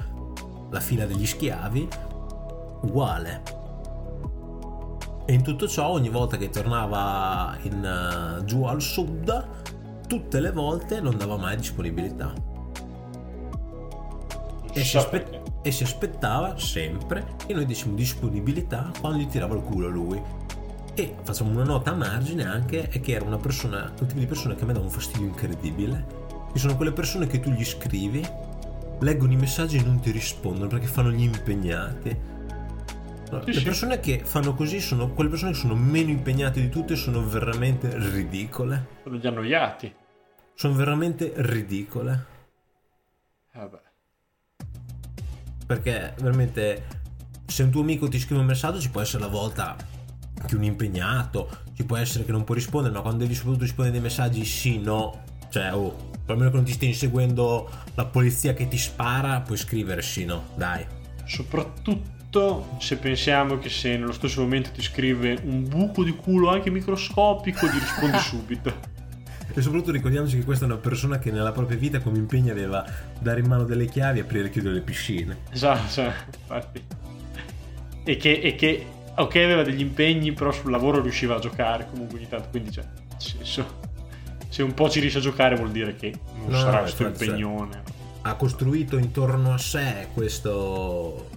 la 0.73 0.79
fila 0.79 1.05
degli 1.05 1.25
schiavi 1.25 1.87
uguale. 2.81 3.61
E 5.25 5.33
in 5.33 5.41
tutto 5.41 5.67
ciò, 5.67 5.87
ogni 5.87 6.09
volta 6.09 6.35
che 6.35 6.49
tornava 6.49 7.55
in, 7.61 8.37
uh, 8.39 8.43
giù 8.43 8.63
al 8.63 8.81
sud, 8.81 9.47
tutte 10.07 10.39
le 10.39 10.51
volte 10.51 10.99
non 10.99 11.17
dava 11.17 11.37
mai 11.37 11.55
disponibilità. 11.55 12.33
E 14.73 14.83
si, 14.83 14.97
aspe- 14.97 15.43
e 15.63 15.71
si, 15.71 15.83
aspettava 15.83 16.57
sempre 16.59 17.35
che 17.45 17.53
noi 17.53 17.65
dessimo 17.65 17.95
disponibilità 17.95 18.91
quando 18.99 19.17
gli 19.17 19.27
tirava 19.27 19.55
il 19.55 19.61
culo 19.61 19.87
lui. 19.87 20.21
E 20.93 21.15
facciamo 21.23 21.49
una 21.49 21.63
nota 21.63 21.91
a 21.91 21.95
margine 21.95 22.45
anche 22.45 22.87
è 22.89 23.01
che 23.01 23.13
era 23.13 23.25
una 23.25 23.37
persona, 23.37 23.91
un 23.99 24.05
tipo 24.05 24.19
di 24.19 24.27
persona 24.27 24.53
che 24.53 24.63
a 24.63 24.65
me 24.67 24.73
dà 24.73 24.79
un 24.79 24.91
fastidio 24.91 25.25
incredibile. 25.25 26.21
Che 26.51 26.59
sono 26.59 26.75
quelle 26.75 26.91
persone 26.91 27.25
che 27.25 27.39
tu 27.39 27.49
gli 27.49 27.65
scrivi, 27.65 28.23
leggono 28.99 29.31
i 29.31 29.37
messaggi 29.37 29.77
e 29.77 29.83
non 29.83 29.99
ti 29.99 30.11
rispondono 30.11 30.67
perché 30.67 30.85
fanno 30.85 31.09
gli 31.09 31.23
impegnati 31.23 32.31
le 33.41 33.61
persone 33.61 33.99
che 33.99 34.23
fanno 34.23 34.53
così 34.53 34.79
sono 34.79 35.09
quelle 35.09 35.29
persone 35.29 35.51
che 35.51 35.57
sono 35.57 35.75
meno 35.75 36.09
impegnate 36.11 36.61
di 36.61 36.69
tutte 36.69 36.95
sono 36.95 37.25
veramente 37.25 37.97
ridicole. 37.97 38.87
Sono 39.03 39.15
gli 39.15 39.25
annoiati. 39.25 39.95
Sono 40.53 40.75
veramente 40.75 41.33
ridicole. 41.35 42.25
Vabbè. 43.53 43.81
Perché 45.65 46.13
veramente 46.19 47.01
se 47.45 47.63
un 47.63 47.69
tuo 47.69 47.81
amico 47.81 48.07
ti 48.07 48.19
scrive 48.19 48.41
un 48.41 48.47
messaggio 48.47 48.79
ci 48.79 48.89
può 48.89 49.01
essere 49.01 49.23
la 49.23 49.29
volta 49.29 49.75
che 50.45 50.55
un 50.55 50.63
impegnato, 50.63 51.49
ci 51.75 51.85
può 51.85 51.97
essere 51.97 52.25
che 52.25 52.31
non 52.31 52.43
può 52.43 52.55
rispondere, 52.55 52.93
ma 52.93 53.01
quando 53.01 53.23
devi 53.23 53.33
soprattutto 53.33 53.63
rispondere 53.63 53.95
dei 53.95 54.05
messaggi 54.05 54.43
sì, 54.45 54.79
no, 54.79 55.23
cioè 55.49 55.73
oh, 55.73 56.11
almeno 56.25 56.49
che 56.49 56.55
non 56.55 56.65
ti 56.65 56.71
stia 56.71 56.87
inseguendo 56.87 57.69
la 57.95 58.05
polizia 58.05 58.53
che 58.53 58.67
ti 58.67 58.77
spara, 58.77 59.41
puoi 59.41 59.57
scriversi, 59.57 60.25
no? 60.25 60.49
Dai. 60.55 60.85
Soprattutto 61.25 62.75
se 62.79 62.97
pensiamo 62.97 63.59
che 63.59 63.69
se 63.69 63.95
nello 63.95 64.11
stesso 64.11 64.41
momento 64.41 64.71
ti 64.71 64.81
scrive 64.81 65.39
un 65.43 65.67
buco 65.67 66.03
di 66.03 66.15
culo 66.15 66.49
anche 66.49 66.69
microscopico, 66.69 67.67
gli 67.67 67.79
rispondi 67.79 68.17
subito. 68.19 68.91
E 69.55 69.61
soprattutto 69.61 69.91
ricordiamoci 69.91 70.37
che 70.37 70.43
questa 70.43 70.65
è 70.65 70.67
una 70.67 70.77
persona 70.77 71.19
che 71.19 71.29
nella 71.31 71.51
propria 71.51 71.77
vita 71.77 71.99
come 71.99 72.17
impegno 72.17 72.51
aveva 72.51 72.83
dare 73.19 73.39
in 73.39 73.45
mano 73.45 73.65
delle 73.65 73.85
chiavi 73.85 74.19
e 74.19 74.21
aprire 74.23 74.47
e 74.47 74.49
chiudere 74.49 74.73
le 74.73 74.81
piscine. 74.81 75.37
Esatto, 75.51 75.91
cioè, 75.91 76.11
infatti. 76.39 76.83
E 78.03 78.17
che, 78.17 78.31
e 78.31 78.55
che, 78.55 78.85
ok, 79.15 79.35
aveva 79.35 79.61
degli 79.61 79.81
impegni, 79.81 80.33
però 80.33 80.51
sul 80.51 80.71
lavoro 80.71 81.01
riusciva 81.01 81.35
a 81.35 81.39
giocare 81.39 81.87
comunque 81.87 82.17
ogni 82.17 82.27
tanto. 82.27 82.49
Quindi, 82.49 82.71
cioè, 82.71 82.83
nel 82.83 83.21
senso, 83.21 83.79
se 84.49 84.63
un 84.63 84.73
po' 84.73 84.89
ci 84.89 84.99
riesce 84.99 85.19
a 85.19 85.21
giocare 85.21 85.55
vuol 85.55 85.71
dire 85.71 85.95
che 85.95 86.13
non 86.35 86.49
No, 86.49 86.57
sarà 86.57 86.79
questo 86.79 87.05
impegnone. 87.05 87.83
Ha 88.23 88.35
costruito 88.35 88.97
intorno 88.97 89.53
a 89.53 89.57
sé 89.59 90.07
questo 90.13 91.29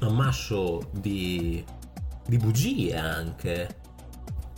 ammasso 0.00 0.88
di, 0.92 1.62
di 2.26 2.36
bugie 2.38 2.96
anche 2.96 3.77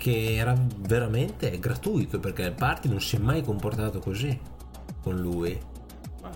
che 0.00 0.36
era 0.36 0.56
veramente 0.78 1.58
gratuito 1.58 2.18
perché 2.18 2.40
il 2.44 2.52
party 2.52 2.88
non 2.88 3.02
si 3.02 3.16
è 3.16 3.18
mai 3.18 3.42
comportato 3.42 3.98
così 3.98 4.36
con 5.02 5.18
lui. 5.18 5.60
Ma 6.22 6.30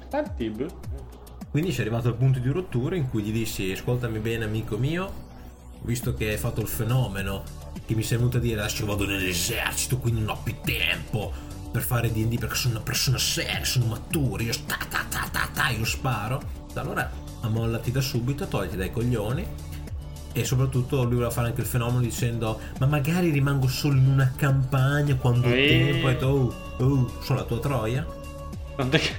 Quindi 1.50 1.72
si 1.72 1.78
è 1.78 1.80
arrivato 1.80 2.08
al 2.08 2.16
punto 2.16 2.40
di 2.40 2.50
rottura 2.50 2.94
in 2.94 3.08
cui 3.08 3.22
gli 3.22 3.32
dissi: 3.32 3.72
Ascoltami 3.72 4.18
bene, 4.18 4.44
amico 4.44 4.76
mio, 4.76 5.10
visto 5.80 6.12
che 6.12 6.28
hai 6.28 6.36
fatto 6.36 6.60
il 6.60 6.68
fenomeno, 6.68 7.42
che 7.86 7.94
mi 7.94 8.02
sei 8.02 8.18
venuto 8.18 8.36
a 8.36 8.40
dire 8.40 8.60
adesso 8.60 8.84
vado 8.84 9.06
nell'esercito, 9.06 9.96
quindi 9.96 10.20
non 10.20 10.36
ho 10.36 10.40
più 10.42 10.56
tempo 10.62 11.32
per 11.72 11.80
fare 11.80 12.12
DD 12.12 12.38
perché 12.38 12.56
sono 12.56 12.74
una 12.74 12.82
persona 12.82 13.16
seria, 13.16 13.64
sono 13.64 13.86
maturo, 13.86 14.42
io 14.42 14.52
sta 14.52 14.76
ta 14.90 15.06
ta 15.08 15.26
ta 15.32 15.48
ta, 15.54 15.70
io 15.70 15.86
sparo. 15.86 16.42
Allora 16.74 17.10
ammollati 17.40 17.90
da 17.90 18.02
subito, 18.02 18.46
togliti 18.46 18.76
dai 18.76 18.90
coglioni. 18.90 19.46
E 20.36 20.44
soprattutto 20.44 21.04
lui 21.04 21.14
voleva 21.14 21.30
fare 21.30 21.46
anche 21.48 21.60
il 21.60 21.66
fenomeno 21.66 22.00
dicendo: 22.00 22.58
Ma 22.80 22.86
magari 22.86 23.30
rimango 23.30 23.68
solo 23.68 23.96
in 23.96 24.06
una 24.08 24.32
campagna 24.36 25.14
quando 25.14 25.46
ho 25.46 25.50
tempo. 25.52 26.08
E 26.08 26.24
oh, 26.24 26.54
oh, 26.78 27.12
sono 27.22 27.38
la 27.38 27.44
tua 27.44 27.60
troia? 27.60 28.04
tant'è 28.76 28.98
che, 28.98 29.10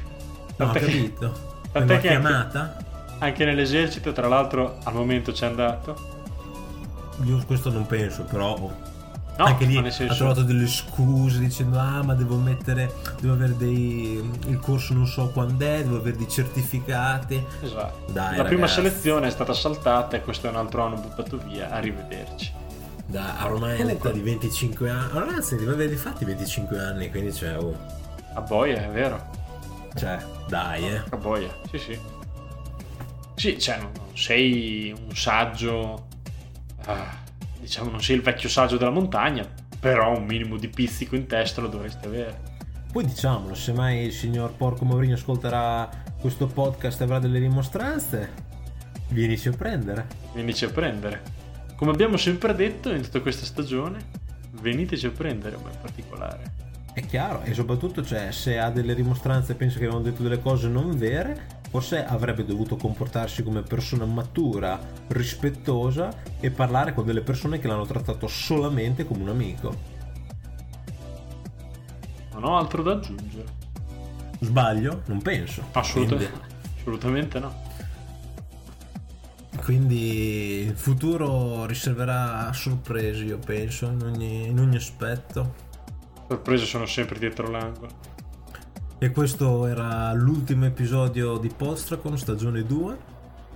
No, 0.57 0.65
ho 0.67 0.71
capito. 0.71 1.33
tant'è 1.71 1.99
che 1.99 2.09
anche- 2.09 2.27
chiamata? 2.29 2.77
anche 3.19 3.45
nell'esercito, 3.45 4.11
tra 4.11 4.27
l'altro, 4.27 4.77
al 4.83 4.93
momento 4.93 5.31
c'è 5.31 5.45
andato. 5.45 6.13
Io 7.23 7.41
questo 7.45 7.71
non 7.71 7.85
penso, 7.85 8.23
però 8.23 8.69
No, 9.37 9.43
anche 9.45 9.65
lì 9.65 9.77
ha 9.77 10.13
trovato 10.13 10.43
delle 10.43 10.65
scuse 10.67 11.39
dicendo 11.39 11.77
ah 11.77 12.01
ma 12.03 12.13
devo 12.13 12.37
mettere, 12.37 12.93
devo 13.19 13.33
avere 13.33 13.57
dei, 13.57 14.13
il 14.47 14.59
corso 14.59 14.93
non 14.93 15.05
so 15.07 15.29
quando 15.29 15.65
è, 15.65 15.83
devo 15.83 15.97
avere 15.97 16.15
dei 16.15 16.29
certificati. 16.29 17.43
esatto. 17.61 18.11
Dai, 18.13 18.37
la 18.37 18.43
prima 18.43 18.61
ragazzi. 18.61 18.81
selezione 18.81 19.27
è 19.27 19.31
stata 19.31 19.53
saltata 19.53 20.15
e 20.15 20.21
questo 20.21 20.47
è 20.47 20.49
un 20.51 20.55
altro 20.55 20.83
anno 20.83 20.95
buttato 20.95 21.37
via. 21.37 21.69
Arrivederci. 21.69 22.53
Da, 23.07 23.35
ormai 23.43 23.75
Comunque- 23.77 23.81
all'età 24.09 24.09
di 24.11 24.21
25 24.21 24.89
anni, 24.89 25.11
allora, 25.11 25.35
anzi 25.35 25.55
deve 25.57 25.73
avere 25.73 25.95
fatti 25.97 26.23
25 26.25 26.79
anni, 26.79 27.09
quindi 27.11 27.33
cioè, 27.33 27.57
oh, 27.57 27.77
A 28.33 28.41
boia, 28.41 28.83
è 28.85 28.89
vero. 28.89 29.21
cioè 29.95 30.17
dai 30.47 30.87
eh. 30.87 31.01
A 31.09 31.17
boia, 31.17 31.53
sì, 31.69 31.77
sì. 31.77 31.99
Sì, 33.35 33.59
cioè, 33.59 33.77
non, 33.77 33.91
non 33.97 34.15
sei 34.17 34.95
un 35.07 35.13
saggio. 35.15 36.07
ah, 36.85 37.23
diciamo, 37.65 37.89
non 37.89 38.01
sei 38.01 38.15
il 38.15 38.21
vecchio 38.21 38.47
saggio 38.47 38.77
della 38.77 38.91
montagna, 38.91 39.47
però 39.79 40.15
un 40.15 40.25
minimo 40.25 40.57
di 40.57 40.69
pizzico 40.69 41.15
in 41.15 41.25
testa 41.25 41.61
lo 41.61 41.67
dovresti 41.67 42.05
avere. 42.05 42.53
Poi 42.91 43.05
diciamolo, 43.05 43.55
se 43.55 43.73
mai 43.73 44.05
il 44.05 44.13
signor 44.13 44.53
Porco 44.53 44.85
Maurini 44.85 45.13
ascolterà 45.13 45.89
questo 46.19 46.47
podcast 46.47 47.01
e 47.01 47.03
avrà 47.03 47.19
delle 47.19 47.39
dimostranze, 47.39 48.31
vienici 49.09 49.49
a 49.49 49.51
prendere. 49.51 50.07
Veniteci 50.33 50.65
a 50.65 50.69
prendere. 50.69 51.21
Come 51.75 51.91
abbiamo 51.91 52.17
sempre 52.17 52.55
detto 52.55 52.93
in 52.93 53.01
tutta 53.01 53.19
questa 53.19 53.45
stagione, 53.45 53.99
veniteci 54.61 55.07
a 55.07 55.11
prendere, 55.11 55.57
ma 55.61 55.69
in 55.69 55.77
particolare. 55.81 56.53
È 56.93 57.05
chiaro, 57.05 57.41
e 57.41 57.53
soprattutto 57.53 58.05
cioè, 58.05 58.31
se 58.31 58.57
ha 58.57 58.69
delle 58.69 58.95
dimostranze 58.95 59.51
e 59.51 59.55
pensa 59.55 59.77
che 59.77 59.85
abbiamo 59.85 60.03
detto 60.03 60.23
delle 60.23 60.39
cose 60.39 60.69
non 60.69 60.97
vere, 60.97 61.54
forse 61.75 62.05
avrebbe 62.05 62.45
dovuto 62.45 62.77
comportarsi 62.77 63.43
come 63.43 63.61
persona 63.61 64.05
matura, 64.05 64.79
rispettosa 65.07 66.09
e 66.39 66.49
parlare 66.49 66.93
con 66.93 67.05
delle 67.05 67.19
persone 67.19 67.59
che 67.59 67.67
l'hanno 67.67 67.85
trattato 67.85 68.27
solamente 68.27 69.03
come 69.05 69.23
un 69.23 69.27
amico. 69.27 69.75
Non 72.31 72.45
ho 72.45 72.57
altro 72.57 72.81
da 72.81 72.93
aggiungere. 72.93 73.43
Sbaglio? 74.39 75.01
Non 75.07 75.21
penso. 75.21 75.63
Assolutamente, 75.73 76.39
assolutamente 76.77 77.39
no. 77.39 77.53
Quindi, 79.49 79.63
quindi 79.65 80.65
il 80.67 80.77
futuro 80.77 81.65
riserverà 81.65 82.53
sorprese, 82.53 83.25
io 83.25 83.37
penso, 83.37 83.87
in 83.87 84.01
ogni, 84.01 84.47
in 84.47 84.59
ogni 84.59 84.77
aspetto. 84.77 85.55
Sorprese 86.25 86.63
sono 86.63 86.85
sempre 86.85 87.19
dietro 87.19 87.49
l'angolo. 87.49 88.14
E 89.05 89.11
questo 89.11 89.67
era 89.67 90.11
l'ultimo 90.13 90.65
episodio 90.65 91.37
di 91.37 91.51
Postracon, 91.55 92.17
stagione 92.17 92.63
2. 92.65 92.97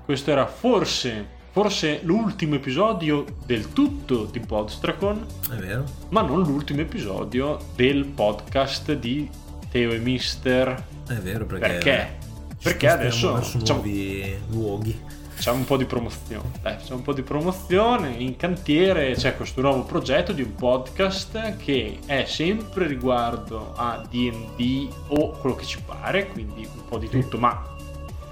Questo 0.06 0.30
era 0.30 0.46
forse, 0.46 1.26
forse 1.50 2.02
l'ultimo 2.04 2.54
episodio 2.54 3.26
del 3.48 3.74
tutto 3.74 4.26
di 4.26 4.40
Podstracon, 4.42 5.26
È 5.52 5.56
vero? 5.56 5.86
ma 6.10 6.22
non 6.22 6.44
l'ultimo 6.44 6.82
episodio 6.82 7.58
del 7.76 8.06
podcast 8.06 8.94
di 8.94 9.28
Teo 9.72 9.92
e 9.92 9.98
Mister. 9.98 10.86
È 11.08 11.14
vero 11.16 11.48
perché... 11.48 11.68
Perché? 11.68 12.18
Perché 12.62 12.88
adesso 12.88 13.34
verso 13.34 13.58
facciamo- 13.58 13.80
nuovi 13.82 14.36
luoghi. 14.52 15.00
Facciamo 15.40 15.60
un 15.60 15.66
po' 15.66 15.78
di 15.78 15.86
promozione. 15.86 16.52
Dai, 16.62 16.74
facciamo 16.74 16.98
un 16.98 17.04
po' 17.04 17.14
di 17.14 17.22
promozione. 17.22 18.10
In 18.10 18.36
cantiere 18.36 19.14
c'è 19.14 19.38
questo 19.38 19.62
nuovo 19.62 19.84
progetto 19.84 20.34
di 20.34 20.42
un 20.42 20.54
podcast 20.54 21.56
che 21.56 22.00
è 22.06 22.26
sempre 22.26 22.88
riguardo 22.88 23.72
a 23.74 24.06
DD 24.06 24.90
o 25.08 25.30
quello 25.30 25.56
che 25.56 25.64
ci 25.64 25.82
pare, 25.82 26.28
quindi 26.28 26.68
un 26.70 26.86
po' 26.90 26.98
di 26.98 27.08
tutto, 27.08 27.38
ma 27.38 27.66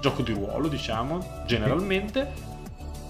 gioco 0.02 0.20
di 0.20 0.34
ruolo, 0.34 0.68
diciamo, 0.68 1.44
generalmente. 1.46 2.30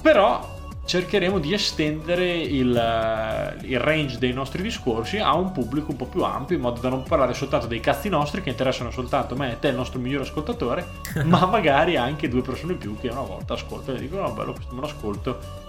Però 0.01 0.58
cercheremo 0.89 1.39
di 1.39 1.53
estendere 1.53 2.39
il, 2.39 2.75
eh, 2.75 3.67
il 3.67 3.79
range 3.79 4.17
dei 4.17 4.33
nostri 4.33 4.63
discorsi 4.63 5.19
a 5.19 5.35
un 5.35 5.53
pubblico 5.53 5.91
un 5.91 5.99
po' 5.99 6.07
più 6.07 6.25
ampio, 6.25 6.57
in 6.57 6.63
modo 6.63 6.81
da 6.81 6.89
non 6.89 7.03
parlare 7.03 7.35
soltanto 7.35 7.67
dei 7.67 7.81
cazzi 7.81 8.09
nostri 8.09 8.41
che 8.41 8.49
interessano 8.49 8.91
soltanto 8.91 9.37
me 9.37 9.53
e 9.53 9.59
te, 9.59 9.69
il 9.69 9.75
nostro 9.75 10.01
migliore 10.01 10.25
ascoltatore, 10.25 10.87
ma 11.25 11.45
magari 11.45 11.97
anche 11.97 12.29
due 12.29 12.41
persone 12.41 12.73
in 12.73 12.79
più 12.79 12.99
che 12.99 13.09
una 13.09 13.21
volta 13.21 13.53
ascoltano 13.53 13.99
e 13.99 14.01
dicono: 14.01 14.23
No, 14.23 14.33
bello, 14.33 14.53
questo 14.55 14.75
me 14.75 14.81
lo 14.81 14.87
ascolto. 14.87 15.67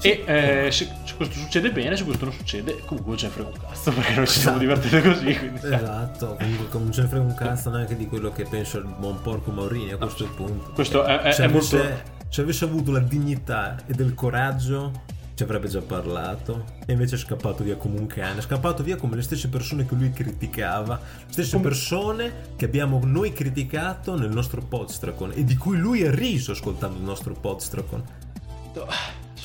E 0.00 0.22
eh, 0.26 0.70
se, 0.70 0.88
se 1.04 1.14
questo 1.16 1.34
succede 1.34 1.72
bene, 1.72 1.96
se 1.96 2.04
questo 2.04 2.24
non 2.26 2.34
succede, 2.34 2.80
comunque 2.84 3.16
ce 3.16 3.26
ne 3.26 3.32
frega 3.32 3.48
un 3.48 3.54
cazzo 3.60 3.90
perché 3.92 4.14
noi 4.14 4.26
ci 4.28 4.38
siamo 4.40 4.60
Esatto. 4.60 4.80
divertiti 4.80 5.00
così. 5.08 5.36
Quindi, 5.38 5.60
Esatto, 5.74 6.36
comunque 6.38 6.78
non 6.78 6.92
ce 6.92 7.02
ne 7.02 7.08
frega 7.08 7.24
un 7.24 7.34
cazzo 7.34 7.70
neanche 7.70 7.96
di 7.96 8.06
quello 8.06 8.30
che 8.30 8.44
pensa 8.44 8.78
il 8.78 8.84
buon 8.98 9.20
porco 9.22 9.50
Maurini 9.50 9.92
a 9.92 9.96
questo 9.96 10.24
punto. 10.28 10.70
Questo 10.72 11.04
è, 11.04 11.20
è- 11.20 11.32
se, 11.32 11.44
è 11.44 11.48
molto. 11.48 11.76
avesse, 11.76 12.02
se 12.28 12.40
avesse 12.42 12.64
avuto 12.64 12.92
la 12.92 13.00
dignità 13.00 13.76
e 13.86 13.92
del 13.94 14.14
coraggio 14.14 15.16
ci 15.34 15.44
avrebbe 15.44 15.68
già 15.68 15.80
parlato 15.80 16.64
e 16.84 16.92
invece 16.92 17.14
è 17.14 17.18
scappato 17.18 17.62
via 17.62 17.76
come 17.76 17.96
un 17.98 18.06
cane, 18.08 18.38
è 18.38 18.42
scappato 18.42 18.82
via 18.82 18.96
come 18.96 19.14
le 19.16 19.22
stesse 19.22 19.48
persone 19.48 19.86
che 19.86 19.94
lui 19.94 20.10
criticava, 20.12 21.00
le 21.26 21.32
stesse 21.32 21.52
Come- 21.56 21.62
persone 21.68 22.32
che 22.56 22.64
abbiamo 22.64 23.00
noi 23.04 23.32
criticato 23.32 24.16
nel 24.18 24.30
nostro 24.30 24.60
Podstracon 24.62 25.32
e 25.34 25.44
di 25.44 25.56
cui 25.56 25.76
lui 25.76 26.04
ha 26.04 26.10
riso 26.12 26.52
ascoltando 26.52 26.98
il 26.98 27.04
nostro 27.04 27.34
Podstracon. 27.34 28.02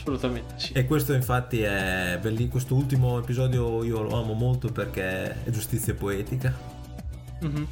Assolutamente 0.04 0.56
sì. 0.58 0.74
E 0.74 0.86
questo 0.86 1.14
infatti 1.14 1.62
è 1.62 2.20
belli, 2.22 2.49
questo 2.49 2.76
ultimo 2.76 3.20
episodio 3.20 3.86
io 3.86 4.01
lo 4.01 4.20
amo 4.20 4.34
molto 4.34 4.70
perché 4.70 5.43
è 5.45 5.49
giustizia 5.49 5.93
poetica. 5.93 6.54
Mhm. 7.39 7.68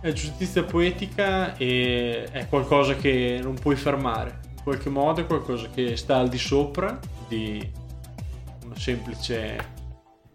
È 0.00 0.12
giustizia 0.12 0.62
poetica 0.62 1.56
e 1.56 2.28
è 2.30 2.46
qualcosa 2.48 2.94
che 2.94 3.40
non 3.42 3.54
puoi 3.54 3.74
fermare. 3.74 4.38
In 4.50 4.62
qualche 4.62 4.88
modo 4.88 5.20
è 5.20 5.26
qualcosa 5.26 5.68
che 5.68 5.96
sta 5.96 6.18
al 6.18 6.28
di 6.28 6.38
sopra 6.38 6.96
di 7.26 7.68
una 8.64 8.76
semplice, 8.76 9.66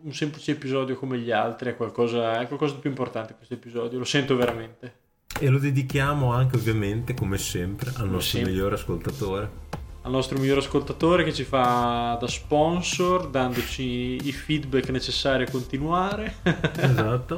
un 0.01 0.13
semplice 0.13 0.51
episodio 0.51 0.97
come 0.97 1.19
gli 1.19 1.31
altri. 1.31 1.69
È 1.69 1.77
qualcosa, 1.77 2.41
è 2.41 2.47
qualcosa 2.47 2.73
di 2.73 2.81
più 2.81 2.89
importante 2.89 3.33
questo 3.33 3.53
episodio, 3.53 3.97
lo 3.97 4.05
sento 4.05 4.35
veramente. 4.35 5.05
E 5.39 5.47
lo 5.47 5.57
dedichiamo 5.57 6.33
anche 6.33 6.57
ovviamente, 6.57 7.13
come 7.13 7.37
sempre, 7.37 7.91
al 7.95 8.09
nostro 8.09 8.39
sempre. 8.39 8.51
migliore 8.51 8.75
ascoltatore. 8.75 9.65
Al 10.07 10.13
nostro 10.13 10.39
miglior 10.39 10.59
ascoltatore 10.59 11.25
che 11.25 11.33
ci 11.33 11.43
fa 11.43 12.17
da 12.17 12.27
sponsor, 12.27 13.27
dandoci 13.27 14.25
i 14.25 14.31
feedback 14.31 14.87
necessari 14.87 15.43
a 15.43 15.51
continuare. 15.51 16.35
Esatto. 16.77 17.37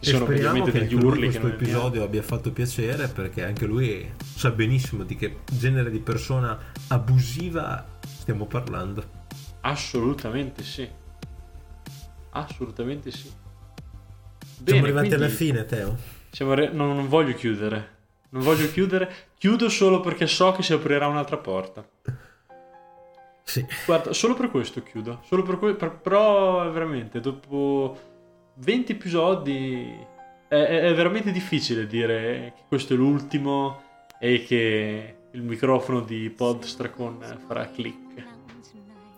Ci 0.00 0.10
sono 0.10 0.24
e 0.24 0.26
speriamo 0.26 0.64
ovviamente 0.64 0.72
che 0.72 0.78
degli 0.80 0.94
urli 0.94 1.28
che 1.28 1.38
questo 1.38 1.46
episodio 1.46 2.02
abbia 2.02 2.20
fatto 2.20 2.50
piacere 2.50 3.06
perché 3.06 3.44
anche 3.44 3.64
lui 3.64 4.10
sa 4.18 4.50
benissimo 4.50 5.04
di 5.04 5.14
che 5.14 5.36
genere 5.52 5.92
di 5.92 6.00
persona 6.00 6.58
abusiva 6.88 7.86
stiamo 8.04 8.46
parlando. 8.46 9.04
Assolutamente 9.60 10.64
sì. 10.64 10.88
Assolutamente 12.30 13.12
sì. 13.12 13.30
Siamo 14.64 14.82
arrivati 14.82 15.14
alla 15.14 15.28
fine, 15.28 15.64
Teo. 15.64 15.96
non, 16.40 16.72
non 16.72 17.06
voglio 17.06 17.34
chiudere. 17.34 17.93
Non 18.34 18.42
voglio 18.42 18.68
chiudere. 18.70 19.12
Chiudo 19.38 19.68
solo 19.68 20.00
perché 20.00 20.26
so 20.26 20.50
che 20.50 20.62
si 20.64 20.72
aprirà 20.72 21.06
un'altra 21.06 21.36
porta. 21.36 21.86
Sì. 23.44 23.64
Guarda, 23.86 24.12
solo 24.12 24.34
per 24.34 24.50
questo 24.50 24.82
chiudo. 24.82 25.20
Solo 25.24 25.42
per 25.44 25.58
que- 25.58 25.74
per- 25.74 25.98
però 25.98 26.68
veramente, 26.72 27.20
dopo 27.20 27.96
20 28.54 28.92
episodi 28.92 29.96
è, 30.48 30.54
è- 30.56 30.80
è 30.80 30.94
veramente 30.94 31.30
difficile 31.30 31.86
dire 31.86 32.52
che 32.56 32.62
questo 32.66 32.94
è 32.94 32.96
l'ultimo 32.96 33.82
e 34.18 34.42
che 34.44 35.14
il 35.30 35.42
microfono 35.42 36.00
di 36.00 36.28
Podstracon 36.30 37.38
farà 37.46 37.70
click. 37.70 38.02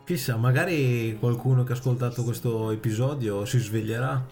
Chissà, 0.04 0.36
magari 0.36 1.16
qualcuno 1.18 1.64
che 1.64 1.72
ha 1.72 1.74
ascoltato 1.74 2.22
questo 2.22 2.70
episodio 2.70 3.46
si 3.46 3.58
sveglierà. 3.58 4.24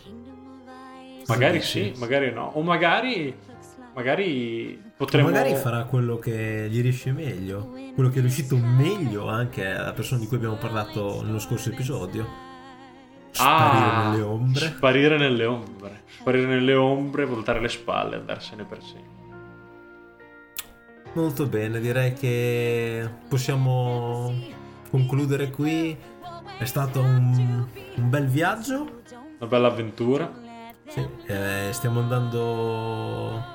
Magari 1.27 1.63
sì, 1.63 1.91
sì. 1.95 1.99
magari 1.99 2.31
no. 2.33 2.51
O 2.55 2.63
magari, 2.63 3.35
magari 3.95 4.83
potremmo... 4.97 5.31
Magari 5.31 5.55
farà 5.55 5.85
quello 5.85 6.19
che 6.19 6.67
gli 6.69 6.83
riesce 6.83 7.13
meglio, 7.13 7.75
quello 7.95 8.11
che 8.11 8.19
è 8.19 8.21
riuscito 8.21 8.57
meglio 8.57 9.29
anche 9.29 9.67
alla 9.67 9.93
persona 9.93 10.21
di 10.21 10.27
cui 10.27 10.37
abbiamo 10.37 10.57
parlato 10.57 11.23
nello 11.23 11.39
scorso 11.39 11.71
episodio. 11.71 12.27
Sparire 13.31 13.85
Ah, 13.85 14.11
nelle 14.11 14.23
ombre. 14.23 14.67
Sparire 14.67 15.19
nelle 15.19 15.45
ombre. 15.45 16.03
Sparire 16.07 16.47
nelle 16.47 16.75
ombre, 16.75 17.25
voltare 17.25 17.61
le 17.61 17.69
spalle 17.69 18.17
andarsene 18.17 18.65
per 18.65 18.83
sempre. 18.83 19.13
Molto 21.15 21.47
bene, 21.47 21.81
direi 21.81 22.13
che 22.13 23.09
possiamo 23.29 24.33
concludere 24.91 25.51
qui. 25.51 25.97
È 26.59 26.65
stato 26.65 27.01
un, 27.01 27.67
un 27.97 28.11
bel 28.11 28.27
viaggio. 28.29 29.03
Una 29.39 29.49
bella 29.49 29.69
avventura. 29.69 30.43
Sì, 30.87 31.05
eh, 31.27 31.69
stiamo 31.73 32.01
andando 32.01 33.54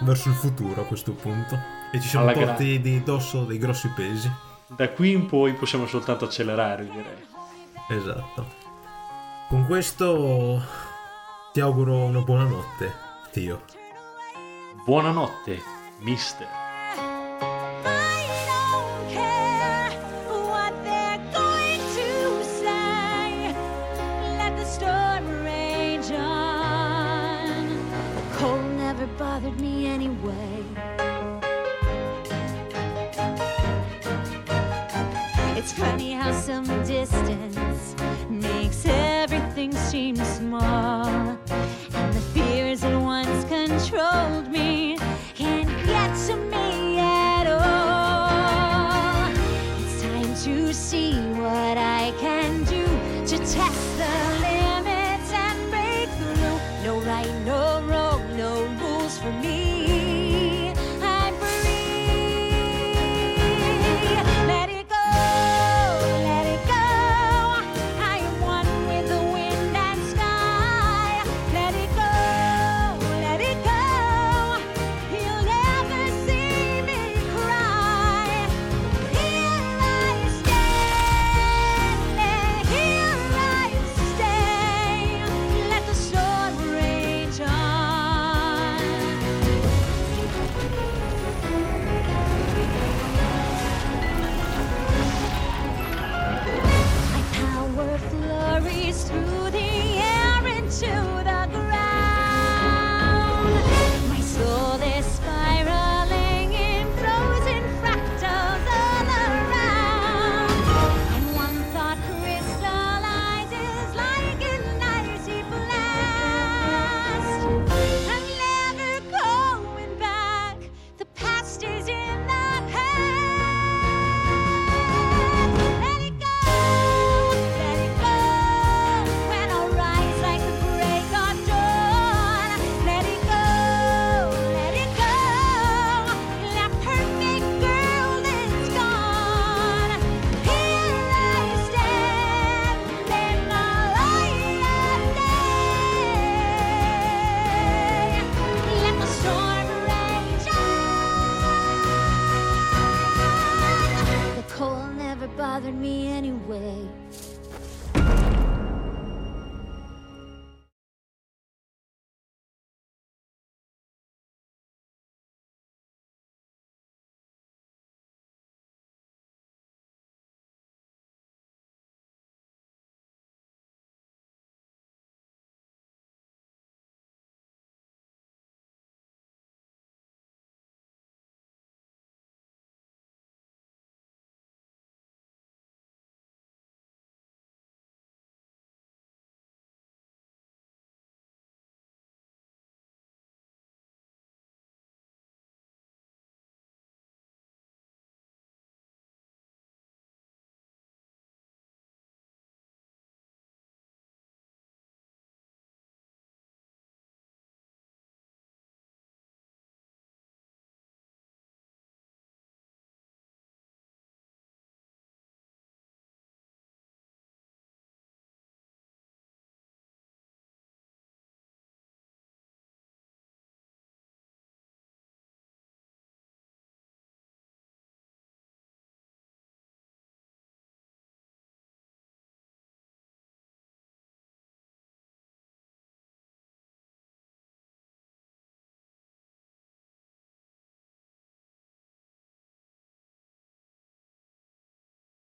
verso 0.00 0.28
il 0.28 0.34
futuro 0.34 0.82
a 0.82 0.84
questo 0.84 1.12
punto. 1.12 1.58
E 1.92 2.00
ci 2.00 2.08
siamo 2.08 2.28
Alla 2.28 2.38
porti 2.38 2.80
di 2.80 3.02
dosso 3.02 3.44
dei 3.44 3.58
grossi 3.58 3.88
pesi. 3.88 4.30
Da 4.66 4.90
qui 4.90 5.12
in 5.12 5.26
poi 5.26 5.54
possiamo 5.54 5.86
soltanto 5.86 6.26
accelerare, 6.26 6.84
direi. 6.84 7.26
Esatto. 7.88 8.46
Con 9.48 9.64
questo 9.66 10.62
ti 11.52 11.60
auguro 11.60 12.04
una 12.04 12.20
buona 12.20 12.44
notte, 12.44 12.92
Tio. 13.32 13.62
Buonanotte, 14.84 15.62
mister. 16.00 16.67